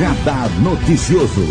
Radar 0.00 0.48
Noticioso. 0.62 1.42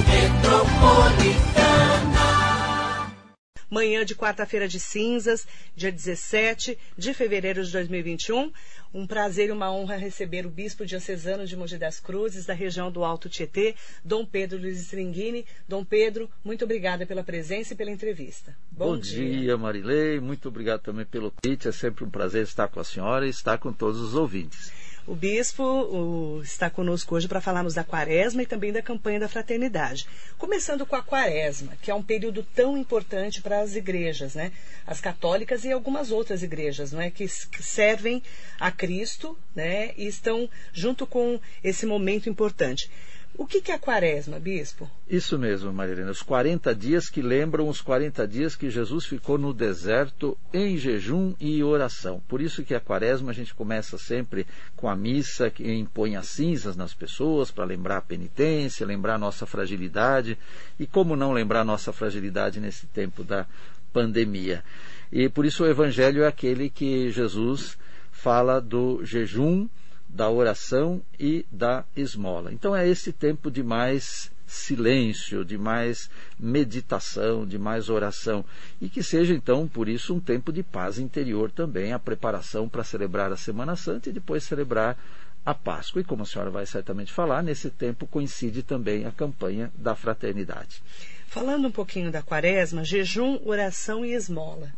Manhã 3.70 4.04
de 4.04 4.16
quarta-feira 4.16 4.68
de 4.68 4.80
cinzas, 4.80 5.46
dia 5.76 5.92
17 5.92 6.76
de 6.98 7.14
fevereiro 7.14 7.64
de 7.64 7.72
2021. 7.72 8.52
Um 8.92 9.06
prazer 9.06 9.50
e 9.50 9.52
uma 9.52 9.72
honra 9.72 9.98
receber 9.98 10.48
o 10.48 10.50
bispo 10.50 10.84
diocesano 10.84 11.46
de 11.46 11.56
Mogi 11.56 11.78
das 11.78 12.00
Cruzes, 12.00 12.48
da 12.48 12.56
região 12.56 12.92
do 12.92 13.04
Alto 13.04 13.30
Tietê, 13.30 13.76
Dom 14.04 14.26
Pedro 14.26 14.58
Luiz 14.58 14.80
Stringini. 14.80 15.46
Dom 15.68 15.86
Pedro, 15.86 16.28
muito 16.44 16.66
obrigada 16.66 17.06
pela 17.06 17.24
presença 17.24 17.76
e 17.76 17.78
pela 17.78 17.92
entrevista. 17.92 18.58
Bom, 18.72 18.96
Bom 18.96 18.98
dia. 18.98 19.30
dia, 19.30 19.58
Marilei. 19.58 20.20
Muito 20.20 20.48
obrigado 20.48 20.82
também 20.82 21.06
pelo 21.06 21.32
convite. 21.32 21.68
É 21.68 21.72
sempre 21.72 22.04
um 22.04 22.10
prazer 22.10 22.42
estar 22.42 22.68
com 22.68 22.80
a 22.80 22.84
senhora 22.84 23.28
e 23.28 23.30
estar 23.30 23.60
com 23.60 23.72
todos 23.72 24.02
os 24.02 24.16
ouvintes. 24.16 24.89
O 25.08 25.16
bispo 25.16 25.64
o, 25.64 26.42
está 26.44 26.70
conosco 26.70 27.16
hoje 27.16 27.28
para 27.28 27.42
falarmos 27.42 27.74
da 27.74 27.84
quaresma 27.84 28.44
e 28.44 28.46
também 28.46 28.72
da 28.72 28.82
campanha 28.82 29.20
da 29.20 29.28
fraternidade. 29.28 30.08
Começando 30.38 30.86
com 30.86 30.96
a 30.96 31.02
quaresma, 31.02 31.74
que 31.82 31.90
é 31.90 31.96
um 31.96 32.04
período 32.04 32.44
tão 32.56 32.78
importante 32.78 33.42
para 33.42 33.62
as 33.62 33.76
igrejas, 33.76 34.36
né? 34.36 34.52
As 34.86 35.02
católicas 35.02 35.64
e 35.64 35.72
algumas 35.72 36.12
outras 36.12 36.44
igrejas, 36.44 36.92
não 36.92 37.02
é? 37.02 37.10
Que, 37.10 37.28
servem 37.28 38.22
a 38.60 38.72
Cristo, 38.72 39.38
né? 39.56 39.94
E 39.98 40.06
estão 40.08 40.50
junto 40.74 41.08
com 41.08 41.40
esse 41.64 41.86
momento 41.86 42.30
importante. 42.30 42.90
O 43.40 43.46
que, 43.46 43.72
é 43.72 43.76
a 43.76 43.80
quaresma, 43.80 44.38
bispo? 44.38 44.92
Isso 45.10 45.40
mesmo, 45.40 45.72
Marilena. 45.72 46.12
Os 46.12 46.22
40 46.22 46.76
dias 46.76 47.10
que 47.10 47.22
lembram 47.22 47.70
os 47.70 47.80
40 47.80 48.28
dias 48.28 48.54
que 48.54 48.70
Jesus 48.70 49.06
ficou 49.06 49.38
no 49.38 49.54
deserto 49.54 50.38
em 50.54 50.78
jejum 50.78 51.34
e 51.40 51.64
oração. 51.64 52.22
Por 52.28 52.42
isso 52.42 52.66
que 52.66 52.76
a 52.76 52.82
quaresma 52.82 53.32
a 53.32 53.34
gente 53.34 53.56
começa 53.56 53.98
sempre 53.98 54.46
com 54.76 54.90
a 54.90 54.96
missa 54.96 55.50
que 55.50 55.72
impõe 55.72 56.18
as 56.18 56.28
cinzas 56.28 56.76
nas 56.76 56.94
pessoas 56.94 57.50
para 57.50 57.64
lembrar 57.64 57.96
a 58.00 58.02
penitência, 58.02 58.86
lembrar 58.86 59.16
a 59.16 59.18
nossa 59.18 59.46
fragilidade. 59.46 60.38
E 60.78 60.86
como 60.86 61.16
não 61.16 61.32
lembrar 61.32 61.62
a 61.62 61.66
nossa 61.66 61.94
fragilidade 61.94 62.60
nesse 62.60 62.88
tempo 62.88 63.24
da 63.24 63.48
pandemia? 63.94 64.66
E 65.14 65.30
por 65.30 65.46
isso 65.46 65.64
o 65.64 65.68
evangelho 65.68 66.24
é 66.24 66.28
aquele 66.28 66.70
que 66.70 67.10
Jesus 67.10 67.78
fala 68.12 68.60
do 68.60 69.00
jejum 69.06 69.66
da 70.10 70.30
oração 70.30 71.02
e 71.20 71.46
da 71.52 71.86
esmola. 71.96 72.52
Então 72.52 72.76
é 72.76 72.88
esse 72.88 73.14
tempo 73.14 73.52
de 73.52 73.62
mais 73.62 74.32
silêncio, 74.50 75.46
de 75.46 75.58
mais 75.58 76.10
meditação, 76.38 77.46
de 77.46 77.60
mais 77.60 77.88
oração. 77.88 78.44
E 78.82 78.90
que 78.90 79.04
seja, 79.04 79.34
então, 79.34 79.68
por 79.68 79.88
isso, 79.88 80.14
um 80.14 80.20
tempo 80.20 80.52
de 80.52 80.64
paz 80.64 80.98
interior 80.98 81.52
também, 81.52 81.94
a 81.94 82.00
preparação 82.00 82.68
para 82.68 82.84
celebrar 82.84 83.32
a 83.32 83.38
Semana 83.38 83.76
Santa 83.76 84.10
e 84.10 84.14
depois 84.14 84.44
celebrar 84.44 84.98
a 85.46 85.54
Páscoa. 85.54 86.02
E 86.02 86.04
como 86.04 86.24
a 86.24 86.26
senhora 86.26 86.50
vai 86.50 86.66
certamente 86.66 87.14
falar, 87.14 87.44
nesse 87.44 87.70
tempo 87.70 88.08
coincide 88.08 88.64
também 88.64 89.06
a 89.06 89.12
campanha 89.12 89.72
da 89.76 89.96
fraternidade. 89.96 90.82
Falando 91.28 91.68
um 91.68 91.72
pouquinho 91.72 92.12
da 92.12 92.24
quaresma, 92.24 92.84
jejum, 92.84 93.40
oração 93.46 94.04
e 94.04 94.14
esmola. 94.14 94.74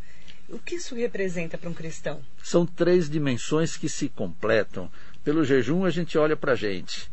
O 0.50 0.60
que 0.60 0.76
isso 0.76 0.94
representa 0.96 1.58
para 1.58 1.70
um 1.70 1.74
cristão? 1.74 2.22
São 2.44 2.66
três 2.66 3.10
dimensões 3.10 3.78
que 3.78 3.88
se 3.88 4.10
completam 4.10 4.92
pelo 5.24 5.44
jejum 5.44 5.86
a 5.86 5.90
gente 5.90 6.18
olha 6.18 6.36
para 6.36 6.54
a 6.54 6.56
gente, 6.56 7.10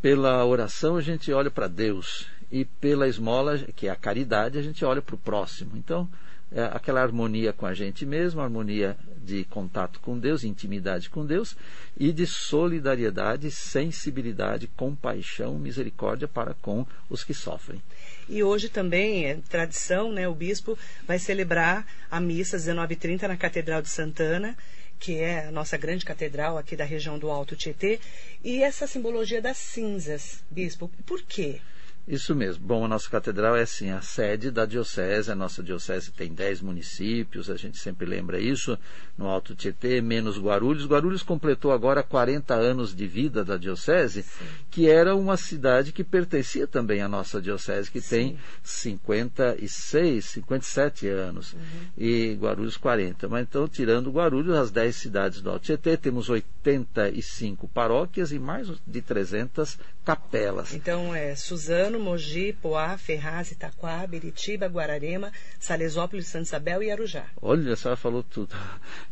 pela 0.00 0.44
oração 0.44 0.96
a 0.96 1.02
gente 1.02 1.32
olha 1.32 1.50
para 1.50 1.66
Deus 1.66 2.26
e 2.50 2.64
pela 2.64 3.08
esmola, 3.08 3.58
que 3.76 3.88
é 3.88 3.90
a 3.90 3.96
caridade, 3.96 4.58
a 4.58 4.62
gente 4.62 4.84
olha 4.84 5.02
para 5.02 5.14
o 5.14 5.18
próximo. 5.18 5.76
Então, 5.76 6.08
é 6.50 6.64
aquela 6.64 7.02
harmonia 7.02 7.52
com 7.52 7.66
a 7.66 7.74
gente 7.74 8.06
mesmo, 8.06 8.40
harmonia 8.40 8.96
de 9.22 9.44
contato 9.44 10.00
com 10.00 10.18
Deus, 10.18 10.44
intimidade 10.44 11.10
com 11.10 11.26
Deus 11.26 11.54
e 11.94 12.10
de 12.10 12.26
solidariedade, 12.26 13.50
sensibilidade, 13.50 14.66
compaixão, 14.68 15.58
misericórdia 15.58 16.26
para 16.26 16.54
com 16.54 16.86
os 17.10 17.22
que 17.22 17.34
sofrem. 17.34 17.82
E 18.26 18.42
hoje 18.42 18.70
também 18.70 19.26
é 19.26 19.38
tradição, 19.48 20.10
né? 20.10 20.26
O 20.26 20.34
bispo 20.34 20.78
vai 21.06 21.18
celebrar 21.18 21.86
a 22.10 22.18
missa 22.18 22.56
às 22.56 22.66
19h30 22.66 23.28
na 23.28 23.36
Catedral 23.36 23.82
de 23.82 23.90
Santana 23.90 24.56
que 24.98 25.18
é 25.18 25.46
a 25.46 25.50
nossa 25.50 25.76
grande 25.76 26.04
catedral 26.04 26.58
aqui 26.58 26.74
da 26.76 26.84
região 26.84 27.18
do 27.18 27.30
Alto 27.30 27.56
Tietê, 27.56 28.00
e 28.42 28.62
essa 28.62 28.86
simbologia 28.86 29.40
das 29.40 29.56
cinzas, 29.56 30.42
bispo. 30.50 30.90
Por 31.06 31.22
quê? 31.22 31.60
Isso 32.08 32.34
mesmo. 32.34 32.66
Bom, 32.66 32.86
a 32.86 32.88
nossa 32.88 33.08
catedral 33.10 33.54
é 33.54 33.62
assim, 33.62 33.90
a 33.90 34.00
sede 34.00 34.50
da 34.50 34.64
diocese. 34.64 35.30
A 35.30 35.34
nossa 35.34 35.62
diocese 35.62 36.10
tem 36.10 36.32
10 36.32 36.62
municípios, 36.62 37.50
a 37.50 37.56
gente 37.56 37.76
sempre 37.76 38.06
lembra 38.06 38.40
isso, 38.40 38.78
no 39.18 39.26
Alto 39.26 39.54
Tietê, 39.54 40.00
menos 40.00 40.38
Guarulhos. 40.38 40.86
Guarulhos 40.86 41.22
completou 41.22 41.70
agora 41.70 42.02
40 42.02 42.54
anos 42.54 42.94
de 42.96 43.06
vida 43.06 43.44
da 43.44 43.58
diocese, 43.58 44.22
Sim. 44.22 44.46
que 44.70 44.88
era 44.88 45.14
uma 45.14 45.36
cidade 45.36 45.92
que 45.92 46.02
pertencia 46.02 46.66
também 46.66 47.02
à 47.02 47.08
nossa 47.08 47.42
diocese, 47.42 47.90
que 47.90 48.00
Sim. 48.00 48.08
tem 48.08 48.38
56, 48.62 50.24
57 50.24 51.08
anos, 51.08 51.52
uhum. 51.52 51.60
e 51.98 52.34
Guarulhos 52.40 52.78
40. 52.78 53.28
Mas 53.28 53.42
então, 53.42 53.68
tirando 53.68 54.10
Guarulhos, 54.10 54.56
as 54.56 54.70
10 54.70 54.96
cidades 54.96 55.42
do 55.42 55.50
Alto 55.50 55.66
Tietê, 55.66 55.94
temos 55.98 56.30
85 56.30 57.68
paróquias 57.68 58.32
e 58.32 58.38
mais 58.38 58.68
de 58.86 59.02
300 59.02 59.78
capelas. 60.04 60.72
Então, 60.72 61.14
é 61.14 61.36
Suzano, 61.36 61.97
Mogi, 61.98 62.56
Poá, 62.60 62.96
Ferraz, 62.96 63.50
Itaquá, 63.50 64.06
Biritiba, 64.06 64.66
Guararema, 64.66 65.32
Salesópolis, 65.58 66.26
Santa 66.26 66.44
Isabel 66.44 66.82
e 66.82 66.90
Arujá. 66.90 67.26
Olha, 67.40 67.72
a 67.72 67.76
senhora 67.76 67.96
falou 67.96 68.22
tudo. 68.22 68.54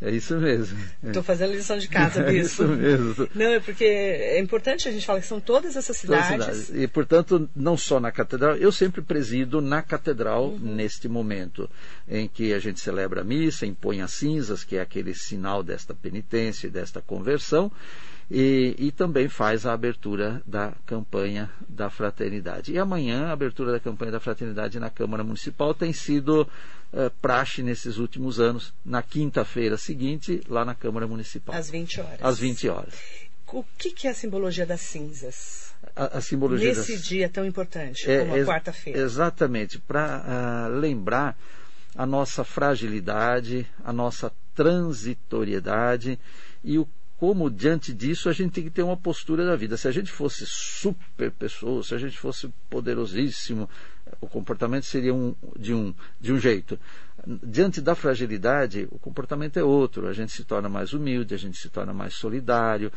É 0.00 0.10
isso 0.10 0.36
mesmo. 0.36 0.78
Estou 1.02 1.22
fazendo 1.22 1.52
lição 1.52 1.78
de 1.78 1.88
casa, 1.88 2.22
é 2.22 2.34
isso 2.34 2.66
mesmo. 2.66 3.28
Não, 3.34 3.47
é 3.47 3.60
porque 3.60 3.84
é 3.84 4.38
importante 4.41 4.88
a 4.88 4.92
gente 4.92 5.06
falar 5.06 5.20
que 5.20 5.26
são 5.26 5.41
todas 5.41 5.76
essas 5.76 5.97
cidades. 5.97 6.28
Todas 6.28 6.56
cidades. 6.56 6.82
E, 6.82 6.86
portanto, 6.88 7.48
não 7.54 7.76
só 7.76 7.98
na 8.00 8.10
catedral, 8.10 8.56
eu 8.56 8.70
sempre 8.70 9.03
presido 9.03 9.60
na 9.60 9.82
catedral 9.82 10.50
uhum. 10.50 10.58
neste 10.58 11.08
momento 11.08 11.68
em 12.08 12.28
que 12.28 12.53
a 12.53 12.58
gente 12.58 12.80
celebra 12.80 13.20
a 13.20 13.24
missa, 13.24 13.66
impõe 13.66 14.00
as 14.00 14.12
cinzas, 14.12 14.64
que 14.64 14.76
é 14.76 14.80
aquele 14.80 15.14
sinal 15.14 15.62
desta 15.62 15.94
penitência 15.94 16.66
e 16.66 16.70
desta 16.70 17.00
conversão 17.00 17.70
e, 18.31 18.75
e, 18.78 18.91
também 18.91 19.28
faz 19.28 19.64
a 19.64 19.72
abertura 19.72 20.42
da 20.44 20.72
campanha 20.84 21.50
da 21.69 21.88
fraternidade. 21.88 22.72
E 22.72 22.78
amanhã 22.78 23.26
a 23.26 23.32
abertura 23.32 23.72
da 23.72 23.81
campanha 23.81 24.12
da 24.12 24.20
fraternidade 24.20 24.81
na 24.81 24.91
Câmara 24.91 25.22
Municipal 25.22 25.72
tem 25.72 25.92
sido 25.92 26.48
eh, 26.92 27.10
praxe 27.20 27.62
nesses 27.62 27.98
últimos 27.98 28.41
anos, 28.41 28.72
na 28.84 29.03
quinta-feira 29.03 29.76
seguinte, 29.76 30.41
lá 30.48 30.65
na 30.65 30.75
Câmara 30.75 31.06
Municipal. 31.06 31.54
Às 31.54 31.70
20 31.70 32.00
horas. 32.00 32.19
Às 32.20 32.38
20 32.38 32.69
horas. 32.69 32.94
O 33.53 33.65
que, 33.78 33.91
que 33.91 34.09
é 34.09 34.10
a 34.10 34.15
simbologia 34.15 34.66
das 34.66 34.81
cinzas? 34.81 35.75
A, 35.94 36.19
a 36.19 36.20
simbologia 36.20 36.69
Nesse 36.69 36.94
das... 36.94 37.04
dia 37.04 37.28
tão 37.28 37.44
importante, 37.44 38.10
é, 38.10 38.25
como 38.25 38.34
a 38.34 38.44
quarta-feira. 38.44 38.98
Exatamente, 38.98 39.78
para 39.78 40.19
uh, 40.19 40.22
ah, 40.26 40.69
lembrar 40.69 41.38
a 41.94 42.04
nossa 42.04 42.42
fragilidade, 42.44 43.66
a 43.84 43.92
nossa 43.92 44.32
transitoriedade 44.54 46.19
e 46.65 46.78
o 46.78 46.88
como 47.16 47.50
diante 47.50 47.93
disso 47.94 48.28
a 48.28 48.32
gente 48.32 48.53
tem 48.53 48.65
que 48.65 48.71
ter 48.71 48.82
uma 48.82 48.97
postura 48.97 49.44
da 49.44 49.56
vida. 49.56 49.77
Se 49.77 49.88
a 49.88 49.93
gente 49.93 50.10
fosse 50.10 50.44
super 50.47 51.31
pessoa, 51.31 51.82
se 51.82 51.94
a 51.94 51.99
gente 51.99 52.19
fosse 52.19 52.53
poderosíssimo, 52.69 53.69
o 54.20 54.26
comportamento 54.26 54.84
seria 54.84 55.14
um, 55.14 55.34
de, 55.58 55.74
um, 55.74 55.94
de 56.20 56.32
um 56.32 56.38
jeito. 56.38 56.78
Diante 57.42 57.80
da 57.80 57.94
fragilidade, 57.94 58.86
o 58.90 58.98
comportamento 58.98 59.56
é 59.56 59.64
outro. 59.64 60.06
A 60.06 60.12
gente 60.12 60.32
se 60.32 60.44
torna 60.44 60.68
mais 60.68 60.92
humilde, 60.92 61.34
a 61.34 61.38
gente 61.38 61.58
se 61.58 61.68
torna 61.68 61.92
mais 61.92 62.14
solidário, 62.14 62.92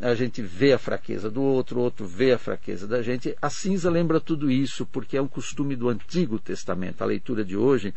a 0.00 0.14
gente 0.14 0.40
vê 0.40 0.72
a 0.72 0.78
fraqueza 0.78 1.30
do 1.30 1.42
outro, 1.42 1.80
o 1.80 1.82
outro 1.82 2.06
vê 2.06 2.32
a 2.32 2.38
fraqueza 2.38 2.86
da 2.86 3.02
gente. 3.02 3.36
A 3.42 3.50
cinza 3.50 3.90
lembra 3.90 4.20
tudo 4.20 4.50
isso, 4.50 4.86
porque 4.86 5.16
é 5.16 5.22
um 5.22 5.28
costume 5.28 5.74
do 5.74 5.88
Antigo 5.88 6.38
Testamento. 6.38 7.02
A 7.02 7.06
leitura 7.06 7.44
de 7.44 7.56
hoje 7.56 7.92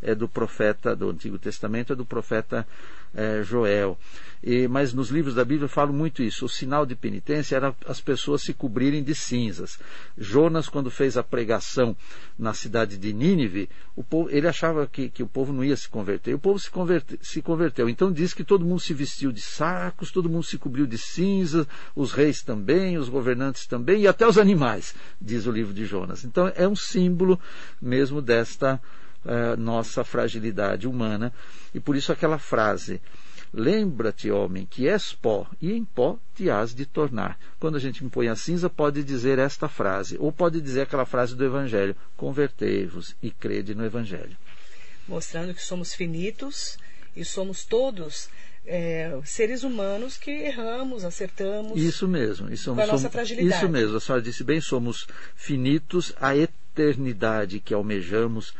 é 0.00 0.14
do 0.14 0.28
profeta 0.28 0.94
do 0.94 1.10
Antigo 1.10 1.38
Testamento, 1.38 1.92
é 1.92 1.96
do 1.96 2.04
profeta 2.04 2.66
é, 3.14 3.42
Joel. 3.42 3.98
E, 4.42 4.68
mas 4.68 4.92
nos 4.92 5.08
livros 5.08 5.34
da 5.34 5.44
Bíblia 5.44 5.68
falam 5.68 5.94
muito 5.94 6.22
isso. 6.22 6.44
O 6.44 6.48
sinal 6.48 6.84
de 6.84 6.94
penitência 6.94 7.56
era 7.56 7.74
as 7.86 8.00
pessoas 8.00 8.42
se 8.42 8.52
cobrirem 8.52 9.02
de 9.02 9.14
cinzas. 9.14 9.78
Jonas, 10.16 10.68
quando 10.68 10.90
fez 10.90 11.16
a 11.16 11.22
pregação 11.22 11.96
na 12.38 12.52
cidade 12.52 12.98
de 12.98 13.12
Nínive, 13.12 13.68
povo, 14.08 14.28
ele 14.30 14.48
achava 14.48 14.86
que, 14.86 15.08
que, 15.08 15.22
o 15.22 15.26
povo 15.26 15.52
não 15.52 15.62
ia 15.64 15.76
se 15.76 15.88
converter. 15.88 16.32
E 16.32 16.34
o 16.34 16.38
povo 16.38 16.58
se, 16.58 16.70
converte, 16.70 17.18
se 17.22 17.40
converteu. 17.40 17.88
Então 17.88 18.12
diz 18.12 18.34
que 18.34 18.44
todo 18.44 18.64
mundo 18.64 18.80
se 18.80 18.92
vestiu 18.92 19.30
de 19.30 19.40
sacos, 19.40 20.10
todo 20.10 20.28
mundo 20.28 20.44
se 20.44 20.58
cobriu 20.58 20.86
de 20.86 20.98
cinzas, 20.98 21.66
os 21.94 22.12
reis 22.12 22.42
também, 22.42 22.98
os 22.98 23.08
governantes 23.08 23.66
também, 23.66 24.02
e 24.02 24.08
até 24.08 24.26
os 24.26 24.38
animais, 24.38 24.94
diz 25.20 25.46
o 25.46 25.52
livro 25.52 25.72
de 25.72 25.84
Jonas. 25.84 26.24
Então 26.24 26.50
é 26.54 26.66
um 26.66 26.76
símbolo 26.76 27.38
mesmo 27.80 28.20
desta 28.20 28.80
uh, 29.24 29.60
nossa 29.60 30.04
fragilidade 30.04 30.86
humana. 30.86 31.32
E 31.72 31.80
por 31.80 31.96
isso 31.96 32.12
aquela 32.12 32.38
frase: 32.38 33.00
Lembra-te, 33.56 34.30
homem, 34.32 34.66
que 34.66 34.88
és 34.88 35.12
pó, 35.12 35.46
e 35.62 35.72
em 35.72 35.84
pó 35.84 36.18
te 36.34 36.50
has 36.50 36.74
de 36.74 36.84
tornar. 36.84 37.38
Quando 37.60 37.76
a 37.76 37.80
gente 37.80 38.04
impõe 38.04 38.26
a 38.26 38.34
cinza, 38.34 38.68
pode 38.68 39.04
dizer 39.04 39.38
esta 39.38 39.68
frase, 39.68 40.16
ou 40.18 40.32
pode 40.32 40.60
dizer 40.60 40.82
aquela 40.82 41.06
frase 41.06 41.36
do 41.36 41.44
Evangelho: 41.44 41.94
Convertei-vos 42.16 43.14
e 43.22 43.30
crede 43.30 43.74
no 43.74 43.84
Evangelho. 43.84 44.36
Mostrando 45.06 45.54
que 45.54 45.62
somos 45.62 45.94
finitos 45.94 46.78
E 47.16 47.24
somos 47.24 47.64
todos 47.64 48.28
é, 48.66 49.20
seres 49.24 49.62
humanos 49.62 50.16
que 50.16 50.30
erramos, 50.30 51.04
acertamos. 51.04 51.80
Isso 51.80 52.08
mesmo. 52.08 52.54
Somos, 52.56 52.84
com 52.84 52.90
a 52.90 52.92
nossa 52.92 53.10
fragilidade. 53.10 53.56
Isso 53.56 53.68
mesmo. 53.68 53.96
A 53.96 54.00
senhora 54.00 54.22
disse 54.22 54.42
bem, 54.42 54.60
somos 54.60 55.06
finitos, 55.36 56.12
a 56.20 56.36
eternidade 56.36 57.60
que 57.60 57.74
almejamos, 57.74 58.54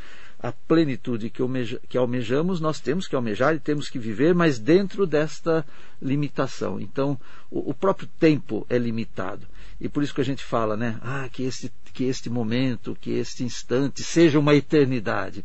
a 0.44 0.52
plenitude 0.52 1.30
que, 1.30 1.40
almeja, 1.40 1.80
que 1.88 1.96
almejamos, 1.96 2.60
nós 2.60 2.78
temos 2.78 3.08
que 3.08 3.16
almejar 3.16 3.54
e 3.54 3.58
temos 3.58 3.88
que 3.88 3.98
viver, 3.98 4.34
mas 4.34 4.58
dentro 4.58 5.06
desta 5.06 5.64
limitação. 6.02 6.78
Então, 6.78 7.18
o, 7.50 7.70
o 7.70 7.74
próprio 7.74 8.06
tempo 8.20 8.66
é 8.68 8.76
limitado. 8.76 9.46
E 9.80 9.88
por 9.88 10.02
isso 10.02 10.14
que 10.14 10.20
a 10.20 10.24
gente 10.24 10.44
fala, 10.44 10.76
né? 10.76 10.98
Ah, 11.00 11.30
que 11.32 11.44
este, 11.44 11.72
que 11.94 12.04
este 12.04 12.28
momento, 12.28 12.94
que 13.00 13.12
este 13.12 13.42
instante 13.42 14.02
seja 14.02 14.38
uma 14.38 14.54
eternidade. 14.54 15.42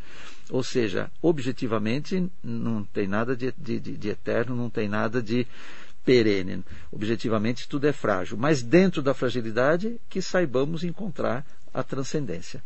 Ou 0.50 0.64
seja, 0.64 1.10
objetivamente 1.22 2.30
não 2.44 2.84
tem 2.84 3.08
nada 3.08 3.38
de, 3.38 3.54
de, 3.58 3.80
de 3.80 4.10
eterno, 4.10 4.54
não 4.54 4.70
tem 4.70 4.90
nada 4.90 5.22
de 5.22 5.48
perene. 6.04 6.62
Objetivamente 6.92 7.70
tudo 7.70 7.88
é 7.88 7.94
frágil, 7.94 8.38
mas 8.38 8.62
dentro 8.62 9.02
da 9.02 9.14
fragilidade 9.14 9.96
que 10.10 10.22
saibamos 10.22 10.84
encontrar 10.84 11.46
a 11.74 11.84
transcendência. 11.84 12.62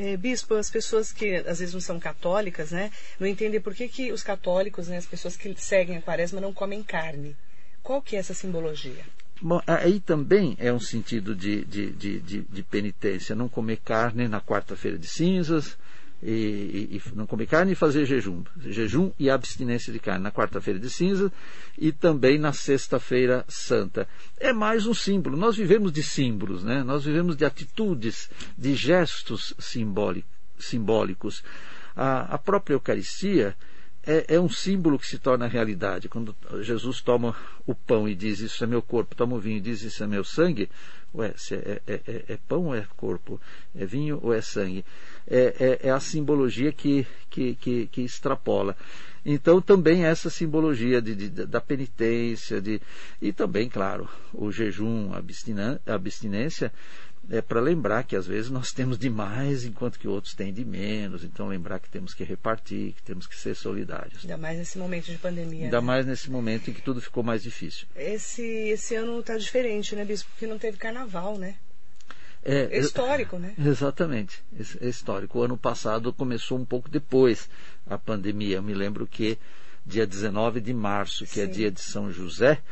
É, 0.00 0.16
bispo, 0.16 0.54
as 0.54 0.70
pessoas 0.70 1.12
que 1.12 1.34
às 1.34 1.58
vezes 1.58 1.74
não 1.74 1.80
são 1.80 1.98
católicas, 1.98 2.70
né, 2.70 2.92
não 3.18 3.26
entendem 3.26 3.60
por 3.60 3.74
que, 3.74 3.88
que 3.88 4.12
os 4.12 4.22
católicos, 4.22 4.86
né, 4.86 4.96
as 4.96 5.06
pessoas 5.06 5.36
que 5.36 5.52
seguem 5.60 5.96
a 5.96 6.00
quaresma 6.00 6.40
não 6.40 6.54
comem 6.54 6.84
carne. 6.84 7.34
Qual 7.82 8.00
que 8.00 8.14
é 8.14 8.20
essa 8.20 8.32
simbologia? 8.32 9.04
Bom, 9.42 9.60
aí 9.66 9.98
também 9.98 10.56
é 10.60 10.72
um 10.72 10.78
sentido 10.78 11.34
de, 11.34 11.64
de, 11.64 11.90
de, 11.90 12.20
de 12.20 12.62
penitência, 12.62 13.34
não 13.34 13.48
comer 13.48 13.78
carne 13.78 14.28
na 14.28 14.40
quarta-feira 14.40 14.96
de 14.96 15.08
cinzas, 15.08 15.76
e, 16.22 17.00
e, 17.00 17.02
não 17.14 17.26
comer 17.26 17.46
carne 17.46 17.72
e 17.72 17.76
fazer 17.76 18.04
jejum. 18.04 18.42
Jejum 18.60 19.12
e 19.18 19.30
abstinência 19.30 19.92
de 19.92 19.98
carne 19.98 20.22
na 20.22 20.32
quarta-feira 20.32 20.78
de 20.78 20.90
cinza 20.90 21.32
e 21.76 21.92
também 21.92 22.38
na 22.38 22.52
sexta-feira 22.52 23.44
santa. 23.48 24.08
É 24.38 24.52
mais 24.52 24.86
um 24.86 24.94
símbolo. 24.94 25.36
Nós 25.36 25.56
vivemos 25.56 25.92
de 25.92 26.02
símbolos, 26.02 26.64
né? 26.64 26.82
nós 26.82 27.04
vivemos 27.04 27.36
de 27.36 27.44
atitudes, 27.44 28.28
de 28.56 28.74
gestos 28.74 29.54
simbólicos. 29.58 31.44
A, 31.94 32.34
a 32.34 32.38
própria 32.38 32.74
Eucaristia 32.74 33.56
é, 34.08 34.36
é, 34.36 34.40
um 34.40 34.48
símbolo 34.48 34.98
que 34.98 35.06
se 35.06 35.18
torna 35.18 35.46
realidade. 35.46 36.08
Quando 36.08 36.34
Jesus 36.62 37.02
toma 37.02 37.36
o 37.66 37.74
pão 37.74 38.08
e 38.08 38.14
diz 38.14 38.40
isso 38.40 38.64
é 38.64 38.66
meu 38.66 38.80
corpo, 38.80 39.14
toma 39.14 39.36
o 39.36 39.38
vinho 39.38 39.58
e 39.58 39.60
diz 39.60 39.82
isso 39.82 40.02
é 40.02 40.06
meu 40.06 40.24
sangue, 40.24 40.70
ué, 41.14 41.34
é, 41.52 41.82
é, 41.86 42.00
é, 42.06 42.24
é 42.28 42.38
pão 42.48 42.66
ou 42.66 42.74
é 42.74 42.86
corpo? 42.96 43.38
É 43.76 43.84
vinho 43.84 44.18
ou 44.22 44.32
é 44.32 44.40
sangue? 44.40 44.82
É, 45.26 45.78
é, 45.82 45.88
é 45.88 45.90
a 45.90 46.00
simbologia 46.00 46.72
que, 46.72 47.06
que, 47.28 47.54
que, 47.56 47.86
que, 47.88 48.00
extrapola. 48.00 48.74
Então 49.26 49.60
também 49.60 50.06
essa 50.06 50.30
simbologia 50.30 51.02
de, 51.02 51.14
de, 51.14 51.28
da 51.28 51.60
penitência, 51.60 52.62
de, 52.62 52.80
e 53.20 53.30
também, 53.30 53.68
claro, 53.68 54.08
o 54.32 54.50
jejum, 54.50 55.12
a 55.12 55.94
abstinência, 55.94 56.72
é 57.30 57.42
para 57.42 57.60
lembrar 57.60 58.04
que 58.04 58.16
às 58.16 58.26
vezes 58.26 58.50
nós 58.50 58.72
temos 58.72 58.98
demais 58.98 59.64
enquanto 59.64 59.98
que 59.98 60.08
outros 60.08 60.34
têm 60.34 60.52
de 60.52 60.64
menos. 60.64 61.24
Então 61.24 61.46
lembrar 61.48 61.78
que 61.78 61.88
temos 61.88 62.14
que 62.14 62.24
repartir, 62.24 62.92
que 62.94 63.02
temos 63.02 63.26
que 63.26 63.36
ser 63.36 63.54
solidários. 63.54 64.22
Ainda 64.22 64.36
mais 64.36 64.58
nesse 64.58 64.78
momento 64.78 65.06
de 65.06 65.18
pandemia. 65.18 65.64
Ainda 65.64 65.80
né? 65.80 65.86
mais 65.86 66.06
nesse 66.06 66.30
momento 66.30 66.70
em 66.70 66.72
que 66.72 66.80
tudo 66.80 67.00
ficou 67.00 67.22
mais 67.22 67.42
difícil. 67.42 67.86
Esse, 67.94 68.42
esse 68.42 68.94
ano 68.94 69.20
está 69.20 69.36
diferente, 69.36 69.94
né, 69.94 70.04
Bispo? 70.04 70.30
Porque 70.30 70.46
não 70.46 70.58
teve 70.58 70.78
carnaval, 70.78 71.36
né? 71.36 71.56
É, 72.42 72.76
é 72.76 72.78
histórico, 72.78 73.38
né? 73.38 73.52
Exatamente, 73.58 74.42
é 74.80 74.88
histórico. 74.88 75.38
O 75.38 75.42
ano 75.42 75.58
passado 75.58 76.12
começou 76.12 76.58
um 76.58 76.64
pouco 76.64 76.88
depois 76.88 77.48
a 77.86 77.98
pandemia. 77.98 78.56
Eu 78.56 78.62
me 78.62 78.72
lembro 78.72 79.06
que 79.06 79.36
dia 79.84 80.06
19 80.06 80.60
de 80.60 80.72
março, 80.72 81.26
que 81.26 81.40
é 81.40 81.44
Sim. 81.44 81.50
é 81.50 81.52
dia 81.52 81.70
de 81.70 81.80
São 81.80 82.10
José, 82.10 82.62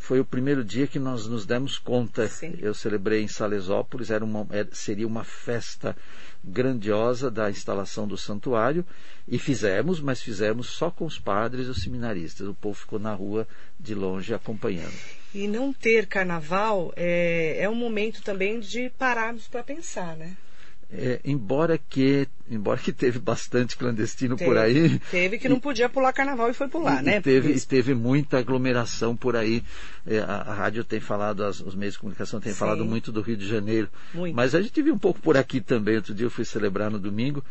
foi 0.00 0.18
o 0.18 0.24
primeiro 0.24 0.64
dia 0.64 0.86
que 0.86 0.98
nós 0.98 1.26
nos 1.26 1.44
demos 1.44 1.78
conta. 1.78 2.26
Sim. 2.26 2.58
Eu 2.58 2.72
celebrei 2.72 3.22
em 3.22 3.28
Salesópolis, 3.28 4.10
era 4.10 4.24
uma, 4.24 4.46
era, 4.50 4.68
seria 4.72 5.06
uma 5.06 5.22
festa 5.22 5.94
grandiosa 6.42 7.30
da 7.30 7.50
instalação 7.50 8.08
do 8.08 8.16
santuário 8.16 8.84
e 9.28 9.38
fizemos, 9.38 10.00
mas 10.00 10.22
fizemos 10.22 10.70
só 10.70 10.90
com 10.90 11.04
os 11.04 11.18
padres 11.18 11.66
e 11.66 11.70
os 11.70 11.82
seminaristas. 11.82 12.48
O 12.48 12.54
povo 12.54 12.74
ficou 12.74 12.98
na 12.98 13.12
rua 13.12 13.46
de 13.78 13.94
longe 13.94 14.32
acompanhando. 14.32 14.98
E 15.34 15.46
não 15.46 15.70
ter 15.70 16.06
carnaval 16.06 16.92
é, 16.96 17.58
é 17.60 17.68
um 17.68 17.74
momento 17.74 18.22
também 18.22 18.58
de 18.58 18.90
pararmos 18.98 19.46
para 19.48 19.62
pensar, 19.62 20.16
né? 20.16 20.34
É, 20.92 21.20
embora 21.24 21.78
que 21.78 22.26
embora 22.50 22.80
que 22.80 22.92
teve 22.92 23.20
bastante 23.20 23.76
clandestino 23.76 24.36
teve, 24.36 24.50
por 24.50 24.58
aí 24.58 24.98
teve 25.08 25.38
que 25.38 25.48
não 25.48 25.60
podia 25.60 25.88
pular 25.88 26.12
carnaval 26.12 26.50
e 26.50 26.52
foi 26.52 26.66
pular 26.66 27.00
e, 27.00 27.04
né? 27.04 27.20
teve 27.20 27.52
e 27.52 27.60
teve 27.60 27.94
muita 27.94 28.38
aglomeração 28.38 29.14
por 29.14 29.36
aí. 29.36 29.62
É, 30.04 30.18
a, 30.18 30.24
a, 30.24 30.52
rádio 30.52 30.82
tem 30.82 30.98
falado 30.98 31.44
as, 31.44 31.60
os 31.60 31.76
meios 31.76 31.94
de 31.94 32.00
comunicação 32.00 32.40
têm 32.40 32.52
Sim. 32.52 32.58
falado 32.58 32.84
muito 32.84 33.12
do 33.12 33.20
Rio 33.20 33.36
de 33.36 33.46
Janeiro. 33.46 33.88
Muito. 34.12 34.34
mas 34.34 34.52
a 34.52 34.60
gente 34.60 34.82
viu 34.82 34.92
um 34.92 34.98
pouco 34.98 35.20
por 35.20 35.36
aqui 35.36 35.60
também. 35.60 35.94
Outro 35.94 36.12
dia 36.12 36.26
eu 36.26 36.30
fui 36.30 36.44
celebrar 36.44 36.90
no 36.90 36.98
domingo. 36.98 37.44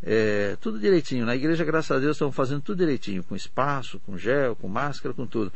É, 0.00 0.56
tudo 0.60 0.78
direitinho. 0.78 1.26
Na 1.26 1.34
igreja 1.34 1.64
graças 1.64 1.90
a 1.90 1.98
Deus 1.98 2.14
estão 2.14 2.30
fazendo 2.30 2.60
tudo 2.60 2.78
direitinho. 2.78 3.24
Com 3.24 3.34
espaço 3.34 3.98
com 4.06 4.16
gel 4.16 4.54
com 4.54 4.68
máscara 4.68 5.12
com 5.12 5.26
tudo. 5.26 5.52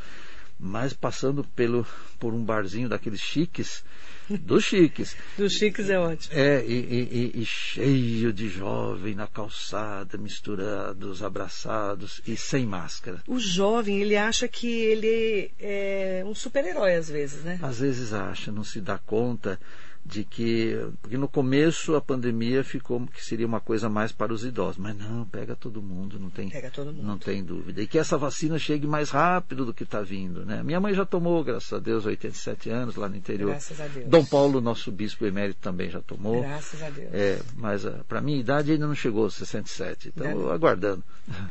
Mas 0.58 0.92
passando 0.92 1.44
pelo 1.54 1.86
por 2.18 2.34
um 2.34 2.42
barzinho 2.42 2.88
daqueles 2.88 3.20
chiques 3.20 3.84
dos 4.40 4.64
chiques. 4.64 5.16
Dos 5.36 5.52
chiques 5.52 5.88
é 5.88 5.98
ótimo. 5.98 6.34
É, 6.34 6.64
e, 6.64 7.30
e, 7.34 7.42
e, 7.42 7.44
cheio 7.44 8.32
de 8.32 8.48
jovem 8.48 9.14
na 9.14 9.26
calçada, 9.26 10.18
misturados, 10.18 11.22
abraçados 11.22 12.20
e 12.26 12.36
sem 12.36 12.66
máscara. 12.66 13.22
O 13.26 13.38
jovem, 13.38 14.00
ele 14.00 14.16
acha 14.16 14.46
que 14.46 14.68
ele 14.68 15.50
é 15.58 16.22
um 16.26 16.34
super-herói 16.34 16.94
às 16.94 17.08
vezes, 17.08 17.42
né? 17.42 17.58
Às 17.62 17.80
vezes 17.80 18.12
acha, 18.12 18.52
não 18.52 18.64
se 18.64 18.80
dá 18.80 18.98
conta 18.98 19.58
de 20.08 20.24
que 20.24 20.74
porque 21.02 21.18
no 21.18 21.28
começo 21.28 21.94
a 21.94 22.00
pandemia 22.00 22.64
ficou 22.64 23.06
que 23.06 23.22
seria 23.22 23.46
uma 23.46 23.60
coisa 23.60 23.90
mais 23.90 24.10
para 24.10 24.32
os 24.32 24.42
idosos, 24.42 24.78
mas 24.78 24.96
não 24.96 25.26
pega 25.26 25.54
todo 25.54 25.82
mundo, 25.82 26.18
não 26.18 26.30
tem 26.30 26.46
mundo. 26.46 27.02
não 27.02 27.18
tem 27.18 27.44
dúvida 27.44 27.82
e 27.82 27.86
que 27.86 27.98
essa 27.98 28.16
vacina 28.16 28.58
chegue 28.58 28.86
mais 28.86 29.10
rápido 29.10 29.66
do 29.66 29.74
que 29.74 29.82
está 29.82 30.00
vindo, 30.00 30.46
né? 30.46 30.62
Minha 30.62 30.80
mãe 30.80 30.94
já 30.94 31.04
tomou, 31.04 31.44
graças 31.44 31.70
a 31.74 31.78
Deus, 31.78 32.06
87 32.06 32.70
anos 32.70 32.96
lá 32.96 33.06
no 33.06 33.16
interior. 33.16 33.50
Graças 33.50 33.78
a 33.78 33.86
Deus. 33.86 34.08
Dom 34.08 34.24
Paulo, 34.24 34.62
nosso 34.62 34.90
bispo 34.90 35.26
emérito, 35.26 35.60
também 35.60 35.90
já 35.90 36.00
tomou. 36.00 36.40
Graças 36.40 36.82
a 36.82 36.88
Deus. 36.88 37.12
É, 37.12 37.38
mas 37.54 37.84
ah, 37.84 38.00
para 38.08 38.22
minha 38.22 38.40
idade 38.40 38.72
ainda 38.72 38.86
não 38.86 38.94
chegou 38.94 39.28
67, 39.28 40.08
então 40.08 40.50
aguardando. 40.50 41.04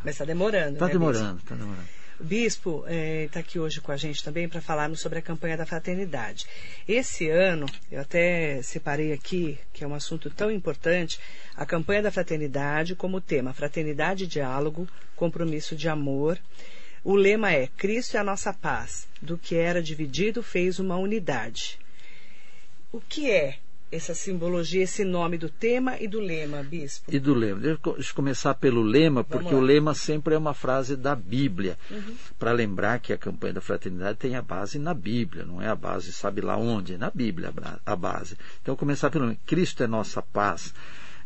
Mas 0.03 0.15
está 0.15 0.25
demorando. 0.25 0.73
Está 0.73 0.87
né, 0.87 0.93
demorando, 0.93 1.37
está 1.37 1.53
demorando. 1.53 2.06
Bispo 2.19 2.83
está 2.87 3.39
é, 3.39 3.43
aqui 3.43 3.59
hoje 3.59 3.79
com 3.79 3.91
a 3.91 3.97
gente 3.97 4.23
também 4.23 4.49
para 4.49 4.59
falarmos 4.59 4.99
sobre 4.99 5.19
a 5.19 5.21
campanha 5.21 5.55
da 5.55 5.67
fraternidade. 5.67 6.47
Esse 6.87 7.29
ano, 7.29 7.67
eu 7.91 8.01
até 8.01 8.59
separei 8.63 9.13
aqui, 9.13 9.59
que 9.71 9.83
é 9.83 9.87
um 9.87 9.93
assunto 9.93 10.27
tão 10.31 10.49
importante, 10.49 11.19
a 11.55 11.63
campanha 11.63 12.01
da 12.01 12.11
fraternidade 12.11 12.95
como 12.95 13.21
tema 13.21 13.53
Fraternidade 13.53 14.23
e 14.23 14.27
Diálogo, 14.27 14.87
Compromisso 15.15 15.75
de 15.75 15.87
Amor. 15.87 16.39
O 17.03 17.15
lema 17.15 17.51
é 17.51 17.67
Cristo 17.67 18.17
é 18.17 18.19
a 18.19 18.23
nossa 18.23 18.51
paz, 18.51 19.07
do 19.21 19.37
que 19.37 19.55
era 19.55 19.81
dividido 19.81 20.41
fez 20.41 20.79
uma 20.79 20.97
unidade. 20.97 21.77
O 22.91 22.99
que 22.99 23.29
é 23.29 23.59
essa 23.91 24.13
simbologia, 24.13 24.83
esse 24.83 25.05
nome 25.05 25.37
do 25.37 25.49
tema 25.49 25.97
e 25.99 26.07
do 26.07 26.19
lema, 26.19 26.61
bispo? 26.61 27.13
E 27.13 27.19
do 27.19 27.33
lema. 27.33 27.59
Deixa 27.59 27.79
eu 27.85 28.15
começar 28.15 28.53
pelo 28.55 28.81
lema, 28.81 29.23
porque 29.23 29.53
o 29.53 29.61
lema 29.61 29.93
sempre 29.93 30.35
é 30.35 30.37
uma 30.37 30.53
frase 30.53 30.95
da 30.95 31.15
Bíblia. 31.15 31.77
Uhum. 31.89 32.15
Para 32.37 32.51
lembrar 32.51 32.99
que 32.99 33.13
a 33.13 33.17
campanha 33.17 33.53
da 33.53 33.61
fraternidade 33.61 34.17
tem 34.17 34.35
a 34.35 34.41
base 34.41 34.77
na 34.77 34.93
Bíblia, 34.93 35.45
não 35.45 35.61
é 35.61 35.67
a 35.69 35.75
base, 35.75 36.11
sabe 36.11 36.41
lá 36.41 36.57
onde? 36.57 36.95
É 36.95 36.97
na 36.97 37.09
Bíblia 37.09 37.53
a 37.85 37.95
base. 37.95 38.37
Então, 38.61 38.75
começar 38.75 39.09
pelo 39.09 39.25
lema. 39.25 39.37
Cristo 39.45 39.83
é 39.83 39.87
nossa 39.87 40.21
paz. 40.21 40.73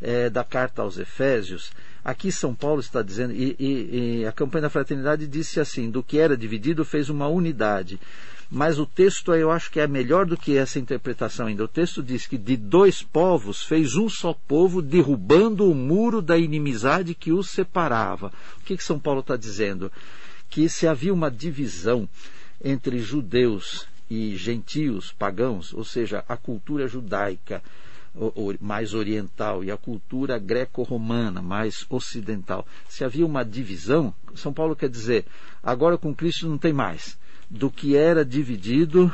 É, 0.03 0.32
da 0.32 0.44
carta 0.44 0.82
aos 0.82 0.98
Efésios, 0.98 1.72
aqui 2.03 2.32
São 2.32 2.56
Paulo 2.56 2.80
está 2.80 3.03
dizendo, 3.03 3.34
e, 3.34 3.56
e, 3.60 4.22
e 4.22 4.25
a 4.25 4.32
campanha 4.32 4.63
da 4.63 4.70
fraternidade 4.72 5.27
disse 5.27 5.60
assim: 5.60 5.91
do 5.91 6.01
que 6.01 6.18
era 6.18 6.36
dividido 6.36 6.84
fez 6.84 7.08
uma 7.08 7.27
unidade 7.27 8.00
mas 8.51 8.77
o 8.77 8.86
texto 8.86 9.34
eu 9.34 9.50
acho 9.50 9.72
que 9.72 9.79
é 9.79 9.88
melhor 9.88 10.25
do 10.25 10.36
que 10.36 10.58
essa 10.58 10.77
interpretação 10.77 11.48
ainda. 11.48 11.63
O 11.63 11.70
texto 11.70 12.03
diz 12.03 12.27
que 12.27 12.38
de 12.38 12.58
dois 12.58 13.01
povos 13.01 13.63
fez 13.63 13.96
um 13.96 14.10
só 14.10 14.34
povo, 14.34 14.81
derrubando 14.81 15.72
o 15.72 15.74
muro 15.74 16.22
da 16.22 16.38
inimizade 16.38 17.15
que 17.15 17.31
os 17.31 17.50
separava. 17.50 18.27
O 18.60 18.65
que, 18.65 18.75
que 18.75 18.84
São 18.84 19.00
Paulo 19.00 19.22
está 19.22 19.38
dizendo? 19.38 19.89
Que 20.50 20.67
se 20.67 20.86
havia 20.86 21.13
uma 21.13 21.31
divisão 21.31 22.10
entre 22.62 23.00
judeus 23.00 23.88
e 24.10 24.36
gentios, 24.36 25.13
pagãos, 25.13 25.74
ou 25.74 25.86
seja, 25.86 26.25
a 26.27 26.36
cultura 26.36 26.89
judaica 26.89 27.63
mais 28.60 28.93
oriental 28.93 29.63
e 29.63 29.72
a 29.72 29.77
cultura 29.77 30.38
greco-romana 30.38 31.41
mais 31.41 31.86
ocidental. 31.89 32.67
Se 32.89 33.05
havia 33.05 33.25
uma 33.25 33.46
divisão, 33.46 34.13
São 34.36 34.51
Paulo 34.51 34.75
quer 34.75 34.89
dizer, 34.89 35.25
agora 35.63 35.98
com 35.98 36.13
Cristo 36.13 36.50
não 36.50 36.58
tem 36.58 36.74
mais 36.74 37.17
do 37.51 37.70
que 37.70 37.98
era 37.98 38.24
dividido 38.24 39.13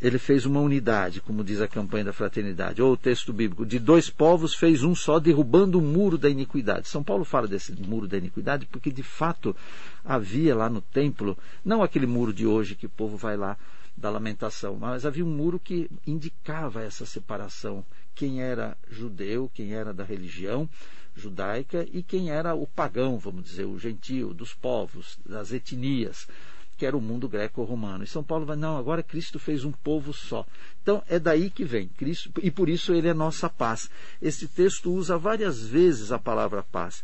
ele 0.00 0.18
fez 0.18 0.44
uma 0.44 0.60
unidade, 0.60 1.22
como 1.22 1.42
diz 1.42 1.60
a 1.60 1.66
campanha 1.66 2.04
da 2.04 2.12
fraternidade, 2.12 2.82
ou 2.82 2.92
o 2.92 2.96
texto 2.98 3.32
bíblico, 3.32 3.64
de 3.64 3.78
dois 3.78 4.10
povos 4.10 4.54
fez 4.54 4.82
um 4.82 4.94
só, 4.94 5.18
derrubando 5.18 5.78
o 5.78 5.82
muro 5.82 6.18
da 6.18 6.28
iniquidade. 6.28 6.88
São 6.88 7.02
Paulo 7.02 7.24
fala 7.24 7.48
desse 7.48 7.72
muro 7.72 8.06
da 8.06 8.18
iniquidade 8.18 8.66
porque, 8.66 8.90
de 8.90 9.02
fato, 9.02 9.56
havia 10.04 10.54
lá 10.54 10.68
no 10.68 10.82
templo, 10.82 11.36
não 11.64 11.82
aquele 11.82 12.06
muro 12.06 12.30
de 12.30 12.46
hoje 12.46 12.74
que 12.74 12.84
o 12.84 12.90
povo 12.90 13.16
vai 13.16 13.38
lá 13.38 13.56
da 13.96 14.10
lamentação, 14.10 14.76
mas 14.76 15.06
havia 15.06 15.24
um 15.24 15.34
muro 15.34 15.58
que 15.58 15.90
indicava 16.06 16.82
essa 16.82 17.06
separação. 17.06 17.82
Quem 18.14 18.42
era 18.42 18.76
judeu, 18.90 19.50
quem 19.54 19.72
era 19.72 19.94
da 19.94 20.04
religião 20.04 20.68
judaica 21.14 21.86
e 21.90 22.02
quem 22.02 22.30
era 22.30 22.54
o 22.54 22.66
pagão, 22.66 23.18
vamos 23.18 23.44
dizer, 23.44 23.64
o 23.64 23.78
gentio, 23.78 24.34
dos 24.34 24.52
povos, 24.52 25.18
das 25.24 25.50
etnias 25.50 26.28
que 26.76 26.84
era 26.84 26.96
o 26.96 27.00
mundo 27.00 27.28
greco-romano. 27.28 28.04
E 28.04 28.06
São 28.06 28.22
Paulo 28.22 28.44
vai, 28.44 28.56
não, 28.56 28.76
agora 28.76 29.02
Cristo 29.02 29.38
fez 29.38 29.64
um 29.64 29.72
povo 29.72 30.12
só. 30.12 30.46
Então 30.82 31.02
é 31.08 31.18
daí 31.18 31.50
que 31.50 31.64
vem 31.64 31.88
Cristo, 31.88 32.30
e 32.42 32.50
por 32.50 32.68
isso 32.68 32.92
ele 32.92 33.08
é 33.08 33.14
nossa 33.14 33.48
paz. 33.48 33.90
Este 34.20 34.46
texto 34.46 34.92
usa 34.92 35.16
várias 35.16 35.66
vezes 35.66 36.12
a 36.12 36.18
palavra 36.18 36.62
paz. 36.62 37.02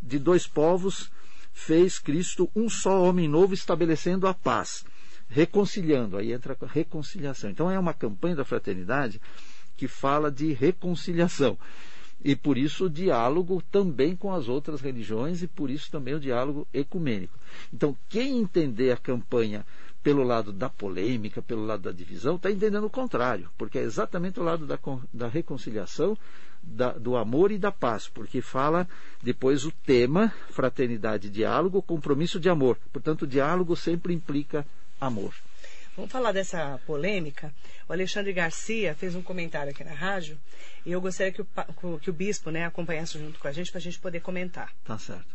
De 0.00 0.18
dois 0.18 0.46
povos 0.46 1.10
fez 1.52 1.98
Cristo 1.98 2.48
um 2.54 2.68
só 2.70 3.02
homem 3.02 3.28
novo, 3.28 3.52
estabelecendo 3.52 4.28
a 4.28 4.34
paz, 4.34 4.84
reconciliando. 5.28 6.16
Aí 6.16 6.32
entra 6.32 6.56
a 6.60 6.66
reconciliação. 6.66 7.50
Então 7.50 7.70
é 7.70 7.78
uma 7.78 7.92
campanha 7.92 8.36
da 8.36 8.44
fraternidade 8.44 9.20
que 9.76 9.88
fala 9.88 10.30
de 10.30 10.52
reconciliação. 10.52 11.58
E 12.24 12.34
por 12.34 12.58
isso 12.58 12.86
o 12.86 12.90
diálogo 12.90 13.62
também 13.70 14.16
com 14.16 14.32
as 14.32 14.48
outras 14.48 14.80
religiões 14.80 15.42
e 15.42 15.46
por 15.46 15.70
isso 15.70 15.90
também 15.90 16.14
o 16.14 16.20
diálogo 16.20 16.66
ecumênico. 16.74 17.38
Então, 17.72 17.96
quem 18.08 18.38
entender 18.38 18.90
a 18.90 18.96
campanha 18.96 19.64
pelo 20.02 20.22
lado 20.22 20.52
da 20.52 20.68
polêmica, 20.68 21.42
pelo 21.42 21.64
lado 21.64 21.82
da 21.82 21.92
divisão, 21.92 22.36
está 22.36 22.50
entendendo 22.50 22.84
o 22.84 22.90
contrário, 22.90 23.48
porque 23.56 23.78
é 23.78 23.82
exatamente 23.82 24.40
o 24.40 24.42
lado 24.42 24.66
da, 24.66 24.78
da 25.12 25.28
reconciliação, 25.28 26.16
da, 26.62 26.92
do 26.92 27.16
amor 27.16 27.52
e 27.52 27.58
da 27.58 27.70
paz, 27.70 28.08
porque 28.08 28.40
fala 28.40 28.88
depois 29.22 29.64
o 29.64 29.72
tema 29.72 30.32
fraternidade, 30.50 31.30
diálogo, 31.30 31.82
compromisso 31.82 32.40
de 32.40 32.48
amor. 32.48 32.78
Portanto, 32.92 33.22
o 33.22 33.26
diálogo 33.26 33.76
sempre 33.76 34.12
implica 34.12 34.66
amor. 35.00 35.34
Vamos 35.98 36.12
falar 36.12 36.30
dessa 36.30 36.78
polêmica. 36.86 37.52
O 37.88 37.92
Alexandre 37.92 38.32
Garcia 38.32 38.94
fez 38.94 39.16
um 39.16 39.20
comentário 39.20 39.72
aqui 39.72 39.82
na 39.82 39.92
rádio 39.92 40.38
e 40.86 40.92
eu 40.92 41.00
gostaria 41.00 41.32
que 41.32 41.42
o, 41.42 41.98
que 41.98 42.08
o 42.08 42.12
bispo 42.12 42.52
né, 42.52 42.64
acompanhasse 42.64 43.18
junto 43.18 43.40
com 43.40 43.48
a 43.48 43.50
gente 43.50 43.72
para 43.72 43.80
a 43.80 43.82
gente 43.82 43.98
poder 43.98 44.20
comentar. 44.20 44.70
Tá 44.84 44.96
certo. 44.96 45.26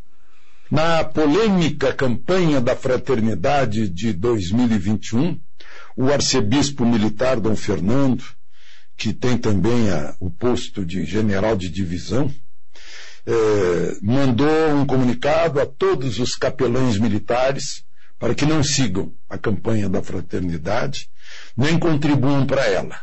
Na 0.72 1.04
polêmica 1.04 1.94
campanha 1.94 2.62
da 2.62 2.78
fraternidade 2.78 3.90
de 3.90 4.14
2021, 4.14 5.38
o 5.98 6.06
arcebispo 6.06 6.86
militar 6.86 7.42
Dom 7.42 7.58
Fernando, 7.58 8.24
que 8.96 9.12
tem 9.12 9.38
também 9.38 9.92
a, 9.92 10.16
o 10.18 10.32
posto 10.32 10.86
de 10.86 11.04
general 11.04 11.58
de 11.58 11.68
divisão, 11.68 12.34
eh, 13.28 13.98
mandou 14.02 14.70
um 14.70 14.86
comunicado 14.86 15.60
a 15.60 15.66
todos 15.66 16.20
os 16.20 16.36
capelães 16.36 16.98
militares 16.98 17.84
para 18.24 18.34
que 18.34 18.46
não 18.46 18.64
sigam 18.64 19.14
a 19.30 19.38
campanha 19.38 19.90
da 19.90 20.02
fraternidade, 20.02 21.10
nem 21.58 21.78
contribuam 21.78 22.48
para 22.48 22.66
ela. 22.66 22.98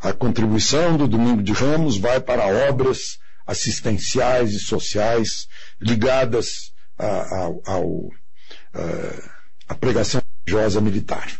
A 0.00 0.12
contribuição 0.12 0.96
do 0.96 1.06
Domingo 1.06 1.40
de 1.40 1.52
Ramos 1.52 1.98
vai 1.98 2.18
para 2.18 2.68
obras 2.68 3.16
assistenciais 3.46 4.54
e 4.54 4.58
sociais 4.58 5.46
ligadas 5.80 6.72
à 6.98 7.48
pregação 9.78 10.20
religiosa 10.44 10.80
militar. 10.80 11.30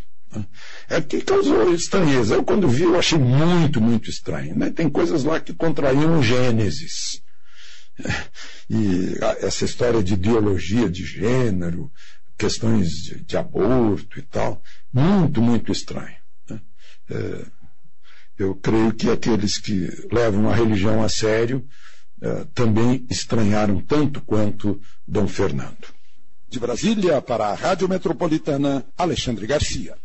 É 0.88 1.00
que 1.00 1.20
causou 1.20 1.74
estranheza. 1.74 2.36
Eu, 2.36 2.44
quando 2.44 2.68
vi, 2.68 2.84
eu 2.84 2.96
achei 2.96 3.18
muito, 3.18 3.80
muito 3.80 4.08
estranho. 4.08 4.56
Né? 4.56 4.70
Tem 4.70 4.88
coisas 4.88 5.24
lá 5.24 5.40
que 5.40 5.52
contraíam 5.52 6.22
Gênesis. 6.22 7.20
E 8.68 9.14
essa 9.42 9.64
história 9.64 10.02
de 10.02 10.14
ideologia 10.14 10.90
de 10.90 11.04
gênero, 11.04 11.88
questões 12.36 12.90
de, 12.90 13.24
de 13.24 13.36
aborto 13.36 14.18
e 14.18 14.22
tal, 14.22 14.62
muito, 14.92 15.40
muito 15.40 15.72
estranho. 15.72 16.16
Né? 16.48 16.60
É, 17.10 17.46
eu 18.38 18.54
creio 18.54 18.92
que 18.92 19.10
aqueles 19.10 19.58
que 19.58 19.88
levam 20.12 20.48
a 20.48 20.54
religião 20.54 21.02
a 21.02 21.08
sério 21.08 21.66
é, 22.20 22.44
também 22.54 23.06
estranharam 23.10 23.80
tanto 23.80 24.20
quanto 24.20 24.80
Dom 25.06 25.26
Fernando. 25.26 25.94
De 26.48 26.60
Brasília, 26.60 27.20
para 27.20 27.48
a 27.48 27.54
Rádio 27.54 27.88
Metropolitana, 27.88 28.86
Alexandre 28.96 29.46
Garcia. 29.46 29.96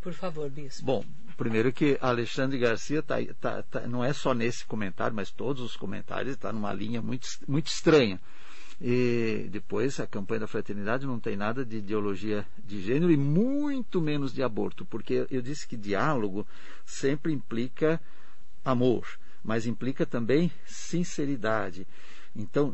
Por 0.00 0.12
favor, 0.12 0.48
bispo. 0.48 0.84
Bom, 0.84 1.04
primeiro 1.36 1.72
que 1.72 1.98
Alexandre 2.00 2.58
Garcia 2.58 3.02
tá, 3.02 3.16
tá, 3.40 3.62
tá, 3.62 3.86
não 3.86 4.04
é 4.04 4.12
só 4.12 4.32
nesse 4.32 4.64
comentário, 4.64 5.14
mas 5.14 5.30
todos 5.30 5.62
os 5.62 5.76
comentários 5.76 6.34
está 6.34 6.52
numa 6.52 6.72
linha 6.72 7.02
muito, 7.02 7.26
muito 7.46 7.66
estranha. 7.68 8.20
E 8.80 9.48
depois 9.50 9.98
a 9.98 10.06
campanha 10.06 10.40
da 10.40 10.46
fraternidade 10.46 11.04
não 11.04 11.18
tem 11.18 11.36
nada 11.36 11.64
de 11.64 11.78
ideologia 11.78 12.46
de 12.64 12.80
gênero 12.80 13.10
e 13.10 13.16
muito 13.16 14.00
menos 14.00 14.32
de 14.32 14.42
aborto, 14.42 14.84
porque 14.84 15.26
eu 15.30 15.42
disse 15.42 15.66
que 15.66 15.76
diálogo 15.76 16.46
sempre 16.86 17.32
implica 17.32 18.00
amor, 18.64 19.18
mas 19.42 19.66
implica 19.66 20.06
também 20.06 20.52
sinceridade. 20.64 21.86
Então, 22.40 22.72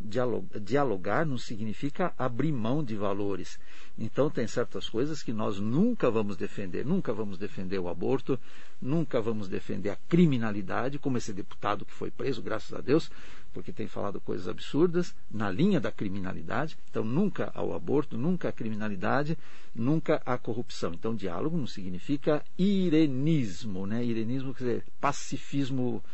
dialogar 0.60 1.24
não 1.24 1.38
significa 1.38 2.12
abrir 2.18 2.52
mão 2.52 2.84
de 2.84 2.94
valores. 2.96 3.58
Então, 3.98 4.28
tem 4.28 4.46
certas 4.46 4.90
coisas 4.90 5.22
que 5.22 5.32
nós 5.32 5.58
nunca 5.58 6.10
vamos 6.10 6.36
defender. 6.36 6.84
Nunca 6.84 7.14
vamos 7.14 7.38
defender 7.38 7.78
o 7.78 7.88
aborto, 7.88 8.38
nunca 8.78 9.22
vamos 9.22 9.48
defender 9.48 9.88
a 9.88 9.96
criminalidade, 10.06 10.98
como 10.98 11.16
esse 11.16 11.32
deputado 11.32 11.86
que 11.86 11.94
foi 11.94 12.10
preso, 12.10 12.42
graças 12.42 12.74
a 12.74 12.82
Deus, 12.82 13.10
porque 13.54 13.72
tem 13.72 13.88
falado 13.88 14.20
coisas 14.20 14.48
absurdas, 14.48 15.16
na 15.30 15.50
linha 15.50 15.80
da 15.80 15.90
criminalidade. 15.90 16.76
Então, 16.90 17.02
nunca 17.02 17.50
ao 17.54 17.72
aborto, 17.72 18.18
nunca 18.18 18.50
à 18.50 18.52
criminalidade, 18.52 19.38
nunca 19.74 20.20
à 20.26 20.36
corrupção. 20.36 20.92
Então, 20.92 21.14
diálogo 21.14 21.56
não 21.56 21.66
significa 21.66 22.44
irenismo, 22.58 23.86
né? 23.86 24.04
Irenismo 24.04 24.52
quer 24.52 24.64
dizer 24.64 24.84
pacifismo 25.00 26.04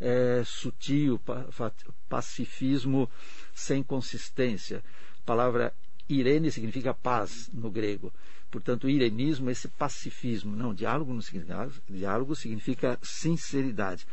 é, 0.00 0.42
sutil, 0.44 1.20
pacifismo 2.08 3.10
sem 3.54 3.82
consistência. 3.82 4.82
A 5.22 5.26
palavra 5.26 5.74
irene 6.08 6.50
significa 6.50 6.94
paz 6.94 7.50
no 7.52 7.70
grego. 7.70 8.12
Portanto, 8.50 8.88
irenismo 8.88 9.48
é 9.48 9.52
esse 9.52 9.68
pacifismo. 9.68 10.56
Não, 10.56 10.72
diálogo 10.72 11.12
não 11.12 11.20
significa 11.20 11.70
diálogo 11.88 12.34
significa 12.34 12.98
sinceridade. 13.02 14.06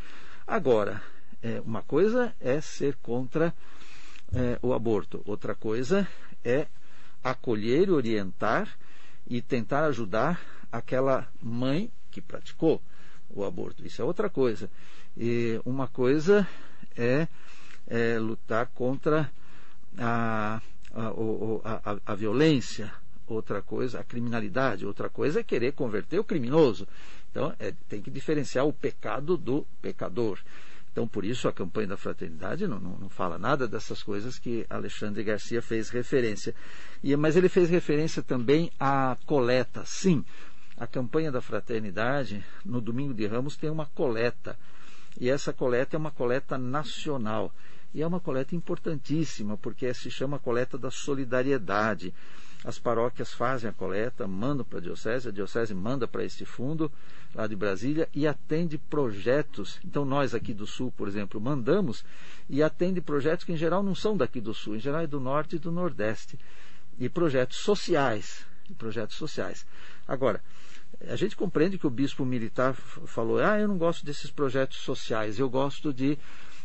Agora, 0.46 1.02
é, 1.42 1.62
uma 1.62 1.82
coisa 1.82 2.36
é 2.40 2.60
ser 2.60 2.96
contra 2.96 3.54
é, 4.34 4.60
o 4.62 4.74
aborto, 4.74 5.22
outra 5.26 5.56
coisa 5.56 6.08
é 6.44 6.68
acolher, 7.24 7.90
orientar 7.90 8.78
e 9.28 9.42
tentar 9.42 9.86
ajudar 9.86 10.40
aquela 10.72 11.28
mãe 11.42 11.92
que 12.12 12.22
praticou 12.22 12.82
o 13.30 13.44
aborto. 13.44 13.86
Isso 13.86 14.02
é 14.02 14.06
outra 14.06 14.30
coisa. 14.30 14.70
E 15.18 15.60
uma 15.66 15.88
coisa 15.88 16.48
é, 16.96 17.28
é 17.88 18.20
lutar 18.20 18.68
contra 18.68 19.32
a, 19.98 20.62
a, 20.94 21.82
a, 21.84 21.98
a, 22.06 22.16
violência, 22.16 22.92
outra 23.28 23.62
coisa, 23.62 24.00
a 24.00 24.04
criminalidade, 24.04 24.86
outra 24.86 25.10
coisa 25.10 25.40
é 25.40 25.44
querer 25.44 25.74
converter 25.74 26.20
o 26.20 26.24
criminoso. 26.24 26.88
Então, 27.32 27.54
é, 27.60 27.74
tem 27.90 28.02
que 28.02 28.12
diferenciar 28.12 28.66
o 28.66 28.74
pecado 28.74 29.38
do 29.38 29.66
pecador. 29.82 30.40
Então, 30.92 31.06
por 31.06 31.26
isso, 31.26 31.50
a 31.50 31.54
campanha 31.54 31.90
da 31.90 31.98
fraternidade 31.98 32.66
não, 32.68 32.80
não, 32.80 32.98
não, 32.98 33.10
fala 33.10 33.38
nada 33.38 33.68
dessas 33.68 34.02
coisas 34.02 34.40
que 34.40 34.66
Alexandre 34.70 35.24
Garcia 35.26 35.62
fez 35.62 35.90
referência. 35.90 36.56
E, 37.04 37.14
mas 37.18 37.36
ele 37.36 37.50
fez 37.50 37.70
referência 37.70 38.24
também 38.24 38.72
à 38.80 39.18
coleta. 39.26 39.84
Sim, 39.86 40.24
a 40.78 40.88
campanha 40.88 41.32
da 41.32 41.42
fraternidade, 41.42 42.42
no 42.64 42.80
Domingo 42.80 43.14
de 43.14 43.28
Ramos, 43.28 43.58
tem 43.58 43.70
uma 43.70 43.86
coleta 43.88 44.58
e 45.20 45.30
essa 45.30 45.54
coleta 45.54 45.96
é 45.96 46.00
uma 46.00 46.12
coleta 46.12 46.58
nacional. 46.58 47.54
E 47.94 48.02
é 48.02 48.08
uma 48.08 48.20
coleta 48.20 48.56
importantíssima, 48.56 49.56
porque 49.58 49.94
se 49.94 50.12
chama 50.12 50.38
coleta 50.38 50.78
da 50.78 50.92
solidariedade. 50.92 52.14
As 52.66 52.78
paróquias 52.78 53.32
fazem 53.32 53.70
a 53.70 53.74
coleta, 53.74 54.28
mandam 54.28 54.66
para 54.66 54.80
a 54.80 54.82
diocese, 54.82 55.30
a 55.30 55.32
diocese 55.32 55.74
manda 55.74 56.08
para 56.08 56.24
este 56.24 56.44
fundo 56.44 56.92
lá 57.34 57.48
de 57.48 57.56
Brasília 57.56 58.10
e 58.14 58.28
atende 58.28 58.78
projetos. 58.78 59.80
Então 59.86 60.04
nós 60.04 60.34
aqui 60.34 60.54
do 60.54 60.66
Sul, 60.66 60.92
por 60.98 61.08
exemplo, 61.08 61.40
mandamos 61.40 62.04
e 62.50 62.64
atende 62.64 63.00
projetos 63.02 63.46
que 63.46 63.54
em 63.54 63.58
geral 63.58 63.84
não 63.84 63.94
são 63.94 64.18
daqui 64.18 64.42
do 64.42 64.54
Sul, 64.54 64.76
em 64.76 64.80
geral 64.80 65.02
é 65.02 65.08
do 65.08 65.20
Norte 65.20 65.58
e 65.58 65.60
do 65.60 65.72
Nordeste. 65.72 66.40
E 66.98 67.08
projetos 67.08 67.58
sociais, 67.58 68.46
e 68.70 68.74
projetos 68.74 69.16
sociais. 69.16 69.66
Agora, 70.08 70.42
a 71.08 71.16
gente 71.16 71.36
compreende 71.36 71.78
que 71.78 71.88
o 71.88 71.90
bispo 71.90 72.26
militar 72.26 72.74
falou: 72.74 73.40
ah, 73.40 73.60
eu 73.60 73.68
não 73.68 73.78
gosto 73.78 74.06
desses 74.06 74.32
projetos 74.32 74.78
sociais, 74.78 75.40
eu 75.40 75.50
gosto 75.50 75.94
de 75.94 76.18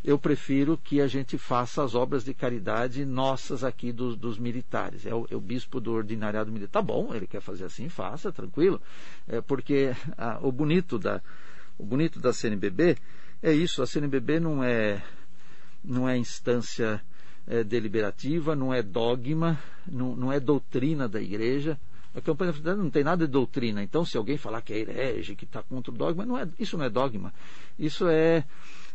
eu 0.02 0.18
prefiro 0.18 0.78
que 0.78 1.00
a 1.00 1.06
gente 1.06 1.36
faça 1.36 1.84
as 1.84 1.94
obras 1.94 2.24
de 2.24 2.32
caridade 2.32 3.04
nossas 3.04 3.62
aqui 3.62 3.92
dos, 3.92 4.16
dos 4.16 4.38
militares. 4.38 5.04
É 5.04 5.14
o, 5.14 5.26
é 5.30 5.36
o, 5.36 5.40
bispo 5.40 5.78
do 5.78 5.92
ordinariado 5.92 6.50
militar. 6.50 6.80
Tá 6.80 6.82
bom, 6.82 7.14
ele 7.14 7.26
quer 7.26 7.42
fazer 7.42 7.64
assim, 7.64 7.88
faça, 7.88 8.32
tranquilo. 8.32 8.80
É 9.28 9.42
porque 9.42 9.94
a, 10.16 10.38
o 10.40 10.50
bonito 10.50 10.98
da 10.98 11.20
o 11.78 11.84
bonito 11.84 12.18
da 12.18 12.32
CNBB 12.32 12.96
é 13.42 13.52
isso. 13.52 13.82
A 13.82 13.86
CNBB 13.86 14.40
não 14.40 14.64
é 14.64 15.02
não 15.84 16.08
é 16.08 16.16
instância 16.16 17.02
é, 17.46 17.62
deliberativa, 17.62 18.56
não 18.56 18.72
é 18.72 18.82
dogma, 18.82 19.58
não, 19.86 20.16
não 20.16 20.32
é 20.32 20.40
doutrina 20.40 21.08
da 21.08 21.20
igreja. 21.20 21.78
A 22.14 22.20
campanha 22.20 22.50
da 22.50 22.54
fraternidade 22.54 22.84
não 22.84 22.90
tem 22.90 23.04
nada 23.04 23.26
de 23.26 23.32
doutrina. 23.32 23.82
Então, 23.82 24.04
se 24.04 24.16
alguém 24.16 24.36
falar 24.36 24.62
que 24.62 24.72
é 24.72 24.78
herege, 24.78 25.36
que 25.36 25.44
está 25.44 25.62
contra 25.62 25.92
o 25.92 25.96
dogma, 25.96 26.26
não 26.26 26.38
é, 26.38 26.48
isso 26.58 26.76
não 26.76 26.84
é 26.84 26.90
dogma. 26.90 27.32
Isso 27.78 28.08
é, 28.08 28.44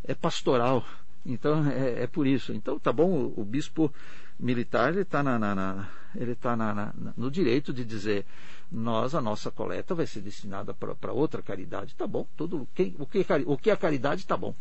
é 0.04 0.14
pastoral. 0.14 0.86
Então, 1.26 1.66
é, 1.70 2.04
é, 2.04 2.08
por 2.08 2.28
isso. 2.28 2.54
Então, 2.54 2.78
tá 2.78 2.92
bom, 2.92 3.10
o, 3.10 3.42
o 3.42 3.46
bispo 3.46 3.92
militar 4.40 4.92
ele 4.92 5.02
está 5.02 5.24
na, 5.24 5.40
na, 5.40 5.56
na, 5.56 5.90
ele 6.16 6.36
tá 6.36 6.56
na, 6.56 6.94
no 7.16 7.32
direito 7.32 7.74
de 7.74 7.86
dizer 7.86 8.26
nós, 8.72 9.16
a 9.16 9.22
nossa 9.22 9.50
coleta 9.50 9.96
vai 9.96 10.06
ser 10.06 10.22
destinada 10.22 10.74
para 10.74 11.14
outra 11.14 11.42
caridade. 11.42 11.96
Tá 11.96 12.06
bom, 12.06 12.28
tudo, 12.36 12.68
quem, 12.76 12.96
o, 13.00 13.06
que, 13.06 13.26
o 13.46 13.58
que 13.58 13.72
é 13.72 13.76
caridade 13.76 14.22
está 14.22 14.36
bom. 14.36 14.54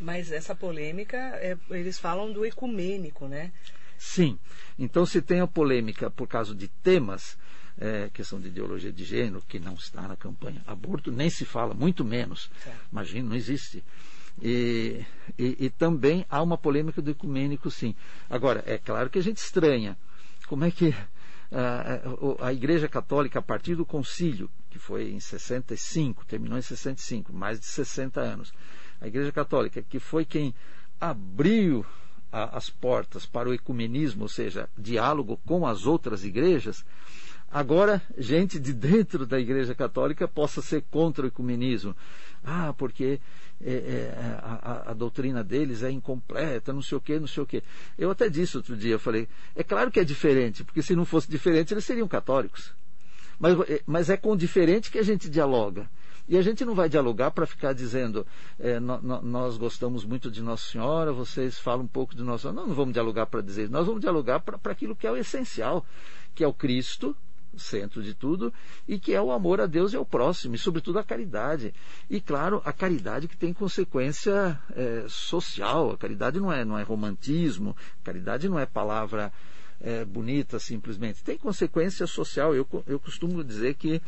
Mas 0.00 0.32
essa 0.32 0.54
polêmica, 0.54 1.16
é, 1.16 1.56
eles 1.70 1.98
falam 1.98 2.32
do 2.32 2.44
ecumênico, 2.44 3.26
né? 3.26 3.52
Sim. 3.96 4.38
Então, 4.78 5.06
se 5.06 5.22
tem 5.22 5.40
a 5.40 5.46
polêmica 5.46 6.10
por 6.10 6.26
causa 6.26 6.54
de 6.54 6.66
temas, 6.66 7.38
é, 7.78 8.10
questão 8.12 8.40
de 8.40 8.48
ideologia 8.48 8.92
de 8.92 9.04
gênero, 9.04 9.42
que 9.46 9.58
não 9.58 9.74
está 9.74 10.02
na 10.06 10.16
campanha. 10.16 10.62
Aborto 10.66 11.10
nem 11.10 11.30
se 11.30 11.44
fala, 11.44 11.74
muito 11.74 12.04
menos. 12.04 12.50
Imagina, 12.90 13.30
não 13.30 13.36
existe. 13.36 13.82
E, 14.40 15.04
e, 15.38 15.66
e, 15.66 15.70
também 15.70 16.24
há 16.28 16.42
uma 16.42 16.56
polêmica 16.56 17.02
do 17.02 17.10
ecumênico, 17.10 17.70
sim. 17.70 17.94
Agora, 18.30 18.62
é 18.66 18.78
claro 18.78 19.10
que 19.10 19.18
a 19.18 19.22
gente 19.22 19.38
estranha. 19.38 19.96
Como 20.46 20.64
é 20.64 20.70
que 20.70 20.94
a, 21.52 22.46
a 22.46 22.52
Igreja 22.52 22.88
Católica, 22.88 23.38
a 23.38 23.42
partir 23.42 23.74
do 23.74 23.84
concílio, 23.84 24.50
que 24.70 24.78
foi 24.78 25.10
em 25.10 25.20
65, 25.20 26.24
terminou 26.24 26.58
em 26.58 26.62
65, 26.62 27.32
mais 27.32 27.60
de 27.60 27.66
60 27.66 28.20
anos, 28.20 28.52
a 29.00 29.06
Igreja 29.06 29.30
Católica, 29.30 29.82
que 29.82 29.98
foi 29.98 30.24
quem 30.24 30.54
abriu 30.98 31.84
a, 32.32 32.56
as 32.56 32.70
portas 32.70 33.26
para 33.26 33.48
o 33.48 33.54
ecumenismo, 33.54 34.22
ou 34.22 34.28
seja, 34.28 34.68
diálogo 34.78 35.38
com 35.44 35.66
as 35.66 35.84
outras 35.84 36.24
igrejas, 36.24 36.84
agora 37.52 38.00
gente 38.16 38.58
de 38.58 38.72
dentro 38.72 39.26
da 39.26 39.38
Igreja 39.38 39.74
Católica 39.74 40.26
possa 40.26 40.62
ser 40.62 40.82
contra 40.90 41.24
o 41.24 41.28
ecumenismo. 41.28 41.94
Ah, 42.44 42.74
porque 42.76 43.20
é, 43.64 43.72
é, 43.72 44.14
a, 44.42 44.90
a, 44.90 44.94
doutrina 44.94 45.44
deles 45.44 45.82
é 45.84 45.90
incompleta, 45.90 46.72
não 46.72 46.82
sei 46.82 46.98
o 46.98 47.00
quê, 47.00 47.20
não 47.20 47.28
sei 47.28 47.42
o 47.42 47.46
quê. 47.46 47.62
Eu 47.96 48.10
até 48.10 48.28
disse 48.28 48.56
outro 48.56 48.76
dia, 48.76 48.94
eu 48.94 48.98
falei, 48.98 49.28
é 49.54 49.62
claro 49.62 49.90
que 49.90 50.00
é 50.00 50.04
diferente, 50.04 50.64
porque 50.64 50.82
se 50.82 50.96
não 50.96 51.04
fosse 51.04 51.30
diferente, 51.30 51.72
eles 51.72 51.84
seriam 51.84 52.08
católicos. 52.08 52.74
Mas, 53.38 53.58
é, 53.68 53.82
mas 53.86 54.10
é 54.10 54.16
com 54.16 54.36
diferente 54.36 54.90
que 54.90 54.98
a 54.98 55.02
gente 55.02 55.28
dialoga. 55.28 55.88
E 56.28 56.36
a 56.36 56.42
gente 56.42 56.64
não 56.64 56.74
vai 56.74 56.88
dialogar 56.88 57.30
para 57.32 57.46
ficar 57.46 57.72
dizendo, 57.72 58.26
é, 58.58 58.80
no, 58.80 59.00
no, 59.00 59.22
nós 59.22 59.56
gostamos 59.56 60.04
muito 60.04 60.30
de 60.30 60.42
Nossa 60.42 60.70
Senhora, 60.70 61.12
vocês 61.12 61.58
falam 61.58 61.84
um 61.84 61.88
pouco 61.88 62.14
de 62.14 62.22
Nossa 62.22 62.42
Senhora. 62.42 62.60
Não, 62.60 62.68
não 62.68 62.74
vamos 62.74 62.94
dialogar 62.94 63.26
para 63.26 63.40
dizer, 63.40 63.68
nós 63.68 63.86
vamos 63.86 64.00
dialogar 64.00 64.40
para 64.40 64.72
aquilo 64.72 64.96
que 64.96 65.06
é 65.06 65.10
o 65.10 65.16
essencial, 65.16 65.84
que 66.34 66.42
é 66.42 66.46
o 66.46 66.52
Cristo, 66.52 67.16
centro 67.56 68.02
de 68.02 68.14
tudo, 68.14 68.52
e 68.86 68.98
que 68.98 69.12
é 69.12 69.20
o 69.20 69.30
amor 69.30 69.60
a 69.60 69.66
Deus 69.66 69.92
e 69.92 69.96
ao 69.96 70.04
próximo, 70.04 70.54
e 70.54 70.58
sobretudo 70.58 70.98
a 70.98 71.04
caridade. 71.04 71.74
E 72.08 72.20
claro, 72.20 72.62
a 72.64 72.72
caridade 72.72 73.28
que 73.28 73.36
tem 73.36 73.52
consequência 73.52 74.58
é, 74.74 75.04
social, 75.08 75.92
a 75.92 75.98
caridade 75.98 76.40
não 76.40 76.52
é, 76.52 76.64
não 76.64 76.78
é 76.78 76.82
romantismo, 76.82 77.76
caridade 78.02 78.48
não 78.48 78.58
é 78.58 78.66
palavra 78.66 79.32
é, 79.80 80.04
bonita 80.04 80.58
simplesmente, 80.58 81.24
tem 81.24 81.36
consequência 81.36 82.06
social. 82.06 82.54
Eu, 82.54 82.66
eu 82.86 83.00
costumo 83.00 83.42
dizer 83.42 83.74
que 83.74 84.00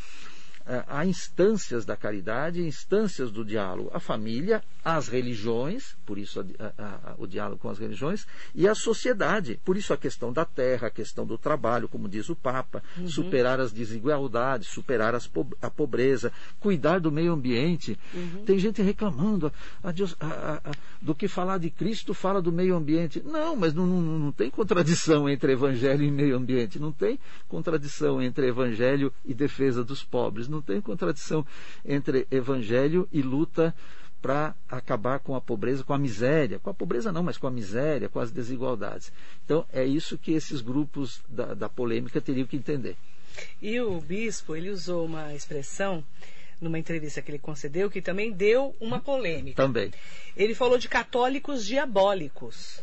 há 0.67 1.05
instâncias 1.05 1.85
da 1.85 1.97
caridade, 1.97 2.63
instâncias 2.63 3.31
do 3.31 3.45
diálogo. 3.45 3.91
A 3.93 4.01
família, 4.01 4.63
as 4.85 5.09
religiões, 5.09 5.97
por 6.07 6.19
isso 6.19 6.41
a, 6.41 6.65
a, 6.79 7.11
a, 7.11 7.15
o 7.19 7.27
diálogo 7.27 7.61
com 7.61 7.69
as 7.69 7.79
religiões, 7.79 8.27
e 8.55 8.67
a 8.67 8.75
sociedade, 8.75 9.61
por 9.65 9.77
isso 9.77 9.93
a 9.93 9.97
questão 9.97 10.33
da 10.33 10.45
terra, 10.45 10.89
a 10.89 10.91
questão 10.91 11.27
do 11.27 11.37
trabalho, 11.37 11.89
como 11.89 12.09
diz 12.09 12.29
o 12.29 12.37
Papa, 12.37 12.83
uhum. 12.97 13.09
superar 13.09 13.61
as 13.61 13.73
desigualdades, 13.73 14.69
superar 14.69 15.15
as, 15.15 15.31
a 15.61 15.71
pobreza, 15.71 16.33
cuidar 16.61 16.99
do 16.99 17.13
meio 17.13 17.33
ambiente. 17.33 17.99
Uhum. 18.15 18.45
Tem 18.45 18.59
gente 18.59 18.81
reclamando 18.81 19.53
Deus, 19.95 20.17
do 21.01 21.15
que 21.15 21.29
falar 21.29 21.59
de 21.59 21.71
Cristo 21.71 22.15
fala 22.15 22.41
do 22.41 22.53
meio 22.53 22.75
ambiente. 22.75 23.23
Não, 23.25 23.55
mas 23.55 23.75
não, 23.75 23.87
não, 23.87 24.01
não 24.01 24.33
tem 24.33 24.51
contradição 24.51 25.29
entre 25.29 25.53
evangelho 25.53 26.03
e 26.03 26.11
meio 26.11 26.37
ambiente, 26.37 26.79
não 26.79 26.93
tem 26.93 27.19
contradição 27.49 28.23
entre 28.23 28.49
evangelho 28.49 29.13
e 29.25 29.35
defesa 29.35 29.85
dos 29.85 30.03
pobres 30.03 30.49
não 30.55 30.63
tem 30.63 30.81
contradição 30.81 31.47
entre 31.85 32.27
evangelho 32.31 33.09
e 33.13 33.21
luta 33.23 33.75
para 34.25 34.55
acabar 34.71 35.19
com 35.19 35.35
a 35.35 35.41
pobreza, 35.41 35.85
com 35.85 35.93
a 35.93 35.99
miséria. 35.99 36.59
Com 36.59 36.71
a 36.71 36.75
pobreza 36.75 37.13
não, 37.13 37.23
mas 37.23 37.37
com 37.37 37.47
a 37.47 37.51
miséria, 37.51 38.09
com 38.09 38.19
as 38.19 38.31
desigualdades. 38.31 39.13
Então, 39.45 39.67
é 39.71 39.85
isso 39.85 40.17
que 40.17 40.33
esses 40.33 40.63
grupos 40.63 41.21
da, 41.29 41.53
da 41.53 41.69
polêmica 41.69 42.23
teriam 42.23 42.47
que 42.47 42.57
entender. 42.57 42.97
E 43.61 43.79
o 43.81 44.01
bispo, 44.01 44.57
ele 44.57 44.71
usou 44.71 45.05
uma 45.05 45.35
expressão 45.35 46.03
numa 46.59 46.79
entrevista 46.79 47.21
que 47.21 47.31
ele 47.31 47.39
concedeu 47.39 47.91
que 47.91 48.01
também 48.01 48.33
deu 48.33 48.75
uma 48.81 48.99
polêmica. 48.99 49.63
Também. 49.63 49.93
Ele 50.35 50.55
falou 50.55 50.79
de 50.79 50.89
católicos 50.89 51.67
diabólicos. 51.67 52.81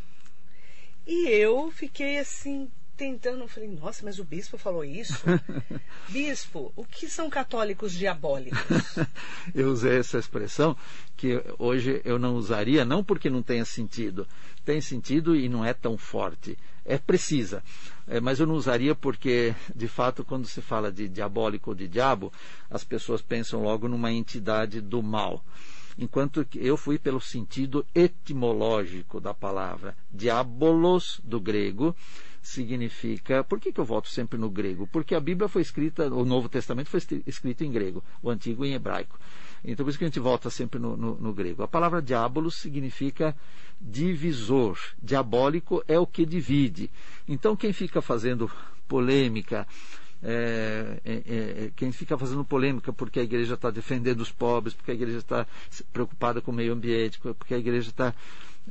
E 1.08 1.28
eu 1.28 1.72
fiquei 1.72 2.20
assim, 2.20 2.70
tentando, 3.02 3.42
eu 3.42 3.48
falei, 3.48 3.68
nossa, 3.68 4.06
mas 4.06 4.20
o 4.20 4.24
bispo 4.24 4.60
falou 4.60 4.86
isso? 4.86 5.24
bispo, 6.08 6.72
o 6.76 6.86
que 6.86 7.10
são 7.10 7.32
católicos 7.32 7.94
diabólicos? 7.94 8.60
eu 9.56 9.72
usei 9.72 9.98
essa 9.98 10.20
expressão 10.20 10.78
que 11.18 11.44
hoje 11.58 12.00
eu 12.06 12.20
não 12.20 12.36
usaria, 12.36 12.86
não 12.86 13.04
porque 13.04 13.28
não 13.28 13.42
tenha 13.42 13.66
sentido. 13.66 14.28
Tem 14.64 14.80
sentido 14.80 15.36
e 15.36 15.50
não 15.50 15.66
é 15.66 15.74
tão 15.74 15.98
forte. 15.98 16.56
É 16.86 17.00
precisa. 17.00 17.64
É, 18.08 18.22
mas 18.22 18.40
eu 18.40 18.46
não 18.46 18.54
usaria 18.54 18.94
porque, 18.94 19.56
de 19.76 19.88
fato, 19.88 20.24
quando 20.24 20.46
se 20.46 20.62
fala 20.62 20.92
de 20.92 21.10
diabólico 21.10 21.72
ou 21.72 21.76
de 21.76 21.88
diabo, 21.88 22.32
as 22.70 22.84
pessoas 22.84 23.20
pensam 23.20 23.64
logo 23.64 23.88
numa 23.88 24.12
entidade 24.12 24.80
do 24.80 25.02
mal 25.02 25.44
enquanto 25.98 26.46
que 26.46 26.58
eu 26.66 26.78
fui 26.78 26.98
pelo 26.98 27.20
sentido 27.20 27.86
etimológico 27.94 29.20
da 29.20 29.34
palavra. 29.34 29.96
Diabolos, 30.10 31.20
do 31.24 31.40
grego, 31.40 31.96
significa. 32.42 33.44
Por 33.44 33.60
que, 33.60 33.72
que 33.72 33.80
eu 33.80 33.86
volto 33.86 34.10
sempre 34.10 34.38
no 34.38 34.50
grego? 34.50 34.88
Porque 34.88 35.14
a 35.14 35.20
Bíblia 35.20 35.48
foi 35.48 35.62
escrita, 35.62 36.08
o 36.08 36.26
Novo 36.26 36.50
Testamento 36.50 36.90
foi 36.90 37.00
escrito 37.26 37.64
em 37.64 37.72
grego, 37.72 38.04
o 38.22 38.30
Antigo 38.30 38.66
em 38.66 38.74
hebraico. 38.74 39.20
Então 39.64 39.86
por 39.86 39.90
isso 39.90 40.00
que 40.00 40.06
a 40.06 40.08
gente 40.08 40.20
volta 40.20 40.50
sempre 40.50 40.80
no, 40.80 40.98
no, 40.98 41.16
no 41.16 41.34
grego. 41.34 41.62
A 41.62 41.68
palavra 41.68 42.02
diabolos 42.02 42.56
significa 42.56 43.36
divisor. 43.80 44.78
Diabólico 45.02 45.84
é 45.88 46.00
o 46.00 46.08
que 46.08 46.26
divide. 46.26 46.90
Então 47.28 47.56
quem 47.56 47.72
fica 47.72 48.02
fazendo 48.02 48.50
polêmica 48.88 49.68
é, 50.24 51.00
é, 51.04 51.14
é, 51.16 51.72
quem 51.76 51.92
fica 51.92 52.16
fazendo 52.16 52.46
polêmica 52.46 52.94
porque 52.94 53.20
a 53.20 53.24
igreja 53.24 53.56
está 53.56 53.72
defendendo 53.72 54.22
os 54.22 54.32
pobres, 54.32 54.74
porque 54.74 54.92
a 54.92 54.94
igreja 54.94 55.18
está 55.18 55.48
preocupada 55.92 56.42
com 56.42 56.52
o 56.52 56.54
meio 56.54 56.74
ambiente, 56.74 57.20
porque 57.20 57.56
a 57.56 57.58
igreja 57.58 57.90
está 57.90 58.14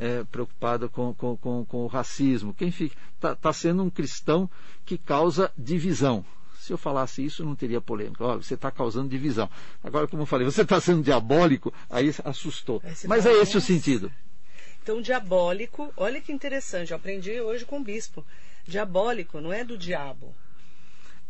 é, 0.01 0.25
preocupada 0.25 0.89
com, 0.89 1.13
com, 1.13 1.37
com, 1.37 1.65
com, 1.67 1.85
o 1.85 1.87
racismo. 1.87 2.55
Quem 2.55 2.71
está 2.71 3.37
tá 3.37 3.53
sendo 3.53 3.83
um 3.83 3.91
cristão 3.91 4.49
que 4.87 4.97
causa 4.97 5.53
divisão. 5.57 6.25
Se 6.59 6.73
eu 6.73 6.79
falasse 6.79 7.25
isso, 7.25 7.45
não 7.45 7.55
teria 7.55 7.81
polêmica. 7.81 8.25
Olha, 8.25 8.43
você 8.43 8.55
está 8.55 8.71
causando 8.71 9.11
divisão. 9.11 9.49
Agora, 9.85 10.09
como 10.09 10.23
eu 10.23 10.27
falei, 10.27 10.47
você 10.47 10.63
está 10.63 10.81
sendo 10.81 11.03
diabólico, 11.03 11.73
aí 11.89 12.15
assustou. 12.25 12.83
Mas 13.07 13.27
é 13.27 13.33
esse 13.33 13.57
o 13.59 13.61
sentido. 13.61 14.11
Então, 14.83 15.03
diabólico, 15.03 15.93
olha 15.97 16.21
que 16.21 16.33
interessante, 16.33 16.91
eu 16.91 16.97
aprendi 16.97 17.39
hoje 17.39 17.67
com 17.67 17.79
o 17.79 17.85
bispo. 17.85 18.25
Diabólico 18.67 19.41
não 19.41 19.53
é 19.53 19.63
do 19.63 19.77
diabo. 19.77 20.35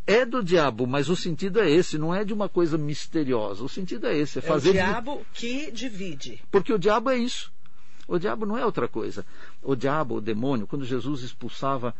É 0.06 0.24
do 0.24 0.42
diabo, 0.42 0.86
mas 0.86 1.08
o 1.08 1.16
sentido 1.16 1.60
é 1.60 1.70
esse, 1.70 1.98
não 1.98 2.14
é 2.14 2.24
de 2.24 2.32
uma 2.32 2.48
coisa 2.48 2.78
misteriosa. 2.78 3.62
O 3.62 3.68
sentido 3.68 4.06
é 4.06 4.16
esse, 4.16 4.38
é 4.38 4.42
fazer. 4.42 4.70
É 4.70 4.72
o 4.72 4.74
diabo 4.74 5.26
que 5.34 5.70
divide. 5.70 6.40
Porque 6.50 6.72
o 6.72 6.78
diabo 6.78 7.10
é 7.10 7.18
isso. 7.18 7.52
O 8.10 8.18
diabo 8.18 8.44
não 8.44 8.58
é 8.58 8.66
outra 8.66 8.88
coisa. 8.88 9.24
O 9.62 9.76
diabo, 9.76 10.16
o 10.16 10.20
demônio, 10.20 10.66
quando 10.66 10.84
Jesus 10.84 11.22
expulsava 11.22 11.94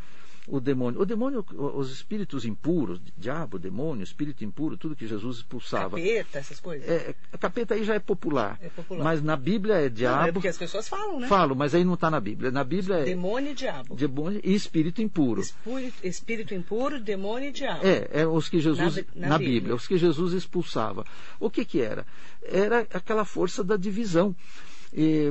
o 0.49 0.59
demônio, 0.59 1.01
o 1.01 1.07
demônio, 1.07 1.47
os 1.55 1.93
espíritos 1.93 2.45
impuros, 2.45 3.01
diabo, 3.17 3.61
demônio, 3.61 4.03
espírito 4.03 4.45
impuro, 4.45 4.77
tudo 4.77 4.97
que 4.97 5.07
Jesus 5.07 5.37
expulsava. 5.37 5.97
Capeta, 5.97 6.39
essas 6.39 6.59
coisas. 6.59 6.89
É, 6.89 7.15
capeta 7.39 7.75
aí 7.75 7.85
já 7.85 7.95
é 7.95 8.01
popular. 8.01 8.59
É 8.61 8.69
popular. 8.69 9.05
Mas 9.05 9.23
na 9.23 9.37
Bíblia 9.37 9.77
é 9.77 9.89
diabo. 9.89 10.23
Não, 10.23 10.29
é 10.29 10.33
porque 10.33 10.49
as 10.49 10.59
pessoas 10.59 10.89
falam, 10.89 11.21
né? 11.21 11.29
Falam, 11.29 11.55
mas 11.55 11.77
aí 11.77 11.85
não 11.85 11.95
está 11.95 12.11
na 12.11 12.19
Bíblia. 12.19 12.51
Na 12.51 12.65
Bíblia 12.65 12.97
é. 12.97 13.05
Demônio 13.05 13.53
e 13.53 13.55
diabo. 13.55 13.95
Demônio 13.95 14.41
e 14.43 14.53
espírito 14.53 15.01
impuro. 15.01 15.43
Espírito, 15.43 16.07
espírito 16.07 16.55
impuro, 16.55 16.99
demônio 16.99 17.51
e 17.51 17.53
diabo. 17.53 17.87
É, 17.87 18.09
é 18.11 18.27
os 18.27 18.49
que 18.49 18.59
Jesus. 18.59 18.97
Na, 18.97 19.03
na, 19.15 19.29
na 19.29 19.39
Bíblia. 19.39 19.61
Bíblia, 19.61 19.75
os 19.77 19.87
que 19.87 19.97
Jesus 19.97 20.33
expulsava. 20.33 21.07
O 21.39 21.49
que 21.49 21.65
que 21.65 21.81
era? 21.81 22.05
Era 22.43 22.81
aquela 22.93 23.25
força 23.25 23.63
da 23.63 23.77
divisão. 23.77 24.35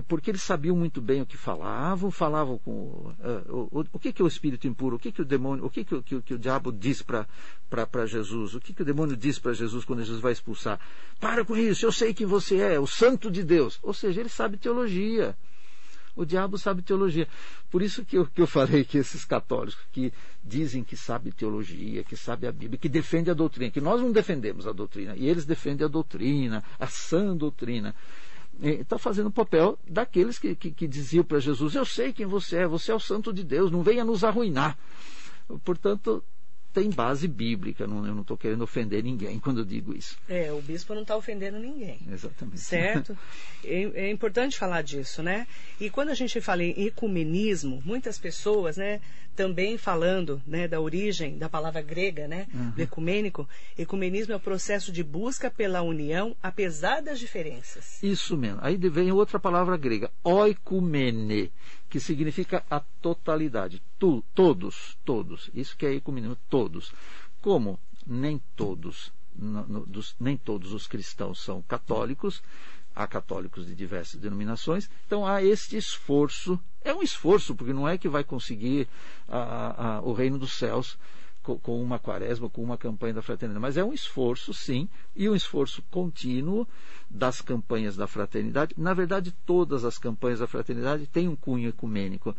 Porque 0.07 0.31
eles 0.31 0.41
sabiam 0.41 0.75
muito 0.75 1.01
bem 1.01 1.21
o 1.21 1.25
que 1.25 1.35
falavam, 1.35 2.09
falavam 2.09 2.57
com 2.57 2.71
uh, 2.71 3.13
o, 3.49 3.79
o, 3.79 3.85
o, 3.93 3.99
que, 3.99 4.13
que 4.13 4.21
é 4.21 4.25
o 4.25 4.27
espírito 4.27 4.67
impuro, 4.67 4.95
o 4.95 4.99
que, 4.99 5.11
que 5.11 5.21
o 5.21 5.25
demônio, 5.25 5.65
o 5.65 5.69
que, 5.69 5.83
que, 5.83 6.01
que, 6.01 6.21
que 6.21 6.33
o 6.33 6.39
diabo 6.39 6.71
diz 6.71 7.01
para 7.01 8.05
Jesus, 8.05 8.55
o 8.55 8.59
que, 8.61 8.73
que 8.73 8.81
o 8.81 8.85
demônio 8.85 9.17
diz 9.17 9.37
para 9.37 9.51
Jesus 9.51 9.83
quando 9.83 9.99
Jesus 9.99 10.21
vai 10.21 10.31
expulsar. 10.31 10.79
Para 11.19 11.43
com 11.43 11.57
isso, 11.57 11.85
eu 11.85 11.91
sei 11.91 12.13
quem 12.13 12.25
você 12.25 12.57
é, 12.57 12.79
o 12.79 12.87
santo 12.87 13.29
de 13.29 13.43
Deus. 13.43 13.79
Ou 13.83 13.93
seja, 13.93 14.21
ele 14.21 14.29
sabe 14.29 14.57
teologia. 14.57 15.35
O 16.15 16.25
diabo 16.25 16.57
sabe 16.57 16.81
teologia. 16.81 17.27
Por 17.69 17.81
isso 17.81 18.03
que 18.03 18.17
eu, 18.17 18.25
que 18.25 18.41
eu 18.41 18.47
falei 18.47 18.83
que 18.83 18.97
esses 18.97 19.23
católicos 19.23 19.79
que 19.91 20.11
dizem 20.43 20.83
que 20.83 20.97
sabe 20.97 21.31
teologia, 21.31 22.03
que 22.03 22.15
sabe 22.17 22.47
a 22.47 22.51
Bíblia, 22.51 22.77
que 22.77 22.89
defende 22.89 23.29
a 23.29 23.33
doutrina, 23.33 23.71
que 23.71 23.79
nós 23.79 24.01
não 24.01 24.11
defendemos 24.11 24.67
a 24.67 24.71
doutrina, 24.71 25.15
e 25.15 25.27
eles 25.27 25.45
defendem 25.45 25.85
a 25.85 25.89
doutrina, 25.89 26.63
a 26.79 26.87
sã 26.87 27.35
doutrina 27.35 27.95
está 28.61 28.97
fazendo 28.97 29.27
o 29.27 29.31
papel 29.31 29.77
daqueles 29.87 30.37
que, 30.37 30.55
que, 30.55 30.71
que 30.71 30.87
diziam 30.87 31.23
para 31.23 31.39
Jesus: 31.39 31.75
Eu 31.75 31.85
sei 31.85 32.11
quem 32.11 32.25
você 32.25 32.57
é, 32.57 32.67
você 32.67 32.91
é 32.91 32.95
o 32.95 32.99
Santo 32.99 33.31
de 33.33 33.43
Deus, 33.43 33.71
não 33.71 33.83
venha 33.83 34.03
nos 34.03 34.23
arruinar. 34.23 34.77
Portanto, 35.63 36.23
tem 36.73 36.89
base 36.89 37.27
bíblica, 37.27 37.87
não, 37.87 38.05
eu 38.05 38.13
não 38.13 38.21
estou 38.21 38.37
querendo 38.37 38.63
ofender 38.63 39.03
ninguém 39.03 39.39
quando 39.39 39.59
eu 39.59 39.65
digo 39.65 39.95
isso. 39.95 40.17
É, 40.27 40.51
o 40.51 40.61
bispo 40.61 40.93
não 40.93 41.01
está 41.01 41.15
ofendendo 41.15 41.57
ninguém. 41.57 41.99
Exatamente. 42.11 42.59
Certo? 42.59 43.17
é, 43.65 44.05
é, 44.05 44.11
importante 44.11 44.57
falar 44.57 44.81
disso, 44.81 45.23
né? 45.23 45.47
E 45.79 45.89
quando 45.89 46.09
a 46.09 46.13
gente 46.13 46.39
fala 46.39 46.63
em 46.63 46.85
ecumenismo, 46.85 47.81
muitas 47.83 48.19
pessoas, 48.19 48.77
né, 48.77 49.01
também 49.35 49.77
falando 49.77 50.41
né, 50.45 50.67
da 50.67 50.81
origem 50.81 51.37
da 51.37 51.47
palavra 51.47 51.81
grega, 51.81 52.27
né, 52.27 52.45
uhum. 52.53 52.71
do 52.71 52.81
ecumênico, 52.81 53.47
ecumenismo 53.77 54.33
é 54.33 54.35
o 54.35 54.39
processo 54.39 54.91
de 54.91 55.01
busca 55.01 55.49
pela 55.49 55.81
união, 55.81 56.35
apesar 56.43 57.01
das 57.01 57.19
diferenças. 57.19 58.03
Isso 58.03 58.35
mesmo. 58.35 58.59
Aí 58.61 58.75
vem 58.75 59.11
outra 59.11 59.39
palavra 59.39 59.77
grega, 59.77 60.11
oikumene, 60.23 61.51
que 61.89 61.99
significa 61.99 62.63
a 62.69 62.79
totalidade. 62.79 63.81
Tu, 63.97 64.23
todos, 64.33 64.97
todos. 65.03 65.49
Isso 65.53 65.75
que 65.75 65.85
é 65.85 65.93
ecumenismo, 65.93 66.37
todos. 66.49 66.93
Como 67.41 67.79
nem 68.05 68.41
todos, 68.55 69.11
no, 69.35 69.65
no, 69.67 69.85
dos, 69.85 70.15
nem 70.19 70.37
todos 70.37 70.73
os 70.73 70.87
cristãos 70.87 71.39
são 71.39 71.61
católicos, 71.61 72.43
há 72.95 73.07
católicos 73.07 73.65
de 73.65 73.75
diversas 73.75 74.19
denominações, 74.19 74.89
então 75.05 75.25
há 75.25 75.43
este 75.43 75.77
esforço, 75.77 76.59
é 76.83 76.93
um 76.93 77.01
esforço, 77.01 77.55
porque 77.55 77.71
não 77.71 77.87
é 77.87 77.97
que 77.97 78.09
vai 78.09 78.23
conseguir 78.23 78.87
a, 79.27 79.97
a, 79.97 80.01
o 80.01 80.11
reino 80.11 80.37
dos 80.37 80.53
céus 80.53 80.97
com, 81.41 81.81
uma 81.81 81.97
quaresma, 81.97 82.49
com 82.49 82.63
uma 82.63 82.77
campanha 82.77 83.13
da 83.13 83.21
fraternidade, 83.21 83.61
mas 83.61 83.77
é 83.77 83.83
um 83.83 83.93
esforço, 83.93 84.53
sim, 84.53 84.87
e 85.15 85.29
um 85.29 85.35
esforço 85.35 85.83
contínuo 85.89 86.67
das 87.09 87.41
campanhas 87.41 87.95
da 87.95 88.07
fraternidade. 88.07 88.75
Na 88.77 88.93
verdade, 88.93 89.33
todas 89.45 89.83
as 89.85 89.97
campanhas 89.97 90.39
da 90.39 90.47
fraternidade 90.47 91.07
têm 91.07 91.27
um 91.27 91.35
cunho 91.35 91.69
ecumênico, 91.69 92.35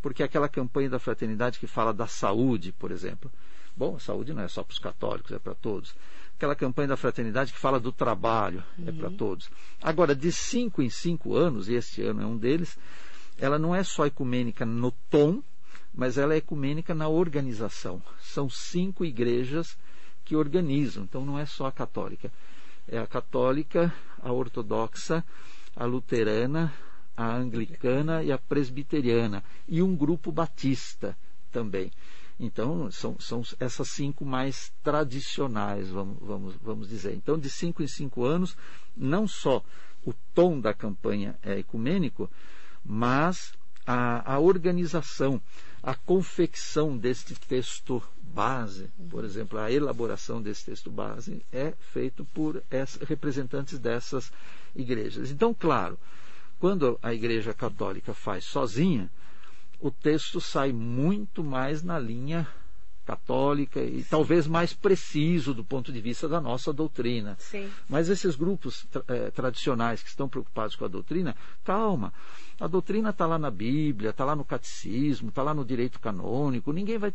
porque 0.00 0.22
aquela 0.22 0.48
campanha 0.48 0.90
da 0.90 0.98
fraternidade 0.98 1.58
que 1.58 1.66
fala 1.66 1.92
da 1.92 2.06
saúde, 2.06 2.72
por 2.72 2.90
exemplo, 2.90 3.30
bom, 3.76 3.96
a 3.96 4.00
saúde 4.00 4.32
não 4.32 4.42
é 4.42 4.48
só 4.48 4.62
para 4.62 4.72
os 4.72 4.78
católicos, 4.78 5.32
é 5.32 5.38
para 5.38 5.54
todos 5.54 5.94
aquela 6.42 6.56
campanha 6.56 6.88
da 6.88 6.96
fraternidade 6.96 7.52
que 7.52 7.58
fala 7.58 7.78
do 7.78 7.92
trabalho, 7.92 8.64
é 8.76 8.82
uhum. 8.82 8.88
é 8.88 8.92
para 8.92 9.10
todos. 9.10 9.48
Agora, 9.80 10.12
de 10.14 10.32
cinco 10.32 10.82
em 10.82 10.90
cinco 10.90 11.36
anos, 11.36 11.68
e 11.68 11.74
este 11.74 12.02
ano 12.02 12.20
é 12.20 12.26
um 12.26 12.36
deles, 12.36 12.76
ela 13.38 13.60
não 13.60 13.72
é 13.72 13.84
só 13.84 14.06
ecumênica 14.06 14.66
no 14.66 14.90
tom, 15.08 15.40
mas 15.94 16.16
ela 16.16 16.34
é 16.34 16.38
ecumênica 16.38 16.94
na 16.94 17.08
organização. 17.08 18.02
São 18.20 18.48
cinco 18.48 19.04
igrejas 19.04 19.76
que 20.24 20.36
organizam, 20.36 21.04
então 21.04 21.24
não 21.24 21.38
é 21.38 21.46
só 21.46 21.66
a 21.66 21.72
católica. 21.72 22.32
É 22.88 22.98
a 22.98 23.06
católica, 23.06 23.94
a 24.22 24.32
ortodoxa, 24.32 25.24
a 25.76 25.84
luterana, 25.84 26.72
a 27.16 27.34
anglicana 27.36 28.22
e 28.22 28.32
a 28.32 28.38
presbiteriana, 28.38 29.44
e 29.68 29.82
um 29.82 29.94
grupo 29.94 30.32
batista 30.32 31.16
também. 31.50 31.90
Então, 32.40 32.90
são, 32.90 33.18
são 33.20 33.42
essas 33.60 33.88
cinco 33.88 34.24
mais 34.24 34.72
tradicionais, 34.82 35.90
vamos, 35.90 36.18
vamos, 36.20 36.54
vamos 36.56 36.88
dizer. 36.88 37.14
Então, 37.14 37.38
de 37.38 37.48
cinco 37.48 37.82
em 37.82 37.86
cinco 37.86 38.24
anos, 38.24 38.56
não 38.96 39.28
só 39.28 39.62
o 40.04 40.12
tom 40.34 40.58
da 40.58 40.74
campanha 40.74 41.36
é 41.42 41.58
ecumênico, 41.58 42.28
mas 42.84 43.52
a, 43.86 44.34
a 44.34 44.38
organização, 44.40 45.40
a 45.82 45.94
confecção 45.94 46.96
deste 46.96 47.34
texto 47.34 48.00
base, 48.22 48.88
por 49.10 49.24
exemplo, 49.24 49.58
a 49.58 49.70
elaboração 49.70 50.40
desse 50.40 50.66
texto 50.66 50.90
base 50.90 51.44
é 51.52 51.74
feito 51.92 52.24
por 52.26 52.62
representantes 53.06 53.78
dessas 53.78 54.32
igrejas. 54.76 55.30
Então, 55.30 55.52
claro, 55.52 55.98
quando 56.60 56.98
a 57.02 57.12
Igreja 57.12 57.52
Católica 57.52 58.14
faz 58.14 58.44
sozinha, 58.44 59.10
o 59.80 59.90
texto 59.90 60.40
sai 60.40 60.72
muito 60.72 61.42
mais 61.42 61.82
na 61.82 61.98
linha 61.98 62.46
católica 63.04 63.80
e 63.80 64.04
talvez 64.04 64.46
mais 64.46 64.72
preciso 64.72 65.52
do 65.52 65.64
ponto 65.64 65.92
de 65.92 66.00
vista 66.00 66.28
da 66.28 66.40
nossa 66.40 66.72
doutrina. 66.72 67.36
Sim. 67.38 67.70
Mas 67.88 68.08
esses 68.08 68.36
grupos 68.36 68.86
eh, 69.08 69.30
tradicionais 69.30 70.02
que 70.02 70.08
estão 70.08 70.28
preocupados 70.28 70.76
com 70.76 70.84
a 70.84 70.88
doutrina, 70.88 71.36
calma. 71.64 72.12
A 72.60 72.66
doutrina 72.66 73.10
está 73.10 73.26
lá 73.26 73.38
na 73.38 73.50
Bíblia, 73.50 74.10
está 74.10 74.24
lá 74.24 74.36
no 74.36 74.44
catecismo, 74.44 75.30
está 75.30 75.42
lá 75.42 75.52
no 75.52 75.64
direito 75.64 75.98
canônico. 75.98 76.72
Ninguém 76.72 76.98
vai 76.98 77.12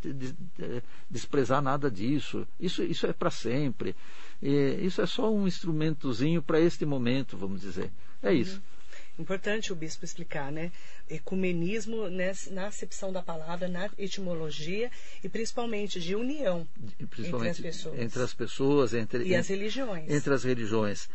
eh, 0.59 0.81
desprezar 1.09 1.61
nada 1.61 1.89
disso. 1.89 2.45
Isso, 2.59 2.83
isso 2.83 3.07
é 3.07 3.13
para 3.13 3.31
sempre. 3.31 3.95
E 4.41 4.79
isso 4.81 5.01
é 5.01 5.05
só 5.05 5.31
um 5.33 5.47
instrumentozinho 5.47 6.41
para 6.41 6.59
este 6.59 6.85
momento, 6.85 7.37
vamos 7.37 7.61
dizer. 7.61 7.91
É 8.21 8.33
isso. 8.33 8.57
Uhum. 8.57 8.76
Importante 9.19 9.73
o 9.73 9.75
bispo 9.75 10.05
explicar, 10.05 10.51
né? 10.51 10.71
Ecumenismo 11.09 12.07
nessa, 12.07 12.51
na 12.51 12.67
acepção 12.67 13.11
da 13.11 13.21
palavra, 13.21 13.67
na 13.67 13.89
etimologia 13.97 14.91
e 15.23 15.29
principalmente 15.29 15.99
de 15.99 16.15
união 16.15 16.67
principalmente 17.09 17.59
entre 17.59 17.67
as 17.67 17.75
pessoas. 17.75 17.99
Entre 17.99 18.23
as 18.23 18.33
pessoas 18.33 18.93
entre, 18.93 19.23
e 19.23 19.35
as 19.35 19.47
religiões. 19.47 20.09
Entre 20.09 20.33
as 20.33 20.43
religiões. 20.43 21.09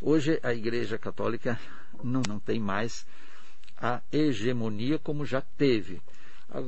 Hoje 0.00 0.38
a 0.42 0.54
Igreja 0.54 0.96
Católica 0.98 1.58
não, 2.02 2.22
não 2.28 2.38
tem 2.38 2.60
mais 2.60 3.04
a 3.76 4.00
hegemonia 4.12 4.98
como 4.98 5.24
já 5.24 5.40
teve. 5.40 6.00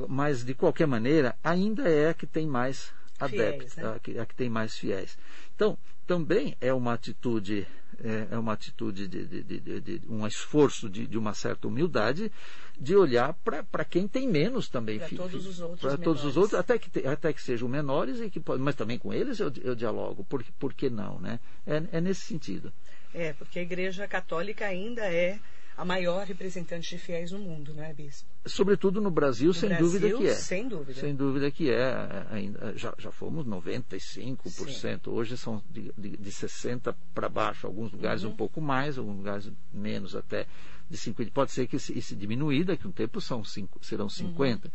Mas, 0.07 0.43
de 0.43 0.53
qualquer 0.53 0.85
maneira, 0.85 1.35
ainda 1.43 1.89
é 1.89 2.09
a 2.09 2.13
que 2.13 2.27
tem 2.27 2.45
mais 2.45 2.93
adeptos, 3.25 3.75
né? 3.75 3.93
a, 3.95 3.99
que, 3.99 4.19
a 4.19 4.25
que 4.25 4.35
tem 4.35 4.49
mais 4.49 4.77
fiéis. 4.77 5.17
Então, 5.55 5.77
também 6.05 6.55
é 6.59 6.73
uma 6.73 6.93
atitude 6.93 7.67
é, 8.03 8.27
é 8.31 8.37
uma 8.37 8.53
atitude 8.53 9.07
de, 9.07 9.25
de, 9.25 9.43
de, 9.59 9.81
de 9.81 10.01
um 10.09 10.25
esforço 10.25 10.89
de, 10.89 11.17
uma 11.17 11.33
certa 11.33 11.67
humildade 11.67 12.31
de 12.79 12.95
olhar 12.95 13.33
para 13.33 13.85
quem 13.85 14.07
tem 14.07 14.27
menos 14.27 14.67
também 14.67 14.97
para 14.97 15.09
todos 15.09 15.45
os 15.45 15.59
outros 15.59 15.81
para 15.81 15.97
todos 15.97 16.25
os 16.25 16.35
outros 16.35 16.59
até 16.59 16.79
que 16.79 17.07
até 17.07 17.31
que 17.31 17.41
sejam 17.41 17.69
menores 17.69 18.19
e 18.19 18.29
que 18.29 18.41
mas 18.59 18.75
também 18.75 18.97
com 18.97 19.13
eles 19.13 19.39
eu, 19.39 19.51
eu 19.61 19.75
dialogo 19.75 20.23
por, 20.23 20.43
por 20.57 20.73
que 20.73 20.89
não 20.89 21.19
né 21.19 21.39
é, 21.65 21.83
é 21.91 22.01
nesse 22.01 22.21
sentido 22.21 22.73
é 23.13 23.33
porque 23.33 23.59
a 23.59 23.61
Igreja 23.61 24.07
Católica 24.07 24.65
ainda 24.65 25.03
é 25.03 25.39
a 25.77 25.85
maior 25.85 26.25
representante 26.25 26.89
de 26.89 26.97
fiéis 27.01 27.31
no 27.31 27.39
mundo, 27.39 27.73
não 27.73 27.83
é, 27.83 27.93
Bispo? 27.93 28.29
Sobretudo 28.45 28.99
no 28.99 29.09
Brasil, 29.09 29.47
no 29.47 29.53
sem 29.53 29.69
Brasil, 29.69 29.87
dúvida 29.87 30.17
que 30.17 30.27
é. 30.27 30.33
Sem 30.33 30.67
dúvida. 30.67 30.99
Sem 30.99 31.15
dúvida 31.15 31.51
que 31.51 31.69
é. 31.69 32.27
Ainda, 32.29 32.77
já, 32.77 32.93
já 32.97 33.11
fomos 33.11 33.45
95%, 33.45 34.39
Sim. 34.79 34.99
hoje 35.07 35.37
são 35.37 35.63
de, 35.69 35.91
de, 35.97 36.17
de 36.17 36.31
60% 36.31 36.95
para 37.13 37.29
baixo, 37.29 37.65
alguns 37.65 37.91
lugares 37.91 38.23
uhum. 38.23 38.31
um 38.31 38.35
pouco 38.35 38.59
mais, 38.59 38.97
alguns 38.97 39.17
lugares 39.17 39.51
menos 39.73 40.15
até 40.15 40.45
de 40.89 40.97
50%. 40.97 41.31
Pode 41.31 41.51
ser 41.51 41.67
que 41.67 41.77
isso, 41.77 41.97
isso 41.97 42.15
diminui, 42.15 42.63
daqui 42.63 42.85
a 42.85 42.89
um 42.89 42.91
tempo 42.91 43.21
são 43.21 43.43
cinco, 43.43 43.83
serão 43.83 44.07
50%. 44.07 44.69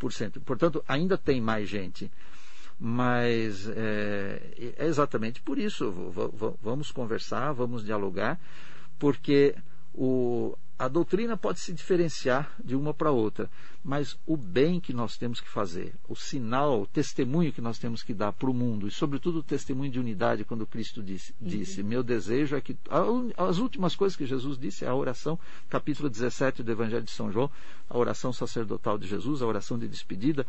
Uhum. 0.00 0.42
Portanto, 0.44 0.82
ainda 0.88 1.18
tem 1.18 1.40
mais 1.40 1.68
gente 1.68 2.10
mas 2.82 3.68
é, 3.68 4.72
é, 4.78 4.86
exatamente 4.86 5.42
por 5.42 5.58
isso. 5.58 5.92
vamos 6.62 6.90
conversar, 6.90 7.52
vamos 7.52 7.84
dialogar, 7.84 8.40
porque 8.98 9.54
o, 9.94 10.56
a 10.80 10.88
doutrina 10.88 11.36
pode 11.36 11.60
se 11.60 11.74
diferenciar 11.74 12.54
de 12.64 12.74
uma 12.74 12.94
para 12.94 13.10
outra, 13.10 13.50
mas 13.84 14.18
o 14.26 14.34
bem 14.34 14.80
que 14.80 14.94
nós 14.94 15.16
temos 15.16 15.38
que 15.38 15.48
fazer, 15.48 15.92
o 16.08 16.16
sinal, 16.16 16.82
o 16.82 16.86
testemunho 16.86 17.52
que 17.52 17.60
nós 17.60 17.78
temos 17.78 18.02
que 18.02 18.14
dar 18.14 18.32
para 18.32 18.48
o 18.48 18.54
mundo, 18.54 18.88
e 18.88 18.90
sobretudo 18.90 19.40
o 19.40 19.42
testemunho 19.42 19.90
de 19.90 20.00
unidade, 20.00 20.42
quando 20.42 20.66
Cristo 20.66 21.02
disse, 21.02 21.34
uhum. 21.38 21.48
disse 21.48 21.82
meu 21.82 22.02
desejo 22.02 22.56
é 22.56 22.62
que. 22.62 22.78
As 23.36 23.58
últimas 23.58 23.94
coisas 23.94 24.16
que 24.16 24.24
Jesus 24.24 24.56
disse, 24.56 24.86
a 24.86 24.94
oração, 24.94 25.38
capítulo 25.68 26.08
17 26.08 26.62
do 26.62 26.72
Evangelho 26.72 27.04
de 27.04 27.10
São 27.10 27.30
João, 27.30 27.50
a 27.88 27.98
oração 27.98 28.32
sacerdotal 28.32 28.96
de 28.96 29.06
Jesus, 29.06 29.42
a 29.42 29.46
oração 29.46 29.78
de 29.78 29.86
despedida, 29.86 30.46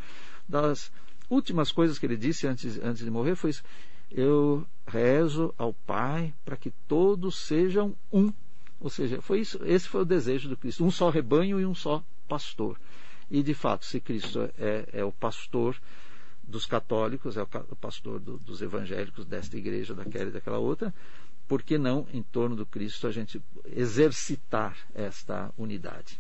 das 0.48 0.92
últimas 1.30 1.74
coisas 1.74 2.00
que 2.00 2.06
ele 2.06 2.16
disse 2.16 2.48
antes, 2.48 2.80
antes 2.82 3.04
de 3.04 3.12
morrer 3.12 3.36
foi 3.36 3.50
isso. 3.50 3.64
Eu 4.10 4.66
rezo 4.88 5.54
ao 5.58 5.74
Pai 5.74 6.34
para 6.46 6.56
que 6.56 6.72
todos 6.88 7.36
sejam 7.38 7.96
um 8.12 8.32
ou 8.82 8.90
seja, 8.90 9.22
foi 9.22 9.42
isso, 9.42 9.64
esse 9.64 9.88
foi 9.88 10.02
o 10.02 10.06
desejo 10.06 10.50
do 10.50 10.58
Cristo, 10.58 10.84
um 10.84 10.90
só 10.92 11.10
rebanho 11.10 11.60
e 11.60 11.66
um 11.66 11.76
só 11.76 12.04
pastor. 12.28 12.80
E 13.30 13.44
de 13.44 13.54
fato, 13.54 13.86
se 13.86 14.02
Cristo 14.02 14.50
é, 14.58 14.90
é 14.92 15.04
o 15.06 15.12
pastor 15.12 15.80
dos 16.44 16.66
católicos, 16.66 17.38
é 17.38 17.44
o 17.44 17.76
pastor 17.76 18.20
do, 18.20 18.38
dos 18.40 18.62
evangélicos 18.62 19.26
desta 19.26 19.56
igreja, 19.56 19.94
daquela 19.94 20.30
e 20.30 20.32
daquela 20.32 20.58
outra, 20.58 20.94
por 21.48 21.62
que 21.62 21.78
não, 21.78 22.08
em 22.12 22.24
torno 22.24 22.56
do 22.56 22.66
Cristo, 22.66 23.08
a 23.08 23.12
gente 23.12 23.42
exercitar 23.66 24.76
esta 24.96 25.54
unidade? 25.58 26.20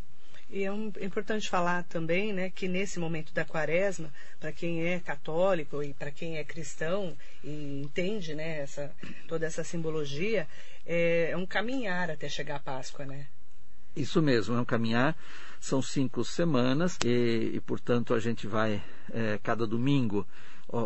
E 0.51 0.65
é, 0.65 0.71
um, 0.71 0.91
é, 0.99 1.05
importante 1.05 1.49
falar 1.49 1.83
também 1.83 2.33
né, 2.33 2.49
que 2.49 2.67
nesse 2.67 2.99
momento 2.99 3.33
da 3.33 3.45
quaresma, 3.45 4.11
para 4.37 4.51
quem 4.51 4.85
é 4.85 4.99
católico 4.99 5.81
e 5.81 5.93
para 5.93 6.11
quem 6.11 6.37
é 6.37 6.43
cristão 6.43 7.15
e 7.41 7.81
entende 7.81 8.35
né, 8.35 8.59
essa, 8.59 8.91
toda 9.27 9.45
essa 9.45 9.63
simbologia, 9.63 10.45
é, 10.85 11.29
é 11.31 11.37
um 11.37 11.45
caminhar 11.45 12.11
até 12.11 12.27
chegar 12.27 12.57
à 12.57 12.59
Páscoa, 12.59 13.05
né? 13.05 13.27
Isso 13.95 14.21
mesmo, 14.21 14.55
é 14.55 14.59
um 14.59 14.65
caminhar. 14.65 15.17
São 15.59 15.81
cinco 15.81 16.25
semanas 16.25 16.97
e, 17.05 17.51
e 17.53 17.61
portanto, 17.61 18.13
a 18.13 18.19
gente 18.19 18.45
vai 18.45 18.83
é, 19.13 19.39
cada 19.41 19.65
domingo. 19.65 20.27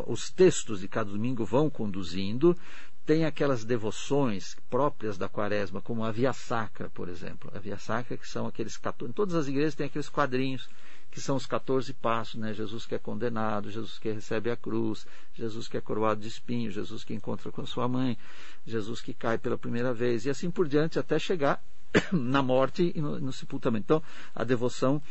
Os 0.07 0.31
textos 0.31 0.79
de 0.79 0.87
cada 0.87 1.11
domingo 1.11 1.45
vão 1.45 1.69
conduzindo 1.69 2.57
tem 3.05 3.25
aquelas 3.25 3.63
devoções 3.63 4.57
próprias 4.69 5.17
da 5.17 5.29
quaresma, 5.29 5.81
como 5.81 6.03
a 6.03 6.11
Via 6.11 6.33
Sacra, 6.33 6.89
por 6.89 7.07
exemplo. 7.07 7.51
A 7.53 7.59
Via 7.59 7.77
Sacra, 7.77 8.17
que 8.17 8.27
são 8.27 8.47
aqueles 8.47 8.77
14. 8.77 9.09
Em 9.09 9.13
todas 9.13 9.35
as 9.35 9.47
igrejas 9.47 9.75
tem 9.75 9.85
aqueles 9.85 10.09
quadrinhos, 10.09 10.67
que 11.11 11.21
são 11.21 11.35
os 11.35 11.45
14 11.45 11.93
passos, 11.93 12.35
né? 12.35 12.53
Jesus 12.53 12.85
que 12.85 12.95
é 12.95 12.99
condenado, 12.99 13.69
Jesus 13.69 13.99
que 13.99 14.11
recebe 14.11 14.49
a 14.49 14.57
cruz, 14.57 15.05
Jesus 15.33 15.67
que 15.67 15.77
é 15.77 15.81
coroado 15.81 16.19
de 16.19 16.27
espinho, 16.27 16.71
Jesus 16.71 17.03
que 17.03 17.13
encontra 17.13 17.51
com 17.51 17.61
a 17.61 17.67
sua 17.67 17.87
mãe, 17.87 18.17
Jesus 18.65 19.01
que 19.01 19.13
cai 19.13 19.37
pela 19.37 19.57
primeira 19.57 19.93
vez, 19.93 20.25
e 20.25 20.29
assim 20.29 20.49
por 20.49 20.67
diante, 20.67 20.97
até 20.97 21.19
chegar 21.19 21.63
na 22.11 22.41
morte 22.41 22.91
e 22.95 23.01
no, 23.01 23.19
no 23.19 23.31
sepultamento. 23.31 23.83
Então, 23.85 24.03
a 24.33 24.43
devoção 24.43 25.01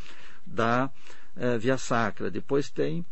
da 0.45 0.91
eh, 1.35 1.57
Via 1.57 1.77
Sacra. 1.77 2.29
Depois 2.29 2.69
tem 2.69 3.05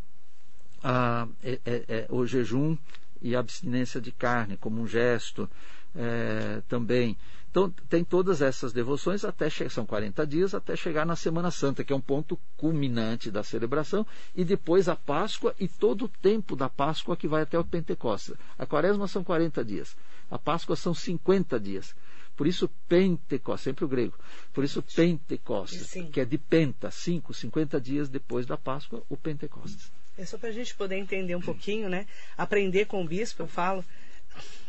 a, 0.83 1.27
é, 1.41 1.59
é, 1.65 2.07
o 2.09 2.25
jejum 2.25 2.77
e 3.23 3.35
abstinência 3.35 3.99
de 4.01 4.11
carne, 4.11 4.57
como 4.57 4.81
um 4.81 4.87
gesto 4.87 5.49
é, 5.95 6.61
também. 6.67 7.17
Então, 7.49 7.69
tem 7.87 8.03
todas 8.03 8.41
essas 8.41 8.73
devoções, 8.73 9.23
até 9.23 9.47
são 9.69 9.85
40 9.85 10.25
dias, 10.25 10.55
até 10.55 10.75
chegar 10.75 11.05
na 11.05 11.15
Semana 11.15 11.51
Santa, 11.51 11.83
que 11.83 11.93
é 11.93 11.95
um 11.95 12.01
ponto 12.01 12.37
culminante 12.57 13.29
da 13.29 13.43
celebração, 13.43 14.05
e 14.35 14.43
depois 14.43 14.89
a 14.89 14.95
Páscoa 14.95 15.53
e 15.59 15.67
todo 15.67 16.05
o 16.05 16.09
tempo 16.09 16.55
da 16.55 16.67
Páscoa 16.67 17.15
que 17.15 17.27
vai 17.27 17.43
até 17.43 17.57
o 17.57 17.63
Pentecostes. 17.63 18.33
A 18.57 18.65
Quaresma 18.65 19.07
são 19.07 19.23
40 19.23 19.63
dias, 19.63 19.95
a 20.31 20.39
Páscoa 20.39 20.75
são 20.75 20.95
50 20.95 21.59
dias. 21.59 21.95
Por 22.35 22.47
isso, 22.47 22.67
Pentecostes, 22.89 23.65
sempre 23.65 23.85
o 23.85 23.87
grego. 23.87 24.17
Por 24.51 24.63
isso, 24.63 24.81
Pentecostes, 24.81 25.87
Sim. 25.89 26.09
que 26.09 26.19
é 26.19 26.25
de 26.25 26.39
Penta, 26.39 26.89
5, 26.89 27.31
50 27.35 27.79
dias 27.79 28.09
depois 28.09 28.47
da 28.47 28.57
Páscoa, 28.57 29.03
o 29.07 29.15
Pentecostes. 29.15 29.91
É 30.17 30.25
só 30.25 30.37
para 30.37 30.49
a 30.49 30.53
gente 30.53 30.75
poder 30.75 30.97
entender 30.97 31.35
um 31.35 31.41
pouquinho, 31.41 31.89
né? 31.89 32.05
Aprender 32.37 32.85
com 32.85 33.01
o 33.01 33.07
bispo, 33.07 33.43
eu 33.43 33.47
falo, 33.47 33.83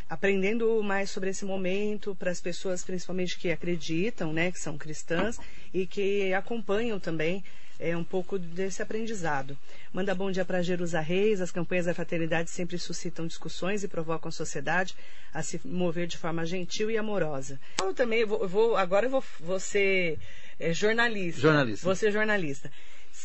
aprendendo 0.09 0.83
mais 0.83 1.11
sobre 1.11 1.31
esse 1.31 1.45
momento 1.45 2.15
para 2.15 2.31
as 2.31 2.41
pessoas, 2.41 2.83
principalmente 2.83 3.39
que 3.39 3.51
acreditam, 3.51 4.33
né, 4.33 4.53
que 4.53 4.59
são 4.59 4.77
cristãs 4.79 5.39
e 5.73 5.87
que 5.87 6.33
acompanham 6.33 7.01
também 7.01 7.43
é, 7.79 7.97
um 7.97 8.05
pouco 8.05 8.39
desse 8.39 8.83
aprendizado. 8.83 9.59
Manda 9.93 10.15
bom 10.15 10.31
dia 10.31 10.45
para 10.45 10.63
Jerusa 10.63 11.01
Reis. 11.01 11.41
As 11.41 11.51
campanhas 11.51 11.87
da 11.87 11.95
fraternidade 11.95 12.51
sempre 12.51 12.79
suscitam 12.79 13.27
discussões 13.27 13.83
e 13.83 13.89
provocam 13.89 14.29
a 14.29 14.33
sociedade 14.33 14.95
a 15.33 15.43
se 15.43 15.61
mover 15.65 16.07
de 16.07 16.17
forma 16.17 16.47
gentil 16.47 16.91
e 16.91 16.97
amorosa. 16.97 17.61
Eu 17.81 17.93
também 17.93 18.21
eu 18.21 18.29
vou, 18.29 18.43
eu 18.43 18.49
vou 18.49 18.77
agora 18.77 19.07
eu 19.07 19.11
vou, 19.11 19.25
vou 19.41 19.59
ser 19.59 20.19
é, 20.59 20.73
jornalista. 20.73 21.41
Jornalista. 21.41 21.85
Vou 21.85 21.97
ser 21.97 22.13
jornalista. 22.13 22.71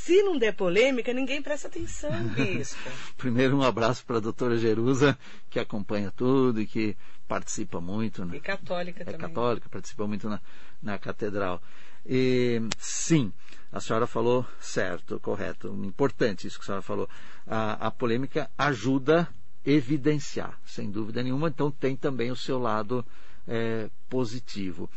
Se 0.09 0.23
não 0.23 0.39
der 0.39 0.55
polêmica, 0.55 1.13
ninguém 1.13 1.39
presta 1.39 1.67
atenção, 1.67 2.09
bispo. 2.33 2.89
Primeiro, 3.15 3.55
um 3.55 3.61
abraço 3.61 4.03
para 4.03 4.17
a 4.17 4.19
doutora 4.19 4.57
Jerusa, 4.57 5.15
que 5.51 5.59
acompanha 5.59 6.09
tudo 6.09 6.59
e 6.59 6.65
que 6.65 6.97
participa 7.27 7.79
muito. 7.79 8.25
Né? 8.25 8.37
E 8.37 8.39
católica 8.39 9.03
é 9.03 9.05
também. 9.05 9.19
É 9.19 9.27
católica, 9.27 9.69
participa 9.69 10.07
muito 10.07 10.27
na, 10.27 10.41
na 10.81 10.97
catedral. 10.97 11.61
E, 12.03 12.59
sim, 12.79 13.31
a 13.71 13.79
senhora 13.79 14.07
falou 14.07 14.43
certo, 14.59 15.19
correto, 15.19 15.67
importante 15.85 16.47
isso 16.47 16.57
que 16.57 16.63
a 16.63 16.65
senhora 16.65 16.81
falou. 16.81 17.07
A, 17.45 17.73
a 17.73 17.91
polêmica 17.91 18.49
ajuda 18.57 19.29
a 19.63 19.69
evidenciar, 19.69 20.59
sem 20.65 20.89
dúvida 20.89 21.21
nenhuma, 21.21 21.49
então 21.49 21.69
tem 21.69 21.95
também 21.95 22.31
o 22.31 22.35
seu 22.35 22.57
lado 22.57 23.05
é, 23.47 23.91
positivo 24.09 24.89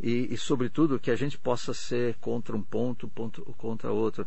e, 0.00 0.32
e, 0.32 0.36
sobretudo, 0.36 0.98
que 0.98 1.10
a 1.10 1.16
gente 1.16 1.36
possa 1.36 1.74
ser 1.74 2.14
contra 2.20 2.56
um 2.56 2.62
ponto, 2.62 3.08
ponto 3.08 3.42
contra 3.56 3.92
outro, 3.92 4.26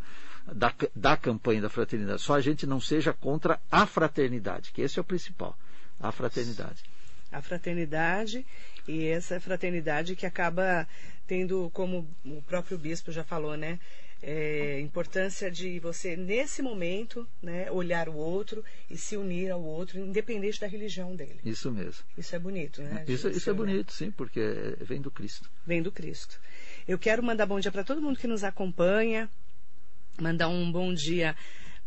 da, 0.53 0.73
da 0.95 1.15
campanha 1.15 1.61
da 1.61 1.69
fraternidade. 1.69 2.21
Só 2.21 2.35
a 2.35 2.41
gente 2.41 2.65
não 2.65 2.79
seja 2.79 3.13
contra 3.13 3.59
a 3.71 3.85
fraternidade, 3.85 4.71
que 4.71 4.81
esse 4.81 4.99
é 4.99 5.01
o 5.01 5.05
principal, 5.05 5.57
a 5.99 6.11
fraternidade. 6.11 6.83
A 7.31 7.41
fraternidade, 7.41 8.45
e 8.87 9.05
essa 9.05 9.39
fraternidade 9.39 10.15
que 10.15 10.25
acaba 10.25 10.87
tendo, 11.25 11.69
como 11.73 12.05
o 12.25 12.41
próprio 12.41 12.77
bispo 12.77 13.11
já 13.11 13.23
falou, 13.23 13.55
né? 13.55 13.79
É, 14.21 14.79
importância 14.79 15.49
de 15.49 15.79
você, 15.79 16.15
nesse 16.15 16.61
momento, 16.61 17.27
né, 17.41 17.71
olhar 17.71 18.07
o 18.07 18.15
outro 18.15 18.63
e 18.89 18.97
se 18.97 19.17
unir 19.17 19.51
ao 19.51 19.61
outro, 19.61 19.99
independente 19.99 20.59
da 20.59 20.67
religião 20.67 21.15
dele. 21.15 21.39
Isso 21.43 21.71
mesmo. 21.71 22.03
Isso 22.17 22.35
é 22.35 22.39
bonito, 22.39 22.81
né? 22.81 23.03
Isso, 23.07 23.27
isso 23.29 23.49
é 23.49 23.53
bonito, 23.53 23.91
sim, 23.91 24.11
porque 24.11 24.41
vem 24.81 25.01
do 25.01 25.09
Cristo. 25.09 25.49
Vem 25.65 25.81
do 25.81 25.91
Cristo. 25.91 26.39
Eu 26.87 26.99
quero 26.99 27.23
mandar 27.23 27.45
bom 27.45 27.59
dia 27.59 27.71
para 27.71 27.83
todo 27.83 28.01
mundo 28.01 28.19
que 28.19 28.27
nos 28.27 28.43
acompanha, 28.43 29.29
mandar 30.19 30.49
um 30.49 30.71
bom 30.71 30.93
dia 30.93 31.35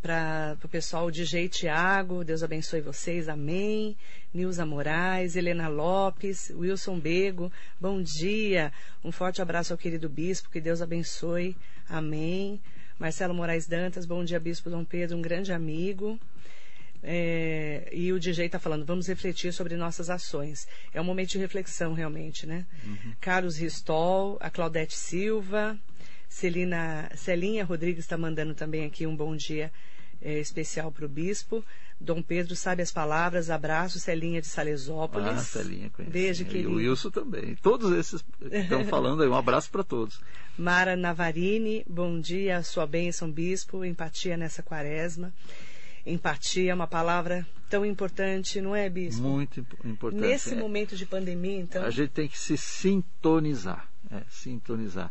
para 0.05 0.59
o 0.63 0.69
pessoal 0.69 1.11
de 1.11 1.25
G 1.25 1.49
Tiago, 1.49 2.23
Deus 2.23 2.43
abençoe 2.43 2.83
vocês, 2.83 3.27
amém. 3.27 3.97
Nilza 4.35 4.67
Moraes, 4.67 5.35
Helena 5.35 5.67
Lopes, 5.67 6.51
Wilson 6.51 7.01
Bego, 7.01 7.51
bom 7.81 8.03
dia. 8.03 8.71
Um 9.03 9.11
forte 9.11 9.41
abraço 9.41 9.73
ao 9.73 9.79
querido 9.79 10.07
bispo, 10.07 10.51
que 10.51 10.61
Deus 10.61 10.83
abençoe, 10.83 11.57
amém. 11.89 12.61
Marcelo 12.99 13.33
Moraes 13.33 13.67
Dantas, 13.67 14.05
bom 14.05 14.23
dia, 14.23 14.39
bispo 14.39 14.69
Dom 14.69 14.85
Pedro, 14.85 15.17
um 15.17 15.23
grande 15.23 15.55
amigo. 15.55 16.21
É, 17.03 17.89
e 17.91 18.13
o 18.13 18.21
DJ 18.21 18.45
está 18.45 18.59
falando, 18.59 18.85
vamos 18.85 19.07
refletir 19.07 19.55
sobre 19.55 19.75
nossas 19.75 20.11
ações. 20.11 20.69
É 20.93 21.01
um 21.01 21.05
momento 21.05 21.31
de 21.31 21.39
reflexão, 21.39 21.95
realmente, 21.95 22.47
né? 22.47 22.67
Uhum. 22.85 23.15
Carlos 23.23 23.57
Ristol, 23.57 24.37
a 24.39 24.51
Claudete 24.51 24.95
Silva, 24.95 25.79
Celina, 26.29 27.11
Celinha 27.15 27.65
Rodrigues 27.65 28.05
está 28.05 28.19
mandando 28.19 28.55
também 28.55 28.85
aqui 28.85 29.07
um 29.07 29.17
bom 29.17 29.35
dia 29.35 29.73
é, 30.25 30.41
especial 30.41 30.91
para 30.91 31.05
o 31.05 31.09
bispo. 31.09 31.63
Dom 32.01 32.23
Pedro 32.23 32.57
sabe 32.57 32.83
as 32.83 32.91
palavras, 32.91 33.51
abraço, 33.51 34.01
Celinha 34.01 34.41
de 34.41 34.49
Salesópolis. 34.49 35.29
Ah, 35.29 35.39
Celinha. 35.39 35.93
Beijo, 36.09 36.45
querido. 36.45 36.81
E 36.81 36.87
o 36.87 36.91
Wilson 36.91 37.11
também. 37.11 37.55
Todos 37.57 37.93
esses 37.93 38.25
estão 38.51 38.85
falando 38.89 39.23
aí. 39.23 39.29
Um 39.29 39.37
abraço 39.37 39.71
para 39.71 39.85
todos. 39.85 40.21
Mara 40.59 40.97
Navarini, 40.97 41.85
bom 41.89 42.19
dia, 42.19 42.63
sua 42.63 42.87
bênção, 42.87 43.31
bispo, 43.31 43.85
empatia 43.85 44.37
nessa 44.37 44.63
quaresma. 44.63 45.33
Empatia 46.07 46.73
é 46.73 46.75
uma 46.75 46.87
palavra 46.87 47.47
tão 47.69 47.85
importante, 47.85 48.61
não 48.61 48.75
é, 48.75 48.89
bispo? 48.89 49.23
Muito 49.23 49.67
importante. 49.85 50.21
Nesse 50.21 50.55
é. 50.55 50.57
momento 50.57 50.97
de 50.97 51.07
pandemia, 51.07 51.61
então. 51.61 51.85
A 51.85 51.91
gente 51.91 52.11
tem 52.11 52.29
que 52.29 52.39
se 52.39 52.57
sintonizar. 52.57 53.89
É, 54.11 54.23
sintonizar. 54.29 55.11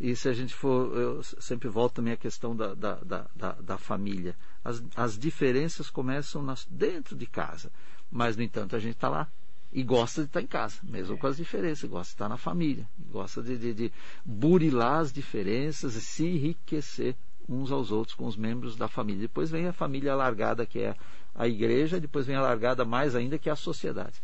E 0.00 0.14
se 0.14 0.28
a 0.28 0.32
gente 0.32 0.54
for, 0.54 0.96
eu 0.96 1.22
sempre 1.22 1.68
volto 1.68 1.94
também 1.94 2.12
à 2.12 2.16
questão 2.16 2.54
da, 2.54 2.74
da, 2.74 2.94
da, 3.34 3.52
da 3.52 3.78
família. 3.78 4.36
As, 4.64 4.82
as 4.94 5.18
diferenças 5.18 5.90
começam 5.90 6.42
nas, 6.42 6.64
dentro 6.70 7.16
de 7.16 7.26
casa, 7.26 7.70
mas, 8.10 8.36
no 8.36 8.42
entanto, 8.42 8.76
a 8.76 8.78
gente 8.78 8.94
está 8.94 9.08
lá 9.08 9.28
e 9.72 9.82
gosta 9.82 10.22
de 10.22 10.28
estar 10.28 10.40
tá 10.40 10.44
em 10.44 10.46
casa, 10.46 10.78
mesmo 10.82 11.18
com 11.18 11.26
as 11.26 11.36
diferenças, 11.36 11.88
gosta 11.90 12.10
de 12.10 12.14
estar 12.14 12.24
tá 12.26 12.28
na 12.28 12.36
família, 12.36 12.88
gosta 13.10 13.42
de, 13.42 13.56
de, 13.58 13.74
de 13.74 13.92
burilar 14.24 15.00
as 15.00 15.12
diferenças 15.12 15.94
e 15.94 16.00
se 16.00 16.24
enriquecer 16.24 17.16
uns 17.48 17.72
aos 17.72 17.90
outros 17.90 18.14
com 18.14 18.26
os 18.26 18.36
membros 18.36 18.76
da 18.76 18.88
família. 18.88 19.22
Depois 19.22 19.50
vem 19.50 19.66
a 19.66 19.72
família 19.72 20.12
alargada, 20.12 20.64
que 20.64 20.78
é 20.80 20.94
a 21.34 21.48
igreja, 21.48 22.00
depois 22.00 22.26
vem 22.26 22.36
a 22.36 22.40
alargada 22.40 22.84
mais 22.84 23.14
ainda, 23.14 23.38
que 23.38 23.48
é 23.48 23.52
a 23.52 23.56
sociedade. 23.56 24.20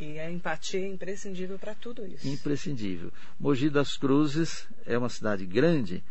E 0.00 0.18
a 0.18 0.30
empatia 0.30 0.80
é 0.80 0.88
imprescindível 0.88 1.58
para 1.58 1.74
tudo 1.74 2.06
isso. 2.06 2.26
Imprescindível. 2.26 3.12
Mogi 3.38 3.68
das 3.68 3.98
Cruzes 3.98 4.66
é 4.86 4.96
uma 4.96 5.10
cidade 5.10 5.44
grande, 5.44 6.02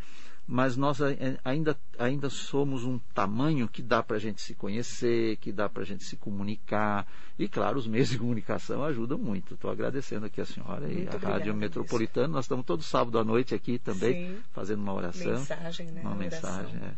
mas 0.46 0.78
nós 0.78 1.00
ainda, 1.44 1.76
ainda 1.98 2.30
somos 2.30 2.84
um 2.84 3.00
tamanho 3.16 3.68
que 3.68 3.82
dá 3.82 4.04
para 4.04 4.18
a 4.18 4.20
gente 4.20 4.44
se 4.44 4.54
conhecer, 4.54 5.38
que 5.38 5.52
dá 5.52 5.68
para 5.68 5.82
a 5.82 5.86
gente 5.88 6.04
se 6.04 6.16
comunicar. 6.16 7.08
E, 7.40 7.50
claro, 7.50 7.80
os 7.80 7.88
meios 7.88 8.10
de 8.10 8.20
comunicação 8.20 8.84
ajudam 8.84 9.18
muito. 9.18 9.56
Estou 9.56 9.72
agradecendo 9.72 10.28
aqui 10.28 10.40
a 10.40 10.46
senhora 10.46 10.88
muito 10.88 11.12
e 11.12 11.26
a 11.26 11.30
Rádio 11.32 11.56
Metropolitana. 11.56 12.28
Nós 12.28 12.46
estamos 12.46 12.68
todo 12.68 12.84
sábado 12.84 13.18
à 13.18 13.24
noite 13.24 13.56
aqui 13.56 13.80
também, 13.80 14.28
Sim. 14.28 14.38
fazendo 14.52 14.84
uma 14.84 14.94
oração. 14.94 15.32
Mensagem, 15.32 15.88
né? 15.88 16.02
Uma 16.02 16.14
mensagem, 16.14 16.76
é. 16.76 16.94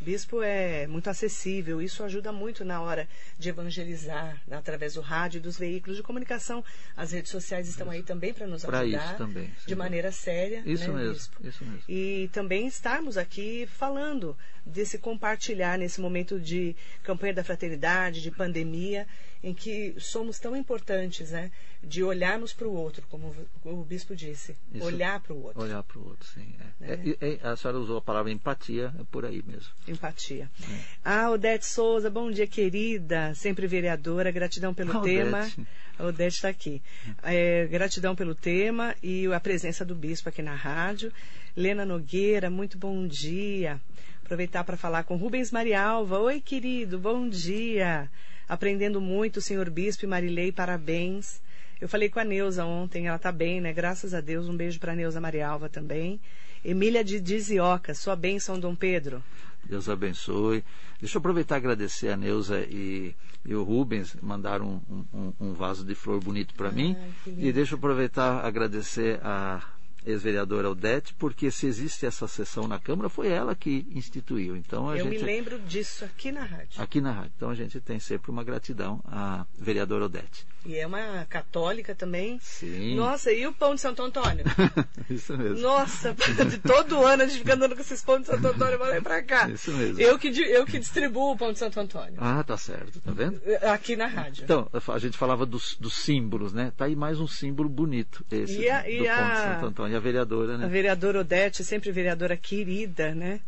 Bispo 0.00 0.42
é 0.42 0.86
muito 0.86 1.10
acessível, 1.10 1.82
isso 1.82 2.04
ajuda 2.04 2.32
muito 2.32 2.64
na 2.64 2.80
hora 2.80 3.08
de 3.38 3.48
evangelizar, 3.48 4.40
né, 4.46 4.56
através 4.56 4.94
do 4.94 5.00
rádio 5.00 5.38
e 5.38 5.40
dos 5.40 5.58
veículos 5.58 5.96
de 5.96 6.02
comunicação. 6.02 6.64
As 6.96 7.12
redes 7.12 7.30
sociais 7.30 7.68
estão 7.68 7.90
aí 7.90 8.02
também 8.02 8.32
para 8.32 8.46
nos 8.46 8.64
pra 8.64 8.80
ajudar 8.80 9.16
também, 9.16 9.50
de 9.66 9.74
maneira 9.74 10.12
séria. 10.12 10.62
Isso, 10.64 10.92
né, 10.92 10.98
mesmo, 10.98 11.14
Bispo? 11.14 11.46
isso 11.46 11.64
mesmo. 11.64 11.82
E 11.88 12.30
também 12.32 12.66
estarmos 12.66 13.18
aqui 13.18 13.66
falando 13.66 14.36
desse 14.64 14.98
compartilhar 14.98 15.78
nesse 15.78 16.00
momento 16.00 16.38
de 16.38 16.76
campanha 17.02 17.34
da 17.34 17.42
fraternidade, 17.42 18.22
de 18.22 18.30
pandemia 18.30 19.06
em 19.42 19.54
que 19.54 19.94
somos 19.98 20.38
tão 20.38 20.56
importantes, 20.56 21.30
né? 21.30 21.50
De 21.82 22.02
olharmos 22.02 22.52
para 22.52 22.66
o 22.66 22.72
outro, 22.72 23.04
como 23.08 23.32
o 23.64 23.84
bispo 23.84 24.16
disse. 24.16 24.56
Isso, 24.74 24.84
olhar 24.84 25.20
para 25.20 25.32
o 25.32 25.44
outro. 25.44 25.62
Olhar 25.62 25.82
para 25.82 25.98
o 25.98 26.08
outro, 26.08 26.28
sim. 26.28 26.54
É. 26.80 26.92
É. 26.92 27.16
É, 27.20 27.34
é, 27.34 27.48
a 27.48 27.56
senhora 27.56 27.78
usou 27.78 27.98
a 27.98 28.02
palavra 28.02 28.32
empatia, 28.32 28.92
é 28.98 29.04
por 29.10 29.24
aí 29.24 29.42
mesmo. 29.46 29.72
Empatia. 29.86 30.50
É. 30.60 30.78
Ah, 31.04 31.30
Odete 31.30 31.66
Souza, 31.66 32.10
bom 32.10 32.30
dia, 32.30 32.46
querida. 32.46 33.32
Sempre 33.34 33.66
vereadora, 33.66 34.30
gratidão 34.30 34.74
pelo 34.74 35.00
tema. 35.02 35.40
Odete. 35.40 35.66
A 35.98 36.04
Odete 36.04 36.36
está 36.36 36.48
aqui. 36.48 36.82
É, 37.22 37.66
gratidão 37.66 38.16
pelo 38.16 38.34
tema 38.34 38.94
e 39.02 39.26
a 39.26 39.40
presença 39.40 39.84
do 39.84 39.94
bispo 39.94 40.28
aqui 40.28 40.42
na 40.42 40.54
rádio. 40.54 41.12
Lena 41.56 41.84
Nogueira, 41.84 42.50
muito 42.50 42.76
bom 42.76 43.06
dia. 43.06 43.80
Aproveitar 44.24 44.62
para 44.62 44.76
falar 44.76 45.04
com 45.04 45.16
Rubens 45.16 45.50
Marialva. 45.50 46.18
Oi, 46.18 46.40
querido, 46.40 46.98
bom 46.98 47.28
dia. 47.28 48.10
Aprendendo 48.48 49.00
muito, 49.00 49.40
senhor 49.40 49.68
Bispo 49.68 50.04
e 50.04 50.08
Marilei, 50.08 50.50
parabéns. 50.50 51.40
Eu 51.80 51.88
falei 51.88 52.08
com 52.08 52.18
a 52.18 52.24
Neuza 52.24 52.64
ontem, 52.64 53.06
ela 53.06 53.16
está 53.16 53.30
bem, 53.30 53.60
né? 53.60 53.72
Graças 53.72 54.14
a 54.14 54.20
Deus. 54.20 54.48
Um 54.48 54.56
beijo 54.56 54.80
para 54.80 54.92
a 54.92 54.96
Neuza 54.96 55.20
Marialva 55.20 55.68
também. 55.68 56.18
Emília 56.64 57.04
de 57.04 57.20
Dizioca, 57.20 57.94
sua 57.94 58.16
bênção, 58.16 58.58
Dom 58.58 58.74
Pedro. 58.74 59.22
Deus 59.64 59.88
abençoe. 59.88 60.64
Deixa 60.98 61.16
eu 61.16 61.20
aproveitar 61.20 61.56
e 61.56 61.58
agradecer 61.58 62.08
a 62.08 62.16
Neuza 62.16 62.60
e, 62.60 63.14
e 63.44 63.54
o 63.54 63.62
Rubens, 63.62 64.16
mandaram 64.20 64.82
um, 64.90 65.04
um, 65.12 65.32
um, 65.38 65.52
vaso 65.52 65.84
de 65.84 65.94
flor 65.94 66.20
bonito 66.20 66.54
para 66.54 66.72
mim. 66.72 66.96
E 67.26 67.52
deixa 67.52 67.74
eu 67.74 67.78
aproveitar 67.78 68.44
e 68.44 68.48
agradecer 68.48 69.20
a 69.22 69.62
ex-vereadora 70.10 70.70
Odete, 70.70 71.14
porque 71.14 71.50
se 71.50 71.66
existe 71.66 72.06
essa 72.06 72.26
sessão 72.26 72.66
na 72.66 72.78
Câmara, 72.78 73.08
foi 73.08 73.28
ela 73.28 73.54
que 73.54 73.86
instituiu. 73.90 74.56
Então, 74.56 74.88
a 74.88 74.96
Eu 74.96 75.04
gente, 75.04 75.18
me 75.18 75.22
lembro 75.22 75.58
disso 75.60 76.04
aqui 76.04 76.32
na 76.32 76.44
rádio. 76.44 76.80
Aqui 76.80 77.00
na 77.00 77.12
rádio. 77.12 77.32
Então 77.36 77.50
a 77.50 77.54
gente 77.54 77.80
tem 77.80 78.00
sempre 78.00 78.30
uma 78.30 78.42
gratidão 78.42 79.02
à 79.04 79.46
vereadora 79.58 80.06
Odete. 80.06 80.46
E 80.66 80.76
é 80.76 80.86
uma 80.86 81.24
católica 81.28 81.94
também. 81.94 82.38
Sim. 82.42 82.96
Nossa, 82.96 83.32
e 83.32 83.46
o 83.46 83.52
pão 83.52 83.74
de 83.74 83.80
Santo 83.80 84.02
Antônio? 84.02 84.44
Isso 85.08 85.36
mesmo. 85.36 85.60
Nossa, 85.60 86.14
de 86.14 86.58
todo 86.58 87.04
ano 87.04 87.22
a 87.22 87.26
gente 87.26 87.38
fica 87.38 87.54
andando 87.54 87.74
com 87.74 87.80
esses 87.80 88.02
pão 88.02 88.20
de 88.20 88.26
Santo 88.26 88.46
Antônio, 88.46 88.78
vai 88.78 89.00
pra 89.00 89.22
cá. 89.22 89.48
Isso 89.48 89.72
mesmo. 89.72 90.00
Eu 90.00 90.18
que, 90.18 90.28
eu 90.28 90.66
que 90.66 90.78
distribuo 90.78 91.32
o 91.32 91.36
pão 91.36 91.52
de 91.52 91.58
Santo 91.58 91.78
Antônio. 91.78 92.14
Ah, 92.18 92.42
tá 92.42 92.56
certo, 92.56 93.00
tá 93.00 93.12
vendo? 93.12 93.40
Aqui 93.72 93.96
na 93.96 94.06
rádio. 94.06 94.44
Então, 94.44 94.68
a 94.88 94.98
gente 94.98 95.16
falava 95.16 95.46
dos, 95.46 95.76
dos 95.78 95.94
símbolos, 95.94 96.52
né? 96.52 96.72
Tá 96.76 96.86
aí 96.86 96.96
mais 96.96 97.20
um 97.20 97.26
símbolo 97.26 97.68
bonito, 97.68 98.24
esse 98.30 98.60
e 98.60 98.68
a, 98.68 98.82
do 98.82 98.88
e 98.88 99.04
pão 99.04 99.08
a, 99.08 99.30
de 99.30 99.40
Santo 99.40 99.66
Antônio. 99.66 99.96
A 99.98 100.00
vereadora, 100.00 100.58
né? 100.58 100.64
A 100.64 100.68
vereadora 100.68 101.20
Odete, 101.20 101.62
sempre 101.62 101.92
vereadora 101.92 102.36
querida, 102.36 103.14
né? 103.14 103.40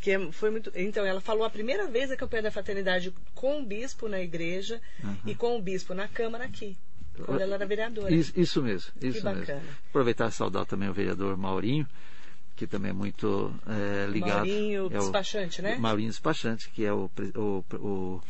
que 0.00 0.10
é, 0.10 0.32
foi 0.32 0.50
muito. 0.50 0.70
Então, 0.74 1.04
ela 1.04 1.20
falou 1.20 1.44
a 1.44 1.50
primeira 1.50 1.86
vez 1.86 2.10
a 2.10 2.16
campanha 2.16 2.44
da 2.44 2.50
fraternidade 2.50 3.12
com 3.34 3.60
o 3.60 3.64
bispo 3.64 4.08
na 4.08 4.20
igreja 4.20 4.80
uhum. 5.02 5.16
e 5.26 5.34
com 5.34 5.58
o 5.58 5.62
bispo 5.62 5.94
na 5.94 6.06
Câmara 6.06 6.44
aqui. 6.44 6.76
Quando 7.24 7.40
ela 7.40 7.54
era 7.54 7.66
vereadora. 7.66 8.14
Isso, 8.14 8.32
isso 8.36 8.62
mesmo. 8.62 8.92
Isso 9.00 9.18
que 9.18 9.24
bacana. 9.24 9.60
Mesmo. 9.60 9.76
Aproveitar 9.88 10.28
e 10.28 10.32
saudar 10.32 10.66
também 10.66 10.88
o 10.88 10.92
vereador 10.92 11.36
Maurinho, 11.36 11.88
que 12.54 12.66
também 12.66 12.90
é 12.90 12.94
muito 12.94 13.52
é, 13.66 14.06
ligado. 14.06 14.46
Maurinho 14.46 14.86
é 14.86 14.98
Despachante, 14.98 15.60
o, 15.60 15.64
né? 15.64 15.76
Maurinho 15.76 16.10
Despachante, 16.10 16.70
que 16.70 16.84
é 16.84 16.92
o, 16.92 17.10
o, 17.34 17.64
o 17.74 18.22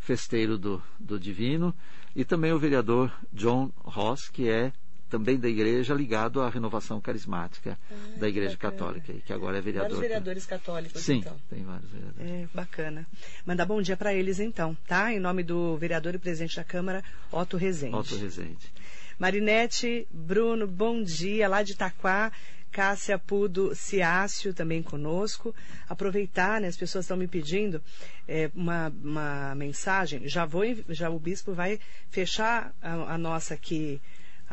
festeiro 0.00 0.58
do, 0.58 0.82
do 1.00 1.18
Divino. 1.18 1.74
E 2.14 2.24
também 2.24 2.52
o 2.52 2.58
vereador 2.58 3.10
John 3.32 3.72
Ross, 3.82 4.28
que 4.28 4.48
é 4.48 4.72
também 5.08 5.38
da 5.38 5.48
igreja 5.48 5.94
ligado 5.94 6.40
à 6.40 6.48
renovação 6.48 7.00
carismática 7.00 7.78
ah, 7.90 8.18
da 8.18 8.28
igreja 8.28 8.56
católica, 8.56 9.12
que 9.24 9.32
agora 9.32 9.58
é 9.58 9.60
vereador. 9.60 9.90
Vários 9.90 10.00
vereadores 10.00 10.46
católicos, 10.46 11.02
Sim, 11.02 11.18
então. 11.18 11.36
tem 11.48 11.62
vários 11.62 11.90
vereadores. 11.90 12.30
É, 12.30 12.48
bacana. 12.52 13.06
Mandar 13.46 13.66
bom 13.66 13.80
dia 13.80 13.96
para 13.96 14.14
eles, 14.14 14.40
então, 14.40 14.76
tá? 14.86 15.12
Em 15.12 15.20
nome 15.20 15.42
do 15.42 15.76
vereador 15.76 16.14
e 16.14 16.18
presidente 16.18 16.56
da 16.56 16.64
Câmara, 16.64 17.02
Otto 17.30 17.56
Rezende. 17.56 17.94
Otto 17.94 18.16
Rezende. 18.16 18.72
Marinete, 19.18 20.08
Bruno, 20.10 20.66
bom 20.66 21.02
dia, 21.02 21.48
lá 21.48 21.62
de 21.62 21.72
Itaquá. 21.72 22.32
Cássia 22.74 23.16
Pudo 23.16 23.72
Ciácio 23.72 24.52
também 24.52 24.82
conosco. 24.82 25.54
Aproveitar, 25.88 26.60
né, 26.60 26.66
as 26.66 26.76
pessoas 26.76 27.04
estão 27.04 27.16
me 27.16 27.28
pedindo 27.28 27.80
é, 28.26 28.50
uma, 28.52 28.92
uma 29.00 29.54
mensagem. 29.54 30.28
Já 30.28 30.44
vou, 30.44 30.64
já 30.88 31.08
o 31.08 31.20
bispo 31.20 31.52
vai 31.52 31.78
fechar 32.10 32.74
a, 32.82 33.14
a 33.14 33.16
nossa 33.16 33.54
aqui 33.54 34.00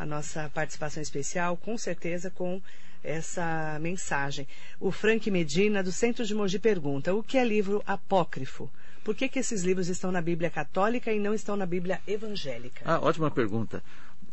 a 0.02 0.06
nossa 0.06 0.50
participação 0.52 1.00
especial, 1.00 1.56
com 1.56 1.78
certeza 1.78 2.28
com 2.28 2.60
essa 3.04 3.78
mensagem. 3.80 4.46
O 4.80 4.90
Frank 4.90 5.30
Medina, 5.30 5.82
do 5.82 5.92
Centro 5.92 6.24
de 6.24 6.34
Mogi, 6.34 6.58
pergunta: 6.58 7.14
o 7.14 7.22
que 7.22 7.38
é 7.38 7.44
livro 7.44 7.82
apócrifo? 7.86 8.70
Por 9.04 9.14
que, 9.14 9.28
que 9.28 9.38
esses 9.38 9.62
livros 9.62 9.88
estão 9.88 10.12
na 10.12 10.20
Bíblia 10.20 10.50
católica 10.50 11.12
e 11.12 11.18
não 11.18 11.34
estão 11.34 11.56
na 11.56 11.66
Bíblia 11.66 12.00
evangélica? 12.06 12.82
Ah, 12.84 13.00
ótima 13.00 13.30
pergunta. 13.30 13.82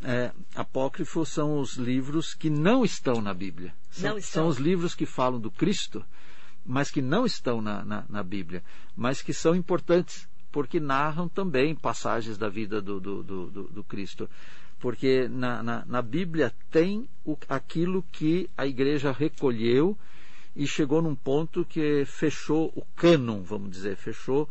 É, 0.04 0.32
apócrifos 0.56 1.30
são 1.30 1.60
os 1.60 1.74
livros 1.74 2.34
que 2.34 2.50
não 2.50 2.86
estão 2.86 3.22
na 3.22 3.34
Bíblia. 3.34 3.74
São, 3.90 4.12
não 4.12 4.18
estão. 4.18 4.44
são 4.44 4.48
os 4.48 4.58
livros 4.58 4.96
que 4.96 5.06
falam 5.06 5.40
do 5.40 5.52
Cristo, 5.52 6.06
mas 6.66 6.90
que 6.90 7.02
não 7.02 7.26
estão 7.26 7.62
na, 7.62 7.84
na, 7.84 8.06
na 8.08 8.24
Bíblia, 8.24 8.64
mas 8.96 9.22
que 9.22 9.34
são 9.34 9.56
importantes, 9.56 10.28
porque 10.52 10.80
narram 10.80 11.28
também 11.28 11.76
passagens 11.76 12.38
da 12.38 12.48
vida 12.48 12.82
do, 12.82 13.00
do, 13.00 13.24
do, 13.24 13.50
do 13.50 13.84
Cristo 13.84 14.30
porque 14.80 15.28
na, 15.28 15.62
na, 15.62 15.86
na 15.86 16.02
Bíblia 16.02 16.54
tem 16.72 17.08
o, 17.26 17.38
aquilo 17.48 18.04
que 18.12 18.50
a 18.58 18.66
igreja 18.66 19.12
recolheu 19.12 19.98
e 20.56 20.66
chegou 20.66 21.02
num 21.02 21.16
ponto 21.16 21.66
que 21.66 22.06
fechou 22.06 22.72
o 22.76 22.84
cânon, 22.96 23.42
vamos 23.42 23.72
dizer, 23.72 23.96
fechou 23.96 24.50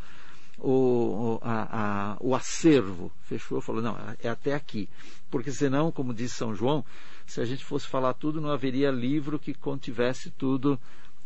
o, 0.58 1.38
a, 1.42 2.12
a, 2.12 2.16
o 2.20 2.34
acervo, 2.34 3.10
fechou, 3.22 3.60
falou, 3.60 3.80
não, 3.82 3.96
é 4.22 4.28
até 4.28 4.54
aqui. 4.54 4.88
Porque 5.30 5.50
senão, 5.50 5.92
como 5.92 6.14
diz 6.14 6.32
São 6.32 6.54
João, 6.54 6.84
se 7.26 7.40
a 7.40 7.44
gente 7.44 7.64
fosse 7.64 7.86
falar 7.86 8.14
tudo, 8.14 8.40
não 8.40 8.50
haveria 8.50 8.90
livro 8.90 9.38
que 9.38 9.54
contivesse 9.54 10.30
tudo 10.30 10.78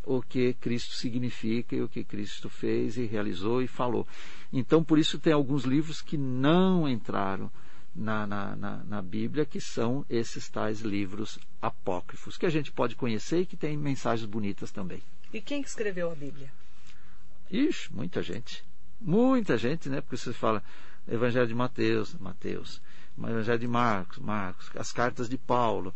o 0.05 0.21
que 0.21 0.55
Cristo 0.55 0.95
significa 0.95 1.77
e 1.77 1.83
o 1.83 1.89
que 1.89 2.03
Cristo 2.03 2.49
fez 2.49 2.97
e 2.97 3.05
realizou 3.05 3.63
e 3.63 3.69
falou. 3.69 4.07
Então, 4.53 4.83
por 4.83 4.99
isso 4.99 5.19
tem 5.19 5.33
alguns 5.33 5.65
livros 5.65 6.03
que 6.03 6.17
não 6.17 6.89
entraram 6.89 7.51
na, 7.95 8.27
na, 8.27 8.57
na, 8.57 8.85
na, 8.85 9.03
Bíblia, 9.03 9.45
que 9.45 9.61
são 9.61 10.05
esses 10.09 10.49
tais 10.49 10.81
livros 10.81 11.39
apócrifos, 11.61 12.39
que 12.39 12.47
a 12.47 12.51
gente 12.51 12.73
pode 12.73 12.97
conhecer 12.97 13.41
e 13.41 13.47
que 13.47 13.57
tem 13.57 13.77
mensagens 13.77 14.27
bonitas 14.27 14.71
também. 14.71 15.03
E 15.33 15.41
quem 15.41 15.61
escreveu 15.61 16.11
a 16.11 16.15
Bíblia? 16.15 16.51
Ixi, 17.51 17.93
muita 17.93 18.23
gente. 18.23 18.65
Muita 19.01 19.59
gente, 19.59 19.89
né? 19.89 20.01
Porque 20.01 20.17
você 20.17 20.33
fala 20.33 20.63
Evangelho 21.07 21.47
de 21.47 21.55
Mateus, 21.55 22.15
Mateus, 22.15 22.81
Evangelho 23.19 23.59
de 23.59 23.69
Marcos, 23.69 24.19
Marcos, 24.19 24.71
as 24.77 24.93
cartas 24.93 25.29
de 25.29 25.37
Paulo. 25.37 25.95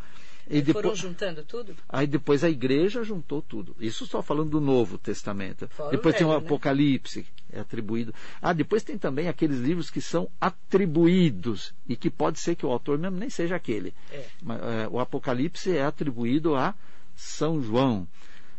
E 0.49 0.63
depois, 0.63 0.85
foram 0.85 0.97
juntando 0.97 1.43
tudo? 1.43 1.77
Aí 1.89 2.07
depois 2.07 2.45
a 2.45 2.49
igreja 2.49 3.03
juntou 3.03 3.43
tudo. 3.43 3.75
Isso 3.81 4.07
só 4.07 4.23
falando 4.23 4.51
do 4.51 4.61
Novo 4.61 4.97
Testamento. 4.97 5.69
Fora 5.69 5.91
depois 5.91 6.15
o 6.15 6.19
tem 6.19 6.27
o 6.27 6.31
velho, 6.31 6.41
né? 6.41 6.47
Apocalipse, 6.47 7.27
é 7.53 7.61
atribuído. 7.61 8.15
Ah, 8.41 8.53
depois 8.53 8.83
tem 8.85 8.97
também 8.97 9.29
aqueles 9.29 9.59
livros 9.59 9.91
que 9.91 10.01
são 10.01 10.29
atribuídos 10.41 11.75
e 11.89 11.97
que 11.97 12.09
pode 12.09 12.39
ser 12.39 12.55
que 12.55 12.65
o 12.65 12.71
autor 12.71 12.99
mesmo 12.99 13.19
nem 13.19 13.29
seja 13.29 13.57
aquele. 13.57 13.93
É. 14.13 14.25
Mas, 14.43 14.61
é, 14.63 14.89
o 14.89 15.01
Apocalipse 15.01 15.77
é 15.77 15.85
atribuído 15.85 16.55
a 16.55 16.75
São 17.17 17.61
João. 17.61 18.07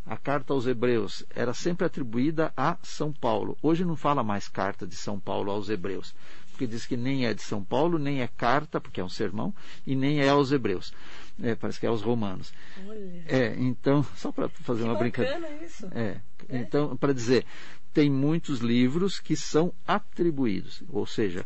A 0.06 0.16
carta 0.16 0.54
aos 0.54 0.66
Hebreus 0.66 1.26
era 1.36 1.54
sempre 1.54 1.86
atribuída 1.86 2.54
a 2.56 2.78
São 2.82 3.12
Paulo. 3.12 3.58
Hoje 3.62 3.84
não 3.84 3.96
fala 3.98 4.24
mais 4.24 4.48
carta 4.48 4.88
de 4.88 4.96
São 4.96 5.20
Paulo 5.20 5.52
aos 5.52 5.70
Hebreus, 5.70 6.16
porque 6.58 6.66
diz 6.66 6.88
que 6.88 6.98
nem 6.98 7.28
é 7.28 7.36
de 7.36 7.44
São 7.44 7.64
Paulo, 7.64 8.00
nem 8.00 8.22
é 8.24 8.28
carta, 8.28 8.82
porque 8.82 9.00
é 9.00 9.04
um 9.04 9.10
sermão, 9.10 9.54
e 9.86 9.96
nem 9.96 10.22
é 10.22 10.30
aos 10.30 10.52
Hebreus. 10.52 10.92
É, 11.40 11.54
parece 11.54 11.80
que 11.80 11.86
é 11.86 11.90
aos 11.90 12.02
romanos. 12.02 12.52
Olha. 12.88 13.24
É, 13.28 13.56
então, 13.60 14.04
só 14.16 14.32
para 14.32 14.50
fazer 14.50 14.82
Que 14.82 14.90
uma 14.90 14.98
brincadeira. 14.98 15.64
isso. 15.64 15.88
É, 15.92 16.20
então, 16.50 16.98
para 16.98 17.14
dizer, 17.14 17.46
tem 17.94 18.10
muitos 18.10 18.60
livros 18.60 19.20
que 19.20 19.36
são 19.36 19.72
atribuídos, 19.86 20.82
ou 20.90 21.06
seja, 21.06 21.46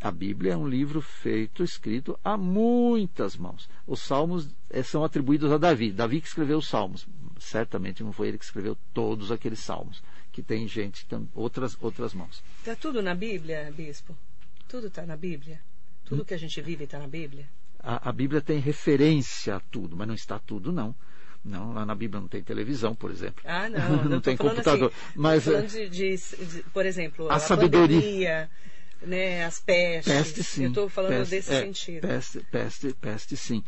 a 0.00 0.10
Bíblia 0.10 0.54
é 0.54 0.56
um 0.56 0.66
livro 0.66 1.02
feito, 1.02 1.62
escrito 1.62 2.18
a 2.24 2.38
muitas 2.38 3.36
mãos. 3.36 3.68
Os 3.86 4.00
salmos 4.00 4.48
eh, 4.70 4.82
são 4.82 5.04
atribuídos 5.04 5.52
a 5.52 5.58
Davi. 5.58 5.92
Davi 5.92 6.20
que 6.22 6.28
escreveu 6.28 6.58
os 6.58 6.68
salmos. 6.68 7.06
Certamente 7.38 8.02
não 8.02 8.12
foi 8.12 8.28
ele 8.28 8.38
que 8.38 8.44
escreveu 8.44 8.76
todos 8.94 9.30
aqueles 9.30 9.58
salmos, 9.58 10.02
que 10.32 10.42
tem 10.42 10.66
gente, 10.66 11.06
outras, 11.34 11.76
outras 11.80 12.14
mãos. 12.14 12.42
Está 12.58 12.74
tudo 12.74 13.02
na 13.02 13.14
Bíblia, 13.14 13.70
bispo? 13.76 14.16
Tudo 14.68 14.88
está 14.88 15.06
na 15.06 15.16
Bíblia? 15.16 15.60
Tudo 16.04 16.24
que 16.24 16.34
a 16.34 16.38
gente 16.38 16.60
vive 16.60 16.84
está 16.84 16.98
na 16.98 17.06
Bíblia? 17.08 17.48
A, 17.80 18.08
a 18.08 18.12
Bíblia 18.12 18.40
tem 18.40 18.58
referência 18.58 19.56
a 19.56 19.60
tudo, 19.60 19.96
mas 19.96 20.06
não 20.08 20.14
está 20.14 20.38
tudo, 20.38 20.72
não. 20.72 20.94
Não, 21.44 21.72
lá 21.72 21.86
na 21.86 21.94
Bíblia 21.94 22.20
não 22.20 22.28
tem 22.28 22.42
televisão, 22.42 22.94
por 22.94 23.10
exemplo. 23.10 23.42
Ah, 23.44 23.68
não. 23.68 24.04
não 24.10 24.20
tem 24.20 24.36
computador. 24.36 24.90
Assim, 24.92 25.12
mas 25.14 25.44
falando 25.44 25.68
de, 25.68 25.88
de- 25.88 26.16
de- 26.16 26.62
por 26.72 26.84
exemplo, 26.84 27.30
A 27.30 27.36
a, 27.36 27.38
sabedoria. 27.38 28.00
pandemia, 28.00 28.50
né, 29.02 29.44
as 29.44 29.60
pestes. 29.60 30.12
Peste 30.12 30.42
sim. 30.42 30.62
Eu 30.64 30.68
estou 30.70 30.88
falando 30.88 31.12
Peste, 31.12 31.30
desse 31.30 31.52
é, 31.54 31.60
sentido. 31.60 32.00
Peste, 32.00 32.40
peste, 32.50 32.94
peste 32.94 33.36
sim. 33.36 33.62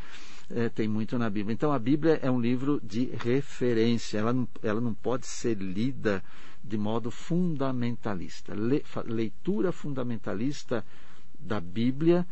É, 0.51 0.69
tem 0.69 0.89
muito 0.89 1.17
na 1.19 1.31
Bíblia. 1.31 1.55
Então 1.55 1.71
a 1.73 1.79
Bíblia 1.79 2.19
é 2.23 2.31
um 2.31 2.41
livro 2.41 2.81
de 2.83 3.05
referência. 3.23 4.19
Ela 4.19 4.33
não, 4.33 4.49
ela 4.63 4.81
não 4.81 4.95
pode 4.95 5.27
ser 5.27 5.57
lida 5.57 6.25
de 6.69 6.77
modo 6.77 7.11
fundamentalista. 7.11 8.55
Le- 8.55 8.85
leitura 9.07 9.73
fundamentalista 9.73 10.85
da 11.39 11.61
Bíblia 11.61 12.27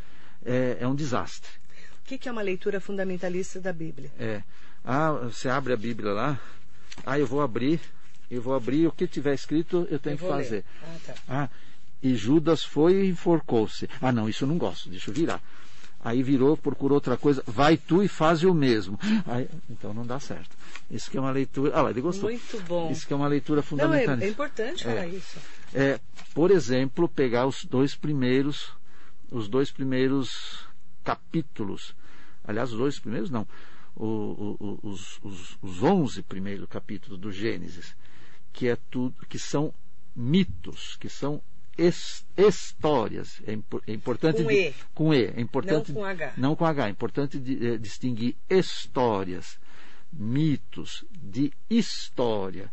é, 0.44 0.76
é 0.80 0.86
um 0.86 0.94
desastre. 0.94 1.50
O 2.00 2.04
que, 2.08 2.18
que 2.18 2.28
é 2.28 2.32
uma 2.32 2.42
leitura 2.42 2.80
fundamentalista 2.80 3.60
da 3.60 3.72
Bíblia? 3.72 4.10
É. 4.18 4.42
Ah, 4.84 5.12
você 5.12 5.48
abre 5.48 5.72
a 5.72 5.76
Bíblia 5.76 6.12
lá. 6.12 6.38
Ah, 7.04 7.18
eu 7.18 7.26
vou 7.26 7.40
abrir. 7.40 7.80
Eu 8.30 8.42
vou 8.42 8.54
abrir. 8.54 8.86
O 8.86 8.92
que 8.92 9.06
tiver 9.08 9.34
escrito, 9.34 9.88
eu 9.90 9.98
tenho 9.98 10.14
Eu 10.14 10.18
que 10.18 10.28
fazer. 10.28 10.64
Ah, 10.82 10.96
tá. 11.06 11.14
Ah, 11.28 11.48
e 12.02 12.14
Judas 12.14 12.62
foi 12.62 13.06
e 13.06 13.08
enforcou-se. 13.08 13.88
Ah, 14.00 14.12
não, 14.12 14.28
isso 14.28 14.44
eu 14.44 14.48
não 14.48 14.58
gosto, 14.58 14.88
deixa 14.90 15.10
eu 15.10 15.14
virar. 15.14 15.42
Aí 16.00 16.22
virou, 16.22 16.56
procurou 16.56 16.96
outra 16.96 17.16
coisa, 17.16 17.42
vai 17.46 17.76
tu 17.76 18.02
e 18.02 18.06
faz 18.08 18.44
o 18.44 18.54
mesmo. 18.54 18.98
Aí, 19.26 19.48
então 19.68 19.92
não 19.92 20.06
dá 20.06 20.20
certo. 20.20 20.56
Isso 20.90 21.10
que 21.10 21.16
é 21.16 21.20
uma 21.20 21.30
leitura. 21.32 21.72
Ah 21.74 21.82
lá, 21.82 21.90
ele 21.90 22.00
gostou. 22.00 22.30
Muito 22.30 22.60
bom. 22.62 22.90
Isso 22.92 23.06
que 23.06 23.12
é 23.12 23.16
uma 23.16 23.26
leitura 23.26 23.64
Não, 23.72 23.92
é, 23.92 24.04
é 24.24 24.28
importante 24.28 24.84
falar 24.84 25.06
isso. 25.08 25.36
É, 25.74 25.98
por 26.32 26.50
exemplo, 26.52 27.08
pegar 27.08 27.46
os 27.46 27.64
dois 27.64 27.96
primeiros, 27.96 28.70
os 29.30 29.48
dois 29.48 29.72
primeiros 29.72 30.64
capítulos. 31.02 31.94
Aliás, 32.44 32.70
os 32.72 32.78
dois 32.78 32.98
primeiros 33.00 33.30
não. 33.30 33.46
O- 33.96 34.56
o- 34.60 34.78
os, 34.90 35.18
os, 35.22 35.58
os 35.62 35.82
11 35.82 36.22
primeiros 36.22 36.68
capítulos 36.68 37.18
do 37.18 37.32
Gênesis, 37.32 37.96
que 38.52 38.68
é 38.68 38.76
tudo, 38.90 39.14
que 39.28 39.38
são 39.38 39.72
mitos, 40.14 40.96
que 41.00 41.08
são 41.08 41.42
histórias. 41.78 43.40
É, 43.46 43.52
é 43.86 43.92
importante 43.92 44.42
Com 44.42 44.48
di- 44.48 44.54
E. 44.68 44.74
com 44.94 45.14
E. 45.14 45.24
É 45.26 45.40
importante, 45.40 45.92
Não 45.92 46.00
com 46.00 46.04
H. 46.04 46.32
Não 46.36 46.56
com 46.56 46.64
H. 46.66 46.86
É 46.86 46.90
importante 46.90 47.38
di- 47.38 47.66
eh, 47.66 47.76
distinguir 47.78 48.36
histórias, 48.48 49.58
mitos 50.12 51.04
de 51.10 51.52
história. 51.68 52.70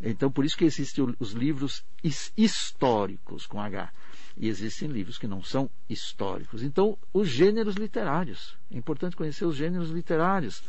Então, 0.00 0.30
por 0.32 0.44
isso 0.44 0.56
que 0.56 0.64
existem 0.64 1.14
os 1.20 1.30
livros 1.32 1.84
his- 2.02 2.32
históricos 2.36 3.46
com 3.46 3.60
H. 3.60 3.90
E 4.36 4.48
existem 4.48 4.88
livros 4.88 5.18
que 5.18 5.26
não 5.26 5.42
são 5.42 5.68
históricos. 5.88 6.62
Então, 6.62 6.96
os 7.12 7.28
gêneros 7.28 7.74
literários. 7.76 8.56
É 8.70 8.76
importante 8.76 9.14
conhecer 9.16 9.44
os 9.44 9.56
gêneros 9.56 9.90
literários 9.90 10.62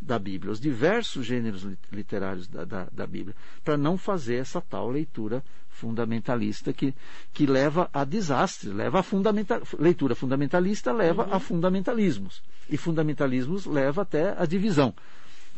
da 0.00 0.18
Bíblia, 0.18 0.52
os 0.52 0.60
diversos 0.60 1.24
gêneros 1.24 1.62
lit- 1.62 1.78
literários 1.90 2.46
da, 2.46 2.64
da, 2.64 2.86
da 2.92 3.06
Bíblia, 3.06 3.34
para 3.64 3.78
não 3.78 3.96
fazer 3.96 4.36
essa 4.36 4.60
tal 4.60 4.90
leitura 4.90 5.42
fundamentalista 5.70 6.72
que, 6.72 6.94
que 7.32 7.46
leva 7.46 7.88
a 7.92 8.04
desastre, 8.04 8.70
leva 8.70 9.00
a 9.00 9.02
fundamental, 9.02 9.62
leitura 9.78 10.14
fundamentalista 10.14 10.92
leva 10.92 11.28
a 11.30 11.38
fundamentalismos. 11.40 12.42
E 12.68 12.76
fundamentalismos 12.76 13.66
leva 13.66 14.02
até 14.02 14.34
a 14.40 14.44
divisão. 14.46 14.94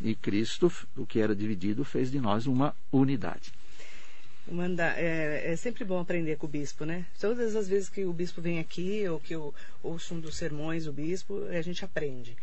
E 0.01 0.15
Cristo, 0.15 0.71
o 0.95 1.05
que 1.05 1.19
era 1.19 1.35
dividido, 1.35 1.83
fez 1.83 2.09
de 2.09 2.19
nós 2.21 2.47
uma 2.47 2.73
unidade. 2.91 3.51
Manda, 4.51 4.93
é, 4.97 5.51
é 5.51 5.55
sempre 5.55 5.83
bom 5.83 5.99
aprender 5.99 6.37
com 6.37 6.47
o 6.47 6.49
bispo, 6.49 6.83
né? 6.83 7.05
Todas 7.19 7.55
as 7.55 7.67
vezes 7.67 7.89
que 7.89 8.03
o 8.05 8.13
bispo 8.13 8.41
vem 8.41 8.59
aqui, 8.59 9.07
ou 9.07 9.19
que 9.19 9.35
eu 9.35 9.53
ouço 9.83 10.15
um 10.15 10.19
dos 10.19 10.35
sermões 10.37 10.85
do 10.85 10.93
bispo, 10.93 11.45
a 11.45 11.61
gente 11.61 11.85
aprende. 11.85 12.35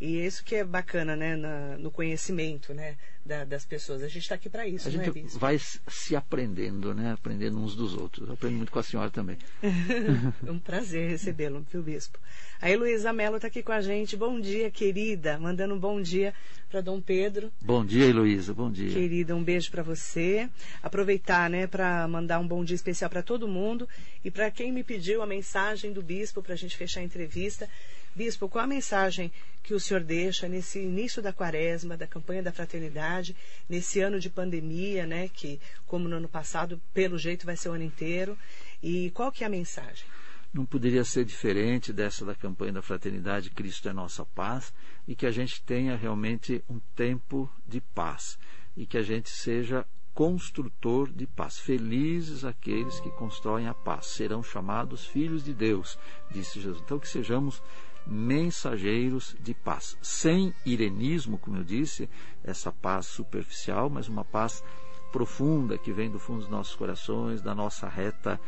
E 0.00 0.24
isso 0.24 0.44
que 0.44 0.54
é 0.54 0.64
bacana, 0.64 1.16
né, 1.16 1.34
na- 1.34 1.76
no 1.76 1.90
conhecimento, 1.90 2.72
né, 2.72 2.96
da- 3.26 3.44
das 3.44 3.64
pessoas. 3.64 4.00
A 4.02 4.06
gente 4.06 4.22
está 4.22 4.36
aqui 4.36 4.48
para 4.48 4.66
isso, 4.66 4.88
A 4.88 4.92
não 4.92 5.00
é, 5.00 5.04
gente 5.04 5.14
bispo? 5.22 5.38
vai 5.40 5.58
se 5.58 6.14
aprendendo, 6.14 6.94
né? 6.94 7.12
Aprendendo 7.12 7.58
uns 7.58 7.74
dos 7.74 7.94
outros. 7.94 8.28
Eu 8.28 8.34
aprendo 8.34 8.56
muito 8.56 8.70
com 8.70 8.78
a 8.78 8.82
senhora 8.82 9.10
também. 9.10 9.36
É 10.46 10.50
um 10.50 10.58
prazer 10.58 11.10
recebê-lo, 11.10 11.66
viu, 11.70 11.82
bispo? 11.82 12.18
A 12.60 12.70
Heloísa 12.70 13.12
Mello 13.12 13.36
está 13.36 13.48
aqui 13.48 13.62
com 13.62 13.72
a 13.72 13.80
gente. 13.80 14.16
Bom 14.16 14.40
dia, 14.40 14.70
querida. 14.70 15.38
Mandando 15.38 15.74
um 15.74 15.78
bom 15.78 16.00
dia 16.00 16.32
para 16.70 16.80
Dom 16.80 17.00
Pedro. 17.00 17.52
Bom 17.60 17.84
dia, 17.84 18.06
Heloísa. 18.06 18.54
Bom 18.54 18.70
dia. 18.70 18.92
Querida, 18.92 19.34
um 19.34 19.42
beijo 19.42 19.70
para 19.70 19.82
você. 19.82 20.48
Aproveitar, 20.82 21.50
né, 21.50 21.66
para 21.66 22.06
mandar 22.08 22.38
um 22.38 22.46
bom 22.46 22.64
dia 22.64 22.74
especial 22.76 23.10
para 23.10 23.22
todo 23.22 23.46
mundo 23.48 23.88
e 24.24 24.30
para 24.30 24.50
quem 24.50 24.72
me 24.72 24.82
pediu 24.84 25.22
a 25.22 25.26
mensagem 25.26 25.92
do 25.92 26.02
bispo 26.02 26.40
para 26.42 26.54
a 26.54 26.56
gente 26.56 26.76
fechar 26.76 27.00
a 27.00 27.04
entrevista. 27.04 27.68
Bispo, 28.18 28.48
qual 28.48 28.64
a 28.64 28.66
mensagem 28.66 29.30
que 29.62 29.72
o 29.72 29.78
senhor 29.78 30.02
deixa 30.02 30.48
nesse 30.48 30.80
início 30.80 31.22
da 31.22 31.32
quaresma, 31.32 31.96
da 31.96 32.04
campanha 32.04 32.42
da 32.42 32.50
fraternidade, 32.50 33.36
nesse 33.68 34.00
ano 34.00 34.18
de 34.18 34.28
pandemia, 34.28 35.06
né, 35.06 35.28
que 35.28 35.60
como 35.86 36.08
no 36.08 36.16
ano 36.16 36.28
passado, 36.28 36.80
pelo 36.92 37.16
jeito 37.16 37.46
vai 37.46 37.56
ser 37.56 37.68
o 37.68 37.74
ano 37.74 37.84
inteiro. 37.84 38.36
E 38.82 39.12
qual 39.12 39.30
que 39.30 39.44
é 39.44 39.46
a 39.46 39.50
mensagem? 39.50 40.04
não 40.52 40.64
poderia 40.64 41.04
ser 41.04 41.26
diferente 41.26 41.92
dessa 41.92 42.24
da 42.24 42.34
campanha 42.34 42.72
da 42.72 42.82
fraternidade 42.82 43.50
Cristo 43.50 43.86
é 43.88 43.92
nossa 43.92 44.24
paz 44.24 44.72
e 45.06 45.14
que 45.14 45.26
a 45.26 45.30
gente 45.30 45.62
tenha 45.62 45.94
realmente 45.94 46.64
um 46.68 46.80
tempo 46.96 47.48
de 47.66 47.82
paz 47.82 48.38
e 48.74 48.86
que 48.86 48.96
a 48.96 49.02
gente 49.02 49.28
seja 49.28 49.86
construtor 50.18 51.12
de 51.12 51.28
paz. 51.28 51.60
Felizes 51.60 52.44
aqueles 52.44 52.98
que 52.98 53.08
constroem 53.08 53.68
a 53.68 53.72
paz, 53.72 54.06
serão 54.06 54.42
chamados 54.42 55.06
filhos 55.06 55.44
de 55.44 55.54
Deus, 55.54 55.96
disse 56.28 56.60
Jesus. 56.60 56.82
Então 56.84 56.98
que 56.98 57.06
sejamos 57.06 57.62
mensageiros 58.04 59.36
de 59.38 59.54
paz, 59.54 59.96
sem 60.02 60.52
irenismo, 60.66 61.38
como 61.38 61.58
eu 61.58 61.62
disse, 61.62 62.10
essa 62.42 62.72
paz 62.72 63.06
superficial, 63.06 63.88
mas 63.88 64.08
uma 64.08 64.24
paz 64.24 64.64
profunda 65.12 65.78
que 65.78 65.92
vem 65.92 66.10
do 66.10 66.18
fundo 66.18 66.40
dos 66.40 66.48
nossos 66.48 66.74
corações, 66.74 67.40
da 67.40 67.54
nossa 67.54 67.88
reta 67.88 68.40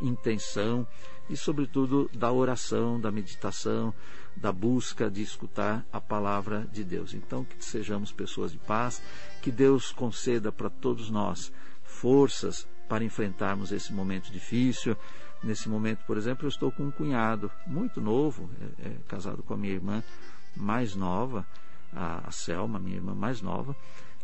intenção 0.00 0.86
e, 1.28 1.36
sobretudo, 1.36 2.10
da 2.14 2.32
oração, 2.32 2.98
da 2.98 3.10
meditação, 3.10 3.94
da 4.34 4.50
busca 4.50 5.10
de 5.10 5.20
escutar 5.20 5.84
a 5.92 6.00
palavra 6.00 6.66
de 6.72 6.82
Deus. 6.82 7.12
Então, 7.12 7.44
que 7.44 7.62
sejamos 7.62 8.10
pessoas 8.10 8.52
de 8.52 8.58
paz, 8.58 9.02
que 9.40 9.50
Deus 9.50 9.90
conceda 9.92 10.52
para 10.52 10.70
todos 10.70 11.10
nós 11.10 11.52
forças 11.82 12.66
para 12.88 13.04
enfrentarmos 13.04 13.72
esse 13.72 13.92
momento 13.92 14.30
difícil. 14.32 14.96
Nesse 15.42 15.68
momento, 15.68 16.04
por 16.06 16.16
exemplo, 16.16 16.44
eu 16.44 16.48
estou 16.48 16.70
com 16.70 16.84
um 16.84 16.90
cunhado 16.90 17.50
muito 17.66 18.00
novo, 18.00 18.50
é, 18.60 18.88
é, 18.88 18.96
casado 19.08 19.42
com 19.42 19.54
a 19.54 19.56
minha 19.56 19.72
irmã 19.72 20.02
mais 20.56 20.94
nova, 20.94 21.46
a, 21.92 22.28
a 22.28 22.30
Selma, 22.30 22.78
minha 22.78 22.96
irmã 22.96 23.14
mais 23.14 23.40
nova, 23.40 23.74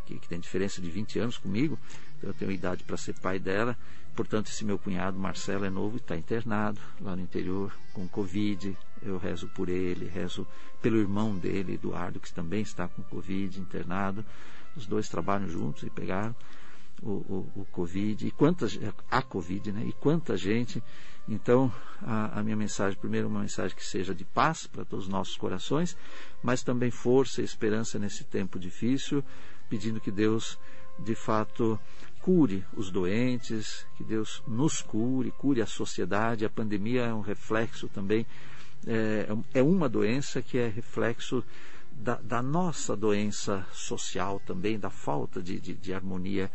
que, 0.05 0.19
que 0.19 0.29
tem 0.29 0.39
diferença 0.39 0.81
de 0.81 0.91
20 0.91 1.19
anos 1.19 1.39
comigo, 1.39 1.79
então 2.19 2.31
eu 2.31 2.35
tenho 2.35 2.53
idade 2.53 2.85
para 2.85 2.97
ser 2.97 3.15
pai 3.15 3.39
dela. 3.39 3.77
Portanto, 4.15 4.49
esse 4.49 4.65
meu 4.65 4.79
cunhado, 4.79 5.19
Marcelo, 5.19 5.67
é 5.67 5.71
novo 5.71 5.97
e 5.97 6.01
está 6.01 6.17
internado 6.17 6.81
lá 7.01 7.15
no 7.15 7.21
interior 7.21 7.71
com 7.93 8.09
Covid. 8.09 8.77
Eu 9.03 9.19
rezo 9.19 9.47
por 9.49 9.69
ele, 9.69 10.09
rezo 10.09 10.47
pelo 10.81 10.97
irmão 10.97 11.37
dele, 11.37 11.75
Eduardo, 11.75 12.19
que 12.19 12.33
também 12.33 12.63
está 12.63 12.89
com 12.89 13.03
Covid, 13.03 13.61
internado. 13.61 14.25
Os 14.77 14.87
dois 14.87 15.09
trabalham 15.09 15.49
juntos 15.49 15.83
e 15.83 15.91
pegaram 15.91 16.35
o, 17.03 17.11
o, 17.11 17.53
o 17.57 17.65
Covid. 17.73 18.27
E 18.27 18.31
quanta, 18.31 18.67
a 19.11 19.23
Covid, 19.23 19.73
né? 19.73 19.85
E 19.87 19.93
quanta 19.93 20.37
gente. 20.37 20.83
Então, 21.29 21.73
a, 22.03 22.39
a 22.39 22.43
minha 22.43 22.57
mensagem, 22.57 22.99
primeiro, 22.99 23.29
uma 23.29 23.41
mensagem 23.41 23.77
que 23.77 23.85
seja 23.85 24.15
de 24.15 24.25
paz 24.25 24.67
para 24.67 24.85
todos 24.85 25.07
os 25.07 25.11
nossos 25.11 25.37
corações, 25.37 25.97
mas 26.43 26.63
também 26.63 26.91
força 26.91 27.41
e 27.41 27.45
esperança 27.45 27.99
nesse 27.99 28.23
tempo 28.25 28.59
difícil, 28.59 29.25
pedindo 29.69 30.01
que 30.01 30.13
Deus, 30.13 30.59
de 30.99 31.15
fato, 31.15 31.79
cure 32.21 32.65
os 32.77 32.91
doentes, 32.91 33.87
que 33.97 34.05
Deus 34.05 34.43
nos 34.47 34.83
cure, 34.83 35.33
cure 35.33 35.61
a 35.61 35.67
sociedade. 35.67 36.45
A 36.45 36.51
pandemia 36.51 37.03
é 37.03 37.15
um 37.15 37.21
reflexo 37.21 37.89
também, 37.89 38.25
é, 38.87 39.27
é 39.55 39.63
uma 39.63 39.89
doença 39.89 40.41
que 40.41 40.59
é 40.59 40.69
reflexo 40.69 41.43
da, 41.99 42.17
da, 42.17 42.43
nossa 42.43 42.97
doença 42.97 43.67
social 43.73 44.41
também, 44.47 44.79
da 44.79 44.91
falta 44.91 45.43
de, 45.43 45.59
de, 45.59 45.75
de 45.75 45.93
harmonia 45.93 46.51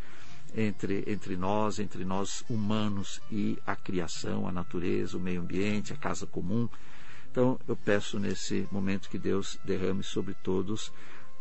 entre, 0.55 1.03
entre 1.07 1.35
nós, 1.35 1.79
entre 1.79 2.05
nós 2.05 2.43
humanos 2.49 3.21
e 3.31 3.57
a 3.65 3.75
criação, 3.75 4.47
a 4.47 4.51
natureza, 4.51 5.17
o 5.17 5.21
meio 5.21 5.41
ambiente, 5.41 5.93
a 5.93 5.97
casa 5.97 6.25
comum. 6.25 6.69
Então 7.29 7.59
eu 7.67 7.75
peço 7.75 8.19
nesse 8.19 8.67
momento 8.71 9.09
que 9.09 9.17
Deus 9.17 9.57
derrame 9.63 10.03
sobre 10.03 10.33
todos 10.33 10.91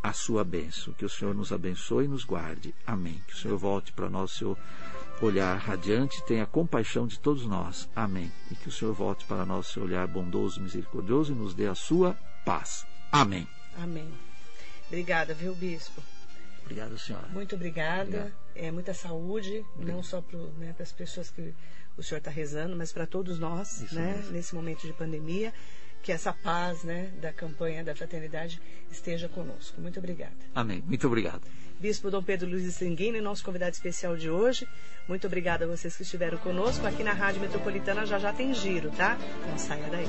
a 0.02 0.12
sua 0.12 0.44
bênção. 0.44 0.92
Que 0.94 1.04
o 1.04 1.08
Senhor 1.08 1.34
nos 1.34 1.52
abençoe 1.52 2.04
e 2.04 2.08
nos 2.08 2.24
guarde. 2.24 2.74
Amém. 2.86 3.20
Que 3.26 3.34
o 3.34 3.36
Senhor 3.36 3.58
volte 3.58 3.92
para 3.92 4.08
nós 4.08 4.32
seu 4.32 4.56
olhar 5.20 5.58
radiante, 5.58 6.24
tenha 6.24 6.46
compaixão 6.46 7.06
de 7.06 7.18
todos 7.18 7.44
nós. 7.44 7.88
Amém. 7.94 8.32
E 8.50 8.54
que 8.54 8.68
o 8.68 8.72
Senhor 8.72 8.94
volte 8.94 9.24
para 9.26 9.44
nós 9.44 9.66
seu 9.66 9.82
olhar 9.82 10.06
bondoso, 10.06 10.60
misericordioso 10.60 11.32
e 11.32 11.36
nos 11.36 11.54
dê 11.54 11.66
a 11.66 11.74
sua 11.74 12.16
paz. 12.44 12.86
Amém. 13.12 13.46
Amém. 13.82 14.12
Obrigada, 14.88 15.32
viu, 15.34 15.54
Bispo? 15.54 16.02
Obrigado, 16.62 16.98
senhora. 16.98 17.26
Muito 17.28 17.54
obrigada. 17.54 18.02
Obrigado. 18.02 18.32
É 18.54 18.70
muita 18.70 18.92
saúde, 18.94 19.64
Obrigado. 19.74 19.96
não 19.96 20.02
só 20.02 20.20
para 20.20 20.38
né, 20.58 20.74
as 20.78 20.92
pessoas 20.92 21.30
que 21.30 21.54
o 21.96 22.02
senhor 22.02 22.18
está 22.18 22.30
rezando, 22.30 22.76
mas 22.76 22.92
para 22.92 23.06
todos 23.06 23.38
nós, 23.38 23.80
Isso 23.80 23.94
né, 23.94 24.14
mesmo. 24.16 24.32
nesse 24.32 24.54
momento 24.54 24.86
de 24.86 24.92
pandemia. 24.92 25.52
Que 26.02 26.12
essa 26.12 26.32
paz 26.32 26.82
né, 26.82 27.12
da 27.20 27.30
campanha 27.30 27.84
da 27.84 27.94
fraternidade 27.94 28.58
esteja 28.90 29.28
conosco. 29.28 29.78
Muito 29.82 29.98
obrigada. 29.98 30.32
Amém. 30.54 30.82
Muito 30.86 31.06
obrigado. 31.06 31.42
Bispo 31.78 32.10
Dom 32.10 32.22
Pedro 32.22 32.48
Luiz 32.48 32.74
Sanguini, 32.74 33.20
nosso 33.20 33.44
convidado 33.44 33.72
especial 33.72 34.16
de 34.16 34.30
hoje. 34.30 34.66
Muito 35.06 35.26
obrigada 35.26 35.66
a 35.66 35.68
vocês 35.68 35.94
que 35.94 36.02
estiveram 36.02 36.38
conosco. 36.38 36.86
Aqui 36.86 37.02
na 37.02 37.12
Rádio 37.12 37.42
Metropolitana 37.42 38.06
já 38.06 38.18
já 38.18 38.32
tem 38.32 38.54
giro, 38.54 38.90
tá? 38.92 39.18
Não 39.46 39.58
saia 39.58 39.90
daí. 39.90 40.06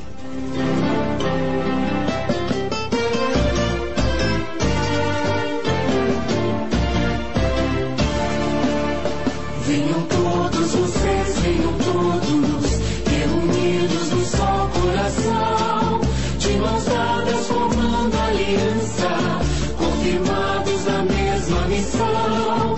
confirmados 19.78 20.86
na 20.86 21.04
mesma 21.04 21.68
missão. 21.68 22.71